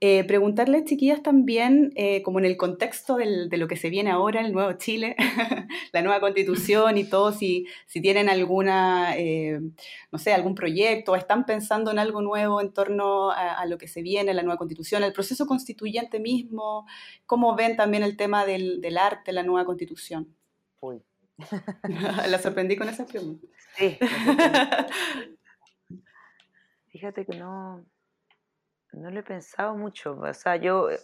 Eh, 0.00 0.24
preguntarles, 0.24 0.84
chiquillas, 0.84 1.22
también, 1.22 1.90
eh, 1.96 2.22
como 2.22 2.38
en 2.38 2.44
el 2.44 2.58
contexto 2.58 3.16
de 3.16 3.56
lo 3.56 3.66
que 3.66 3.76
se 3.76 3.88
viene 3.88 4.10
ahora, 4.10 4.42
el 4.42 4.52
nuevo 4.52 4.74
Chile, 4.74 5.16
la 5.92 6.02
nueva 6.02 6.20
constitución 6.20 6.98
y 6.98 7.04
todo, 7.04 7.32
si, 7.32 7.66
si 7.86 8.02
tienen 8.02 8.28
alguna, 8.28 9.16
eh, 9.16 9.58
no 10.12 10.18
sé, 10.18 10.34
algún 10.34 10.54
proyecto, 10.54 11.12
o 11.12 11.16
están 11.16 11.46
pensando 11.46 11.90
en 11.90 11.98
algo 11.98 12.20
nuevo 12.20 12.60
en 12.60 12.74
torno 12.74 13.30
a, 13.30 13.64
lo 13.64 13.78
que 13.78 13.88
se 13.88 14.02
viene, 14.02 14.34
la 14.34 14.42
nueva 14.42 14.58
constitución, 14.58 15.02
el 15.02 15.14
proceso 15.14 15.46
constituyente 15.46 16.20
mismo, 16.20 16.86
¿cómo 17.24 17.56
ven 17.56 17.76
también 17.76 18.02
el 18.02 18.18
tema 18.18 18.44
del, 18.44 18.82
del 18.82 18.98
arte, 18.98 19.32
la 19.32 19.44
nueva 19.44 19.64
constitución? 19.64 20.36
Uy. 20.80 21.02
la 22.28 22.38
sorprendí 22.38 22.76
con 22.76 22.90
esa 22.90 23.06
pregunta. 23.06 23.46
Sí. 23.76 23.98
Fíjate 26.88 27.24
que 27.24 27.38
no, 27.38 27.86
no 28.96 29.10
lo 29.10 29.20
he 29.20 29.22
pensado 29.22 29.76
mucho. 29.76 30.18
O 30.18 30.34
sea, 30.34 30.56
yo, 30.56 30.90
eh, 30.90 30.98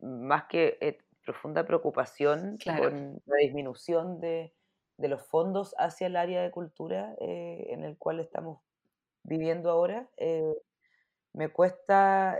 más 0.00 0.44
que 0.44 0.78
eh, 0.80 0.98
profunda 1.24 1.66
preocupación 1.66 2.58
con 2.64 3.22
la 3.26 3.36
disminución 3.40 4.20
de, 4.20 4.52
los 4.98 5.22
fondos 5.26 5.74
hacia 5.78 6.06
el 6.06 6.16
área 6.16 6.42
de 6.42 6.50
cultura 6.50 7.14
eh, 7.20 7.66
en 7.70 7.84
el 7.84 7.98
cual 7.98 8.20
estamos 8.20 8.60
viviendo 9.22 9.70
ahora, 9.70 10.08
me 11.32 11.48
cuesta 11.50 12.38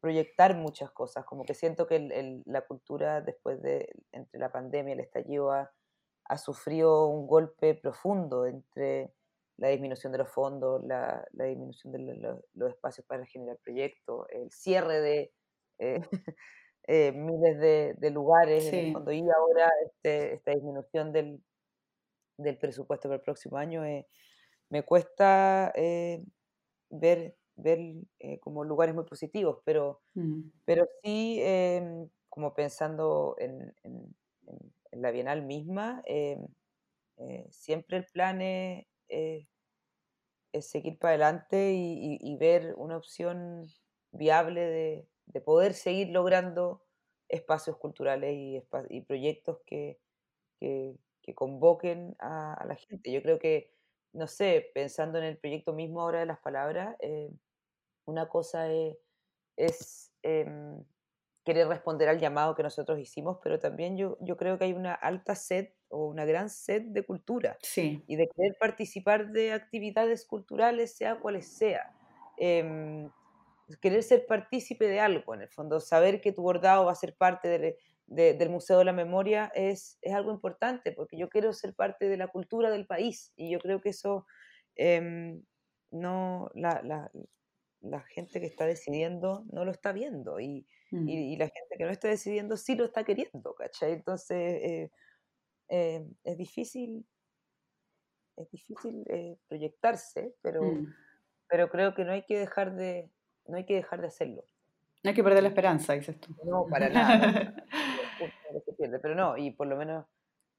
proyectar 0.00 0.56
muchas 0.56 0.90
cosas. 0.90 1.24
Como 1.24 1.44
que 1.44 1.54
siento 1.54 1.86
que 1.86 2.42
la 2.44 2.62
cultura, 2.62 3.20
después 3.20 3.62
de 3.62 3.88
entre 4.12 4.38
la 4.40 4.50
pandemia, 4.50 4.94
el 4.94 5.00
estallido, 5.00 5.52
ha, 5.52 5.72
ha 6.24 6.38
sufrido 6.38 7.06
un 7.06 7.26
golpe 7.26 7.74
profundo 7.74 8.46
entre 8.46 9.14
la 9.56 9.68
disminución 9.68 10.12
de 10.12 10.18
los 10.18 10.28
fondos, 10.28 10.82
la, 10.84 11.24
disminución 11.32 11.92
de 11.92 12.42
los 12.54 12.70
espacios 12.70 13.06
para 13.06 13.24
generar 13.26 13.58
proyectos, 13.58 14.26
el 14.30 14.50
cierre 14.50 15.00
de 15.00 15.32
eh, 15.78 16.00
eh, 16.86 17.12
miles 17.12 17.58
de, 18.00 18.10
lugares 18.10 18.66
en 18.72 18.86
el 18.86 18.92
fondo 18.92 19.12
y 19.12 19.22
ahora 19.22 19.70
este, 19.86 20.34
esta 20.34 20.52
disminución 20.52 21.12
del, 21.12 21.40
presupuesto 22.58 23.08
para 23.08 23.16
el 23.16 23.22
próximo 23.22 23.56
año 23.56 23.84
eh, 23.84 24.06
me 24.70 24.82
cuesta 24.82 25.72
ver, 26.90 27.36
ver 27.56 27.94
como 28.40 28.64
lugares 28.64 28.94
muy 28.94 29.04
positivos, 29.04 29.60
pero, 29.64 30.00
mm. 30.14 30.40
pero 30.64 30.88
sí 31.02 31.38
em, 31.40 32.08
como 32.28 32.54
pensando 32.54 33.36
en, 33.38 33.72
en, 33.84 34.14
la 34.90 35.10
Bienal 35.10 35.42
misma, 35.42 36.02
em, 36.06 36.46
siempre 37.50 37.96
el 37.96 38.06
plan 38.06 38.40
es 38.42 38.86
es, 39.08 39.46
seguir 40.60 40.98
para 40.98 41.14
adelante 41.14 41.72
y, 41.74 42.36
ver 42.36 42.74
una 42.76 42.96
opción 42.96 43.66
viable 44.12 45.08
de, 45.26 45.40
poder 45.40 45.74
seguir 45.74 46.10
logrando 46.10 46.82
espacios 47.28 47.76
culturales 47.76 48.34
y, 48.36 49.00
proyectos 49.02 49.58
que, 49.66 49.98
convoquen 51.34 52.14
a, 52.18 52.64
la 52.66 52.76
gente. 52.76 53.10
Yo 53.10 53.22
creo 53.22 53.38
que, 53.38 53.72
no 54.12 54.26
sé, 54.26 54.70
pensando 54.74 55.18
en 55.18 55.24
el 55.24 55.38
proyecto 55.38 55.72
mismo 55.72 56.00
ahora 56.00 56.20
de 56.20 56.26
las 56.26 56.38
palabras, 56.38 56.96
eh, 57.00 57.30
una 58.06 58.28
cosa 58.28 58.70
es, 59.56 60.12
em, 60.22 60.84
querer 61.44 61.68
responder 61.68 62.08
al 62.08 62.18
llamado 62.18 62.54
que 62.54 62.62
nosotros 62.62 62.98
hicimos, 62.98 63.38
pero 63.42 63.58
también 63.58 63.96
yo, 63.96 64.16
yo 64.20 64.36
creo 64.36 64.58
que 64.58 64.64
hay 64.64 64.72
una 64.72 64.94
alta 64.94 65.34
sed 65.34 65.68
o 65.88 66.06
una 66.06 66.24
gran 66.24 66.48
sed 66.48 66.82
de 66.82 67.04
cultura 67.04 67.58
y 67.76 68.16
de 68.16 68.28
querer 68.28 68.56
participar 68.58 69.30
de 69.30 69.52
actividades 69.52 70.24
culturales, 70.24 70.96
sea 70.96 71.20
cuales 71.20 71.46
sea. 71.46 71.94
Em, 72.38 73.10
querer 73.80 74.02
ser 74.02 74.26
partícipe 74.26 74.88
de 74.88 75.00
algo, 75.00 75.34
en 75.34 75.42
el 75.42 75.48
fondo, 75.48 75.80
saber 75.80 76.20
que 76.20 76.32
tu 76.32 76.42
bordado 76.42 76.86
va 76.86 76.92
a 76.92 76.96
ser 76.96 77.14
parte 77.14 77.76
del 78.06 78.50
Museo 78.50 78.78
de 78.78 78.84
la 78.84 78.92
Memoria 78.92 79.52
es, 79.54 79.98
es, 80.00 80.14
algo 80.14 80.32
importante, 80.32 80.92
porque 80.92 81.18
yo 81.18 81.28
quiero 81.28 81.52
ser 81.52 81.74
parte 81.74 82.08
de 82.08 82.16
la 82.16 82.28
cultura 82.28 82.70
del 82.70 82.86
país 82.86 83.32
y 83.36 83.50
yo 83.50 83.58
creo 83.58 83.80
que 83.80 83.90
eso 83.90 84.26
em, 84.76 85.42
no, 85.90 86.50
la, 86.54 86.80
la, 86.82 87.10
la, 87.84 88.00
gente 88.00 88.40
que 88.40 88.46
está 88.46 88.66
decidiendo 88.66 89.44
no 89.52 89.64
lo 89.64 89.70
está 89.70 89.92
viendo 89.92 90.40
y, 90.40 90.66
mm. 90.90 91.08
y, 91.08 91.36
la 91.36 91.46
gente 91.46 91.76
que 91.76 91.84
no 91.84 91.90
está 91.90 92.08
decidiendo 92.08 92.56
sí 92.56 92.74
lo 92.74 92.84
está 92.84 93.04
queriendo, 93.04 93.54
¿cachai? 93.54 93.92
Entonces... 93.92 94.36
Eh, 94.38 94.90
eh, 95.68 96.06
es 96.24 96.36
difícil, 96.36 97.06
es 98.36 98.50
difícil 98.50 99.04
eh, 99.08 99.38
proyectarse, 99.48 100.34
pero, 100.42 100.62
mm. 100.62 100.94
pero 101.48 101.70
creo 101.70 101.94
que 101.94 102.04
no 102.04 102.12
hay 102.12 102.22
que 102.24 102.38
dejar 102.38 102.74
de, 102.74 103.10
no 103.46 103.56
hay 103.56 103.64
que 103.64 103.74
dejar 103.74 104.00
de 104.00 104.08
hacerlo. 104.08 104.44
No 105.02 105.10
hay 105.10 105.14
que 105.14 105.24
perder 105.24 105.42
la 105.42 105.50
esperanza, 105.50 105.92
dices 105.94 106.18
tú. 106.20 106.34
No, 106.44 106.66
para 106.66 106.88
nada. 106.90 107.54
pero 109.02 109.14
no, 109.14 109.36
y 109.36 109.50
por 109.50 109.66
lo 109.66 109.76
menos 109.76 110.06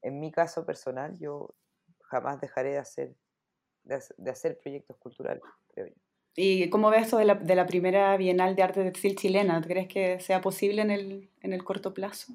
en 0.02 0.20
mi 0.20 0.30
caso 0.30 0.64
personal, 0.64 1.18
yo 1.18 1.54
jamás 2.02 2.40
dejaré 2.40 2.72
de 2.72 2.78
hacer, 2.78 3.16
de, 3.84 4.30
hacer 4.30 4.58
proyectos 4.58 4.96
culturales, 4.98 5.42
creo 5.68 5.88
yo. 5.88 5.94
¿Y 6.36 6.68
cómo 6.68 6.90
ves 6.90 7.06
eso 7.06 7.16
de 7.16 7.24
la, 7.24 7.34
de 7.34 7.54
la, 7.54 7.66
primera 7.66 8.16
Bienal 8.18 8.54
de 8.54 8.62
Arte 8.62 8.84
Textil 8.84 9.16
chilena? 9.16 9.60
¿Crees 9.62 9.88
que 9.88 10.20
sea 10.20 10.42
posible 10.42 10.82
en 10.82 10.90
el, 10.90 11.30
en 11.40 11.54
el 11.54 11.64
corto 11.64 11.94
plazo? 11.94 12.34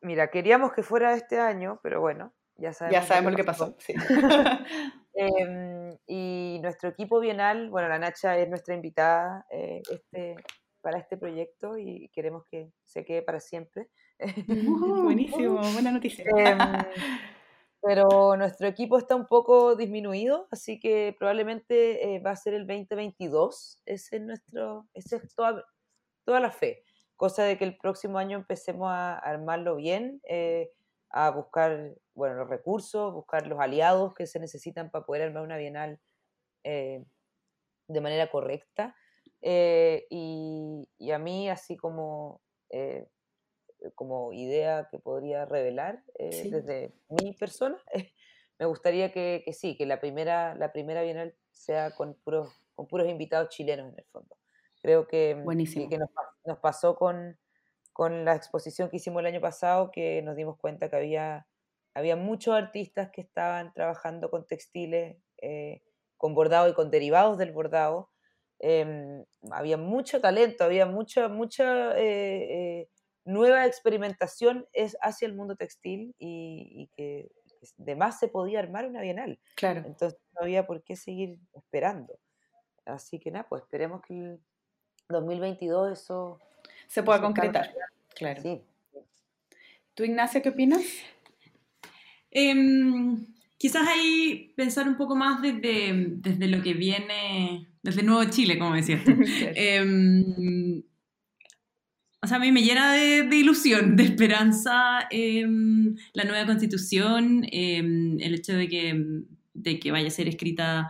Mira, 0.00 0.28
queríamos 0.28 0.72
que 0.72 0.82
fuera 0.82 1.14
este 1.14 1.38
año, 1.38 1.78
pero 1.82 2.00
bueno, 2.00 2.32
ya 2.56 2.72
sabemos, 2.72 3.00
ya 3.00 3.06
sabemos 3.06 3.32
lo 3.32 3.36
que 3.36 3.44
pasó. 3.44 3.76
Em, 5.20 5.96
y 6.06 6.60
nuestro 6.62 6.90
equipo 6.90 7.18
bienal, 7.18 7.70
bueno, 7.70 7.88
la 7.88 7.98
Nacha 7.98 8.38
es 8.38 8.48
nuestra 8.48 8.76
invitada 8.76 9.44
eh, 9.50 9.82
este, 9.90 10.36
para 10.80 10.98
este 10.98 11.16
proyecto 11.16 11.76
y 11.76 12.08
queremos 12.14 12.44
que 12.48 12.70
se 12.84 13.04
quede 13.04 13.22
para 13.22 13.40
siempre. 13.40 13.88
Uh, 14.20 14.22
buenísimo, 15.02 15.60
buena 15.72 15.90
noticia. 15.90 16.24
Em, 16.24 16.58
pero 17.82 18.36
nuestro 18.36 18.66
equipo 18.66 18.98
está 18.98 19.14
un 19.14 19.26
poco 19.26 19.76
disminuido, 19.76 20.48
así 20.50 20.80
que 20.80 21.14
probablemente 21.18 22.14
eh, 22.14 22.20
va 22.20 22.32
a 22.32 22.36
ser 22.36 22.54
el 22.54 22.66
2022. 22.66 23.82
Ese 23.86 24.16
es 24.16 24.22
nuestro, 24.22 24.88
esa 24.94 25.16
es 25.16 25.34
toda, 25.34 25.64
toda 26.24 26.40
la 26.40 26.50
fe 26.50 26.84
cosa 27.18 27.42
de 27.42 27.58
que 27.58 27.64
el 27.64 27.76
próximo 27.76 28.16
año 28.16 28.38
empecemos 28.38 28.88
a 28.88 29.18
armarlo 29.18 29.74
bien, 29.74 30.22
eh, 30.28 30.70
a 31.10 31.30
buscar 31.30 31.96
bueno, 32.14 32.36
los 32.36 32.48
recursos, 32.48 33.12
buscar 33.12 33.46
los 33.48 33.58
aliados 33.58 34.14
que 34.14 34.26
se 34.26 34.38
necesitan 34.38 34.88
para 34.90 35.04
poder 35.04 35.22
armar 35.22 35.42
una 35.42 35.56
bienal 35.56 36.00
eh, 36.62 37.04
de 37.88 38.00
manera 38.00 38.30
correcta. 38.30 38.94
Eh, 39.42 40.06
y, 40.10 41.10
a 41.10 41.18
mí, 41.18 41.50
así 41.50 41.76
como, 41.76 42.40
como 43.94 44.32
idea 44.32 44.88
que 44.90 44.98
podría 44.98 45.44
revelar 45.44 46.02
desde 46.18 46.92
mi 47.08 47.32
persona, 47.32 47.78
me 48.58 48.66
gustaría 48.66 49.12
que, 49.12 49.44
sí, 49.52 49.76
que 49.76 49.86
la 49.86 50.00
primera, 50.00 50.54
la 50.54 50.72
primera 50.72 51.02
bienal 51.02 51.34
sea 51.52 51.92
con 51.92 52.14
puros, 52.14 52.52
con 52.74 52.86
puros 52.86 53.08
invitados 53.08 53.50
chilenos 53.50 53.92
en 53.92 53.98
el 53.98 54.04
fondo. 54.06 54.36
Creo 54.82 55.06
que, 55.06 55.34
mm, 55.34 55.88
que, 55.88 55.98
nos, 55.98 56.58
pasó 56.58 56.96
con, 56.96 57.38
con, 57.92 58.24
la 58.24 58.34
exposición 58.34 58.90
que 58.90 58.96
hicimos 58.96 59.20
el 59.20 59.26
año 59.26 59.40
pasado, 59.40 59.90
que 59.90 60.22
nos 60.22 60.36
dimos 60.36 60.56
cuenta 60.58 60.88
que 60.88 60.96
había, 60.96 61.46
había 61.94 62.16
muchos 62.16 62.54
artistas 62.54 63.10
que 63.10 63.20
estaban 63.20 63.72
trabajando 63.74 64.30
con 64.30 64.46
textiles, 64.46 65.16
eh, 65.40 65.82
con 66.16 66.34
bordado 66.34 66.68
y 66.68 66.74
con 66.74 66.90
derivados 66.90 67.38
del 67.38 67.52
bordado. 67.52 68.10
Em, 68.60 69.24
había 69.52 69.76
mucho 69.76 70.20
talento, 70.20 70.64
había 70.64 70.84
mucha, 70.84 71.28
mucha 71.28 71.96
eh, 71.96 72.80
eh, 72.80 72.88
nueva 73.28 73.66
experimentación 73.66 74.66
es 74.72 74.96
hacia 75.02 75.26
el 75.26 75.34
mundo 75.34 75.54
textil 75.54 76.14
y, 76.18 76.88
que 76.96 77.30
de 77.76 77.94
más 77.94 78.18
se 78.18 78.28
podía 78.28 78.58
armar 78.58 78.86
una 78.86 79.02
bienal. 79.02 79.38
Claro. 79.54 79.82
Entonces 79.86 80.18
no 80.34 80.42
había 80.42 80.66
por 80.66 80.82
qué 80.82 80.96
seguir 80.96 81.38
esperando. 81.54 82.18
Así 82.86 83.18
que 83.18 83.30
nada, 83.30 83.46
pues 83.48 83.62
esperemos 83.62 84.00
que 84.02 84.14
el, 84.14 84.40
2022 85.10 85.92
eso 85.98 86.38
se 86.86 87.02
pueda 87.02 87.18
eso 87.18 87.26
concretar. 87.26 87.72
Claro. 88.14 88.42
Sí. 88.42 88.62
¿Tú, 89.94 90.04
Ignacia, 90.04 90.40
qué 90.42 90.48
opinas? 90.50 90.82
Em, 92.30 93.26
quizás 93.58 93.86
ahí 93.88 94.52
pensar 94.56 94.86
un 94.88 94.96
poco 94.96 95.16
más 95.16 95.42
desde, 95.42 95.92
desde 96.16 96.46
lo 96.46 96.62
que 96.62 96.74
viene, 96.74 97.68
desde 97.82 98.02
Nuevo 98.02 98.30
Chile, 98.30 98.58
como 98.58 98.74
decías 98.74 99.04
tú. 99.04 99.12
Em, 99.54 100.24
sea, 102.28 102.36
a 102.36 102.40
mí 102.40 102.52
me 102.52 102.62
llena 102.62 102.92
de, 102.92 103.28
ilusión, 103.36 103.96
de 103.96 104.04
esperanza 104.04 105.06
em, 105.10 105.96
la 106.12 106.24
nueva 106.24 106.46
constitución, 106.46 107.46
em, 107.50 108.20
el 108.20 108.34
hecho 108.34 108.54
de 108.54 108.68
que, 108.68 109.90
vaya 109.90 110.08
a 110.08 110.10
ser 110.10 110.28
escrita 110.28 110.88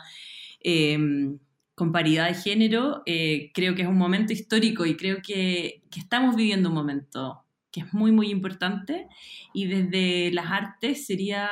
em, 0.60 1.38
con 1.74 1.92
paridad 1.92 2.28
de 2.28 2.34
género, 2.34 3.02
eh, 3.06 3.50
creo 3.54 3.74
que 3.74 3.82
es 3.82 3.88
un 3.88 3.96
momento 3.96 4.32
histórico 4.32 4.84
y 4.86 4.96
creo 4.96 5.18
que, 5.22 5.82
estamos 5.96 6.36
viviendo 6.36 6.68
un 6.68 6.74
momento 6.74 7.44
que 7.70 7.80
es 7.80 7.92
muy, 7.92 8.12
muy 8.12 8.30
importante. 8.30 9.08
Y 9.54 9.66
desde 9.66 10.32
las 10.32 10.46
artes 10.46 11.06
sería, 11.06 11.48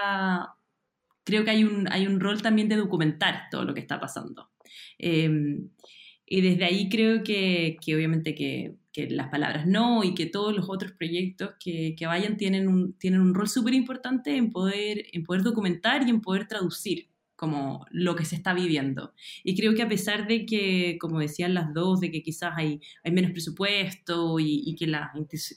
creo 1.24 1.44
que 1.44 1.50
hay 1.50 1.64
un, 1.64 2.20
rol 2.20 2.42
también 2.42 2.68
de 2.68 2.76
documentar 2.76 3.44
todo 3.50 3.64
lo 3.64 3.74
que 3.74 3.80
está 3.80 4.00
pasando. 4.00 4.50
Y 4.98 6.40
desde 6.40 6.64
ahí 6.64 6.88
creo 6.88 7.22
que, 7.22 7.76
que 7.80 7.94
obviamente 7.94 8.34
que, 8.34 8.74
que, 8.96 9.10
las 9.10 9.28
palabras 9.28 9.66
no 9.66 10.04
y 10.04 10.14
que 10.14 10.26
todos 10.26 10.54
los 10.54 10.68
otros 10.68 10.92
proyectos 10.92 11.50
que, 11.60 11.94
que 11.96 12.06
vayan 12.06 12.36
tienen 12.36 12.68
un, 12.68 12.94
tienen 12.94 13.20
un 13.20 13.34
rol 13.34 13.48
súper 13.48 13.74
importante 13.74 14.36
en 14.36 14.50
poder, 14.50 15.04
en 15.12 15.24
poder 15.24 15.42
documentar 15.42 16.06
y 16.06 16.10
en 16.10 16.20
poder 16.20 16.48
traducir 16.48 17.08
como 17.36 17.84
lo 17.90 18.16
que 18.16 18.24
se 18.24 18.34
está 18.34 18.54
viviendo. 18.54 19.12
Y 19.44 19.54
creo 19.54 19.74
que 19.74 19.82
a 19.82 19.88
pesar 19.88 20.26
de 20.26 20.46
que, 20.46 20.96
como 20.98 21.20
decían 21.20 21.52
las 21.52 21.74
dos, 21.74 22.00
de 22.00 22.10
que 22.10 22.22
quizás 22.22 22.54
hay, 22.56 22.80
hay 23.04 23.12
menos 23.12 23.32
presupuesto 23.32 24.40
y, 24.40 24.62
y 24.64 24.74
que 24.74 24.86
las 24.86 25.10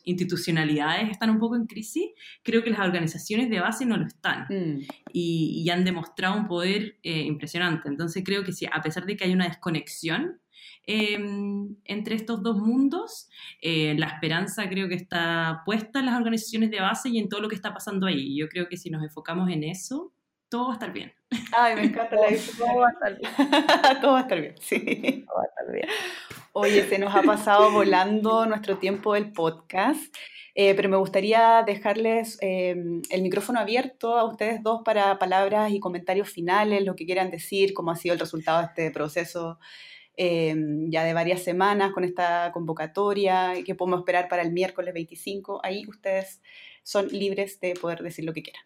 institucionalidades 0.03 1.09
están 1.09 1.29
un 1.29 1.39
poco 1.39 1.55
en 1.55 1.65
crisis, 1.65 2.09
creo 2.43 2.63
que 2.63 2.69
las 2.69 2.81
organizaciones 2.81 3.49
de 3.49 3.61
base 3.61 3.85
no 3.85 3.95
lo 3.95 4.05
están 4.05 4.19
Mm, 4.49 4.81
y, 5.13 5.63
y 5.63 5.69
han 5.69 5.85
demostrado 5.85 6.37
un 6.37 6.47
poder 6.47 6.97
eh, 7.03 7.21
impresionante. 7.21 7.87
Entonces 7.87 8.23
creo 8.25 8.43
que 8.43 8.51
sí, 8.51 8.65
a 8.71 8.81
pesar 8.81 9.05
de 9.05 9.15
que 9.15 9.25
hay 9.25 9.33
una 9.33 9.47
desconexión 9.47 10.39
eh, 10.91 11.19
entre 11.85 12.15
estos 12.15 12.41
dos 12.41 12.57
mundos, 12.57 13.29
eh, 13.61 13.93
la 13.95 14.07
esperanza 14.07 14.67
creo 14.67 14.89
que 14.89 14.95
está 14.95 15.61
puesta 15.63 15.99
en 15.99 16.07
las 16.07 16.17
organizaciones 16.17 16.71
de 16.71 16.81
base 16.81 17.09
y 17.09 17.19
en 17.19 17.29
todo 17.29 17.41
lo 17.41 17.47
que 17.47 17.53
está 17.53 17.75
pasando 17.75 18.07
ahí. 18.07 18.35
Yo 18.35 18.49
creo 18.49 18.67
que 18.67 18.75
si 18.75 18.89
nos 18.89 19.03
enfocamos 19.03 19.51
en 19.51 19.63
eso, 19.63 20.11
todo 20.49 20.65
va 20.65 20.71
a 20.71 20.73
estar 20.73 20.91
bien. 20.91 21.13
Ay, 21.55 21.75
me 21.75 21.83
encanta 21.83 22.15
la 22.15 22.31
idea. 22.31 22.41
Todo 22.57 22.79
va 22.79 22.87
a 22.87 22.91
estar 22.91 23.17
bien, 23.19 23.31
Todo 24.01 24.11
va 24.13 24.17
a 24.17 24.21
estar 24.21 24.41
bien, 24.41 24.55
sí. 24.59 25.25
todo 25.27 25.37
va 25.37 25.43
a 25.43 25.45
estar 25.45 25.71
bien. 25.71 25.87
Oye, 26.53 26.89
se 26.89 26.97
nos 26.97 27.15
ha 27.15 27.21
pasado 27.21 27.71
volando 27.71 28.47
nuestro 28.47 28.79
tiempo 28.79 29.13
del 29.13 29.31
podcast, 29.31 30.11
eh, 30.55 30.73
pero 30.73 30.89
me 30.89 30.97
gustaría 30.97 31.61
dejarles 31.67 32.39
eh, 32.41 32.75
el 33.11 33.21
micrófono 33.21 33.59
abierto 33.59 34.17
a 34.17 34.23
ustedes 34.23 34.63
dos 34.63 34.81
para 34.83 35.19
palabras 35.19 35.71
y 35.71 35.79
comentarios 35.79 36.29
finales, 36.29 36.83
lo 36.83 36.95
que 36.95 37.05
quieran 37.05 37.29
decir, 37.29 37.75
cómo 37.75 37.91
ha 37.91 37.95
sido 37.95 38.13
el 38.13 38.19
resultado 38.19 38.61
de 38.61 38.65
este 38.65 38.91
proceso 38.91 39.59
eh, 40.21 40.53
ya 40.89 41.03
de 41.05 41.13
varias 41.13 41.41
semanas 41.43 41.93
con 41.93 42.03
esta 42.03 42.51
convocatoria, 42.51 43.57
y 43.57 43.63
qué 43.63 43.73
podemos 43.75 43.99
esperar 44.01 44.27
para 44.27 44.41
el 44.41 44.51
miércoles 44.51 44.93
25. 44.93 45.61
Ahí 45.63 45.85
ustedes 45.87 46.41
son 46.83 47.07
libres 47.07 47.59
de 47.61 47.73
poder 47.75 48.03
decir 48.03 48.25
lo 48.25 48.33
que 48.33 48.43
quieran. 48.43 48.63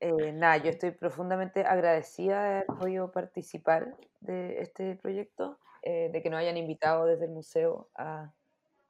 Eh, 0.00 0.32
nada, 0.32 0.56
yo 0.58 0.70
estoy 0.70 0.90
profundamente 0.90 1.60
agradecida 1.64 2.42
de 2.42 2.48
haber 2.50 2.66
podido 2.66 3.12
participar 3.12 3.96
de 4.20 4.60
este 4.60 4.96
proyecto, 4.96 5.58
eh, 5.82 6.10
de 6.12 6.22
que 6.22 6.28
nos 6.28 6.40
hayan 6.40 6.56
invitado 6.56 7.06
desde 7.06 7.26
el 7.26 7.30
museo 7.30 7.88
a, 7.94 8.32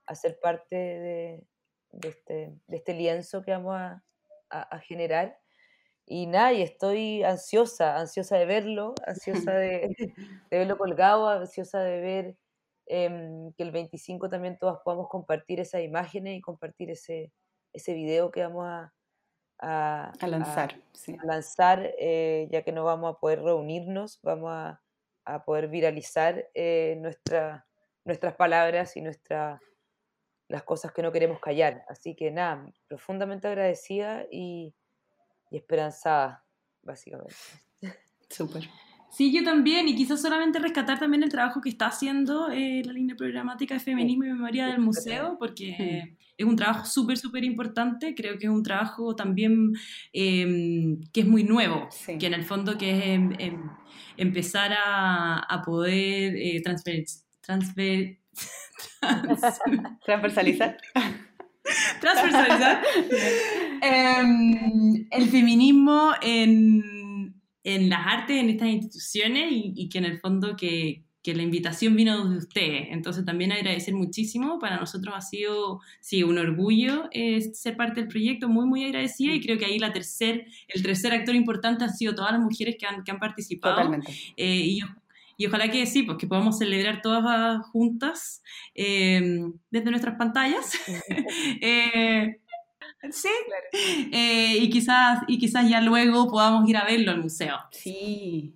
a 0.07 0.15
ser 0.15 0.39
parte 0.41 0.75
de, 0.75 1.47
de 1.93 2.09
este, 2.09 2.35
de 2.67 2.77
este 2.77 2.95
lienzo 2.95 3.43
que 3.43 3.51
vamos 3.53 3.77
a, 3.77 4.03
a- 4.51 4.63
a 4.63 4.79
generar. 4.81 5.39
Y 6.13 6.27
nada, 6.27 6.53
y 6.53 6.63
estoy 6.63 7.23
ansiosa, 7.25 7.99
ansiosa 7.99 8.37
de 8.39 8.47
verlo, 8.47 8.95
ansiosa 9.07 9.53
de, 9.55 9.93
de 10.51 10.59
verlo 10.59 10.77
colgado, 10.79 11.29
ansiosa 11.29 11.81
de 11.83 12.01
ver 12.01 12.37
em, 12.87 13.53
que 13.55 13.63
el 13.65 13.71
25 13.73 14.29
también 14.29 14.59
todas 14.59 14.79
podamos 14.85 15.09
compartir 15.09 15.61
esas 15.61 15.83
imágenes 15.83 16.37
y 16.39 16.43
compartir 16.43 16.91
ese, 16.91 17.33
ese 17.73 17.95
video 17.95 18.31
que 18.31 18.43
vamos 18.43 18.67
a, 18.67 18.95
a- 19.61 20.13
A 20.21 20.27
lanzar, 20.27 20.81
sí. 20.93 21.17
a 21.19 21.27
lanzar, 21.27 21.95
eh, 21.99 22.49
ya 22.51 22.63
que 22.65 22.73
no 22.73 22.85
vamos 22.85 23.15
a 23.15 23.19
poder 23.21 23.43
reunirnos, 23.43 24.21
vamos 24.23 24.51
a, 24.53 24.83
a 25.25 25.45
poder 25.45 25.69
viralizar 25.69 26.49
eh, 26.55 26.97
nuestra- 27.01 27.67
nuestras 28.05 28.35
palabras 28.37 28.97
y 28.97 29.03
nuestra, 29.03 29.61
las 30.49 30.65
cosas 30.65 30.93
que 30.93 31.03
no 31.03 31.13
queremos 31.13 31.41
callar. 31.41 31.85
Así 31.89 32.15
que 32.17 32.31
nada, 32.31 32.67
profundamente 32.89 33.49
agradecida 33.49 34.27
y, 34.31 34.75
y 35.53 35.57
esperanzada, 35.59 36.45
básicamente. 36.83 37.35
Súper. 38.31 38.69
Sí, 39.11 39.31
yo 39.31 39.45
también, 39.45 39.87
y 39.89 39.95
quizás 39.95 40.23
solamente 40.23 40.59
rescatar 40.59 40.99
también 40.99 41.23
el 41.23 41.29
trabajo 41.29 41.61
que 41.61 41.69
está 41.69 41.89
haciendo 41.89 42.49
eh, 42.51 42.81
la 42.83 42.95
línea 42.95 43.15
programática 43.15 43.75
de 43.75 43.81
feminismo 43.81 44.25
y 44.25 44.29
memoria 44.29 44.67
del 44.69 44.79
museo, 44.81 45.37
porque 45.39 46.17
es 46.39 46.47
un 46.47 46.57
trabajo 46.57 46.87
súper, 46.87 47.19
súper 47.19 47.45
importante, 47.45 48.15
creo 48.15 48.39
que 48.39 48.47
es 48.47 48.51
un 48.51 48.63
trabajo 48.63 49.15
también 49.15 49.73
eh, 50.15 50.97
que 51.13 51.21
es 51.21 51.27
muy 51.27 51.45
nuevo, 51.45 51.89
Sí. 51.91 52.17
que 52.17 52.27
en 52.27 52.33
el 52.33 52.45
fondo 52.45 52.79
que 52.79 52.91
es 52.99 53.05
em- 53.09 53.35
em- 53.39 53.71
empezar 54.17 54.73
a, 54.73 55.41
a 55.41 55.61
poder 55.63 56.35
eh, 56.35 56.63
transfer, 56.65 57.05
transfer, 57.43 58.19
trans- 59.03 59.61
Transversalizar. 60.07 60.79
transversalizar 62.01 62.83
em, 63.83 65.07
el 65.11 65.29
feminismo 65.29 66.13
en, 66.23 67.35
en 67.65 67.91
las 67.91 68.07
artes, 68.07 68.37
en 68.39 68.51
estas 68.51 68.69
instituciones 68.69 69.53
y, 69.53 69.73
y 69.77 69.89
que 69.89 69.99
en 69.99 70.05
el 70.05 70.19
fondo 70.19 70.57
que, 70.57 71.05
que 71.23 71.35
la 71.35 71.43
invitación 71.43 71.95
vino 71.95 72.29
de 72.29 72.37
ustedes. 72.37 72.89
Entonces 72.91 73.25
también 73.25 73.53
agradecer 73.53 73.95
muchísimo. 73.95 74.59
Para 74.59 74.79
nosotros 74.79 75.15
ha 75.17 75.21
sido, 75.21 75.81
sí, 76.01 76.23
un 76.25 76.39
orgullo 76.39 77.09
eh, 77.13 77.41
ser 77.55 77.77
parte 77.77 78.01
del 78.01 78.09
proyecto, 78.09 78.49
muy, 78.49 78.67
muy 78.67 78.85
agradecida 78.85 79.33
y 79.33 79.41
creo 79.41 79.57
que 79.57 79.67
ahí 79.67 79.79
la 79.79 79.93
tercer, 79.93 80.47
el 80.69 80.83
tercer 80.83 81.13
actor 81.13 81.35
importante 81.35 81.85
han 81.85 81.95
sido 81.95 82.15
todas 82.15 82.33
las 82.33 82.41
mujeres 82.41 82.77
que 82.79 82.87
han, 82.87 83.05
que 83.05 83.11
han 83.13 83.21
participado. 83.21 83.93
Eh, 84.37 84.63
y, 84.65 84.81
y 85.37 85.47
ojalá 85.47 85.71
que 85.71 85.87
sí, 85.87 86.03
pues 86.03 86.19
que 86.19 86.27
podamos 86.27 86.59
celebrar 86.59 87.03
todas 87.03 87.65
juntas 87.67 88.43
eh, 88.75 89.23
desde 89.71 89.91
nuestras 89.91 90.17
pantallas. 90.17 90.73
Sí. 93.11 93.29
Eh, 94.13 94.59
y, 94.61 94.71
quizás, 94.71 95.21
y 95.27 95.39
quizás 95.39 95.69
ya 95.69 95.81
luego 95.81 96.31
podamos 96.31 96.69
ir 96.69 96.77
a 96.77 96.85
verlo 96.85 97.11
al 97.11 97.21
museo. 97.21 97.57
Sí. 97.71 98.55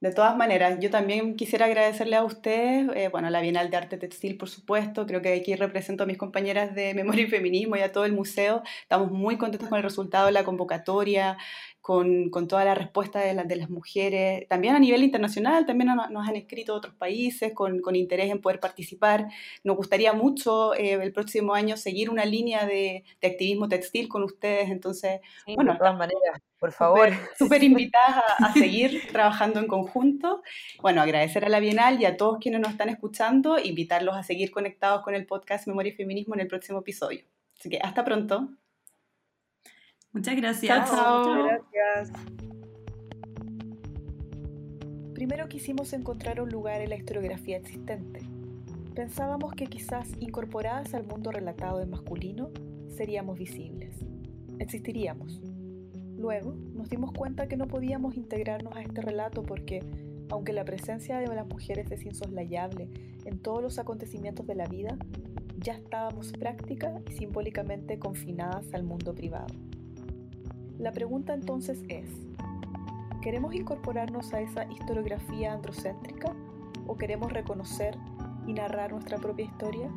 De 0.00 0.12
todas 0.12 0.34
maneras, 0.34 0.78
yo 0.80 0.88
también 0.88 1.36
quisiera 1.36 1.66
agradecerle 1.66 2.16
a 2.16 2.24
ustedes, 2.24 2.88
eh, 2.96 3.08
bueno, 3.08 3.28
a 3.28 3.30
la 3.30 3.42
Bienal 3.42 3.68
de 3.68 3.76
Arte 3.76 3.98
Textil, 3.98 4.38
por 4.38 4.48
supuesto, 4.48 5.04
creo 5.06 5.20
que 5.20 5.34
aquí 5.34 5.54
represento 5.54 6.04
a 6.04 6.06
mis 6.06 6.16
compañeras 6.16 6.74
de 6.74 6.94
Memoria 6.94 7.24
y 7.24 7.28
Feminismo 7.28 7.76
y 7.76 7.80
a 7.80 7.92
todo 7.92 8.06
el 8.06 8.14
museo. 8.14 8.62
Estamos 8.82 9.10
muy 9.10 9.36
contentos 9.36 9.68
con 9.68 9.76
el 9.76 9.84
resultado 9.84 10.24
de 10.26 10.32
la 10.32 10.44
convocatoria, 10.44 11.36
con, 11.80 12.28
con 12.30 12.46
toda 12.46 12.64
la 12.64 12.74
respuesta 12.74 13.20
de, 13.20 13.32
la- 13.34 13.44
de 13.44 13.56
las 13.56 13.70
mujeres. 13.70 14.46
También 14.48 14.74
a 14.74 14.78
nivel 14.78 15.02
internacional, 15.02 15.64
también 15.66 15.94
nos, 15.94 16.10
nos 16.10 16.28
han 16.28 16.36
escrito 16.36 16.74
otros 16.74 16.94
países 16.94 17.52
con, 17.54 17.80
con 17.80 17.96
interés 17.96 18.30
en 18.30 18.40
poder 18.40 18.60
participar. 18.60 19.28
Nos 19.64 19.76
gustaría 19.76 20.12
mucho 20.12 20.74
eh, 20.74 20.92
el 20.94 21.12
próximo 21.12 21.54
año 21.54 21.76
seguir 21.76 22.10
una 22.10 22.24
línea 22.24 22.66
de, 22.66 23.04
de 23.20 23.28
activismo 23.28 23.68
textil 23.68 24.08
con 24.08 24.22
ustedes, 24.22 24.70
entonces 24.70 25.20
Sí, 25.46 25.54
Bueno, 25.54 25.72
de 25.72 25.78
todas 25.78 25.96
maneras, 25.96 26.40
por 26.58 26.72
favor. 26.72 27.08
Súper 27.38 27.62
invitadas 27.64 28.22
a, 28.38 28.46
a 28.46 28.52
seguir 28.52 29.08
trabajando 29.10 29.58
en 29.60 29.66
conjunto. 29.66 30.42
Bueno, 30.82 31.00
agradecer 31.00 31.44
a 31.44 31.48
la 31.48 31.60
Bienal 31.60 32.00
y 32.00 32.04
a 32.04 32.16
todos 32.18 32.38
quienes 32.40 32.60
nos 32.60 32.72
están 32.72 32.90
escuchando, 32.90 33.58
invitarlos 33.58 34.16
a 34.16 34.22
seguir 34.22 34.50
conectados 34.50 35.02
con 35.02 35.14
el 35.14 35.24
podcast 35.26 35.66
Memoria 35.66 35.92
y 35.92 35.96
Feminismo 35.96 36.34
en 36.34 36.40
el 36.40 36.46
próximo 36.48 36.80
episodio. 36.80 37.24
Así 37.58 37.70
que 37.70 37.78
hasta 37.78 38.04
pronto. 38.04 38.50
Muchas 40.12 40.36
gracias. 40.36 40.90
Chao, 40.90 40.96
chao. 40.96 41.42
Muchas 41.42 41.60
gracias. 41.72 42.40
Primero 45.14 45.48
quisimos 45.48 45.92
encontrar 45.92 46.40
un 46.40 46.48
lugar 46.48 46.80
en 46.80 46.90
la 46.90 46.96
historiografía 46.96 47.58
existente. 47.58 48.20
Pensábamos 48.94 49.52
que 49.52 49.66
quizás 49.66 50.08
incorporadas 50.18 50.94
al 50.94 51.04
mundo 51.04 51.30
relatado 51.30 51.80
en 51.80 51.90
masculino, 51.90 52.50
seríamos 52.88 53.38
visibles. 53.38 53.94
Existiríamos. 54.58 55.42
Luego 56.16 56.54
nos 56.74 56.88
dimos 56.90 57.12
cuenta 57.12 57.48
que 57.48 57.56
no 57.56 57.68
podíamos 57.68 58.16
integrarnos 58.16 58.74
a 58.74 58.82
este 58.82 59.00
relato 59.00 59.42
porque, 59.42 59.84
aunque 60.28 60.52
la 60.52 60.64
presencia 60.64 61.18
de 61.18 61.28
las 61.28 61.46
mujeres 61.46 61.90
es 61.90 62.04
insoslayable 62.04 62.88
en 63.24 63.38
todos 63.38 63.62
los 63.62 63.78
acontecimientos 63.78 64.46
de 64.46 64.54
la 64.54 64.66
vida, 64.66 64.96
ya 65.58 65.74
estábamos 65.74 66.32
práctica 66.32 67.00
y 67.08 67.12
simbólicamente 67.12 67.98
confinadas 67.98 68.72
al 68.74 68.82
mundo 68.82 69.14
privado. 69.14 69.54
La 70.80 70.92
pregunta 70.92 71.34
entonces 71.34 71.84
es, 71.88 72.08
¿Queremos 73.20 73.54
incorporarnos 73.54 74.32
a 74.32 74.40
esa 74.40 74.64
historiografía 74.72 75.52
androcéntrica 75.52 76.32
¿O 76.86 76.96
queremos 76.96 77.30
reconocer 77.34 77.98
y 78.46 78.54
narrar 78.54 78.92
nuestra 78.92 79.18
propia 79.18 79.44
historia? 79.44 79.90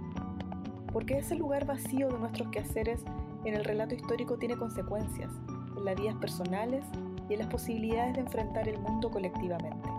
Porque 0.92 1.20
ese 1.20 1.36
lugar 1.36 1.66
vacío 1.66 2.10
de 2.10 2.20
nuestros 2.20 2.50
quehaceres 2.50 3.00
en 3.46 3.54
el 3.54 3.64
relato 3.64 3.96
histórico 3.96 4.38
tiene 4.38 4.58
consecuencias 4.58 5.32
en 5.78 5.86
las 5.86 5.96
vidas 5.96 6.16
personales 6.18 6.84
y 7.30 7.34
en 7.34 7.40
las 7.40 7.48
posibilidades 7.48 8.16
de 8.16 8.20
enfrentar 8.20 8.68
el 8.68 8.78
mundo 8.78 9.10
colectivamente. 9.10 9.90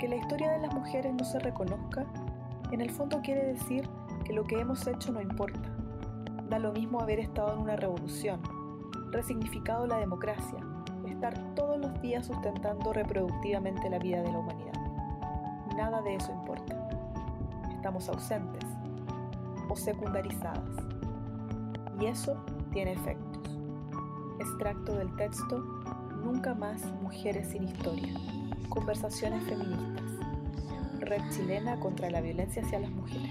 Que 0.00 0.08
la 0.08 0.16
historia 0.16 0.52
de 0.52 0.60
las 0.60 0.72
mujeres 0.72 1.12
no 1.12 1.24
se 1.24 1.38
reconozca, 1.38 2.06
en 2.72 2.80
el 2.80 2.90
fondo 2.90 3.20
quiere 3.20 3.44
decir 3.44 3.86
que 4.24 4.32
lo 4.32 4.44
que 4.44 4.58
hemos 4.58 4.86
hecho 4.86 5.12
no 5.12 5.20
importa. 5.20 5.70
Da 6.48 6.58
lo 6.58 6.72
mismo 6.72 6.98
haber 7.00 7.20
estado 7.20 7.52
en 7.52 7.60
una 7.60 7.76
revolución, 7.76 8.40
resignificado 9.10 9.86
la 9.86 9.98
democracia, 9.98 10.58
estar 11.06 11.38
todos 11.54 11.78
los 11.78 12.00
días 12.00 12.26
sustentando 12.26 12.92
reproductivamente 12.92 13.88
la 13.88 13.98
vida 13.98 14.22
de 14.22 14.32
la 14.32 14.38
humanidad. 14.38 14.74
Nada 15.76 16.02
de 16.02 16.16
eso 16.16 16.32
importa. 16.32 16.88
Estamos 17.72 18.08
ausentes 18.08 18.64
o 19.68 19.76
secundarizadas. 19.76 20.70
Y 22.00 22.06
eso 22.06 22.36
tiene 22.72 22.92
efectos. 22.92 23.58
Extracto 24.38 24.94
del 24.94 25.14
texto 25.16 25.64
Nunca 26.26 26.54
más 26.54 26.84
mujeres 27.02 27.50
sin 27.50 27.62
historia. 27.62 28.12
Conversaciones 28.68 29.44
feministas. 29.44 30.02
Red 30.98 31.22
chilena 31.30 31.78
contra 31.78 32.10
la 32.10 32.20
violencia 32.20 32.62
hacia 32.62 32.80
las 32.80 32.90
mujeres. 32.90 33.25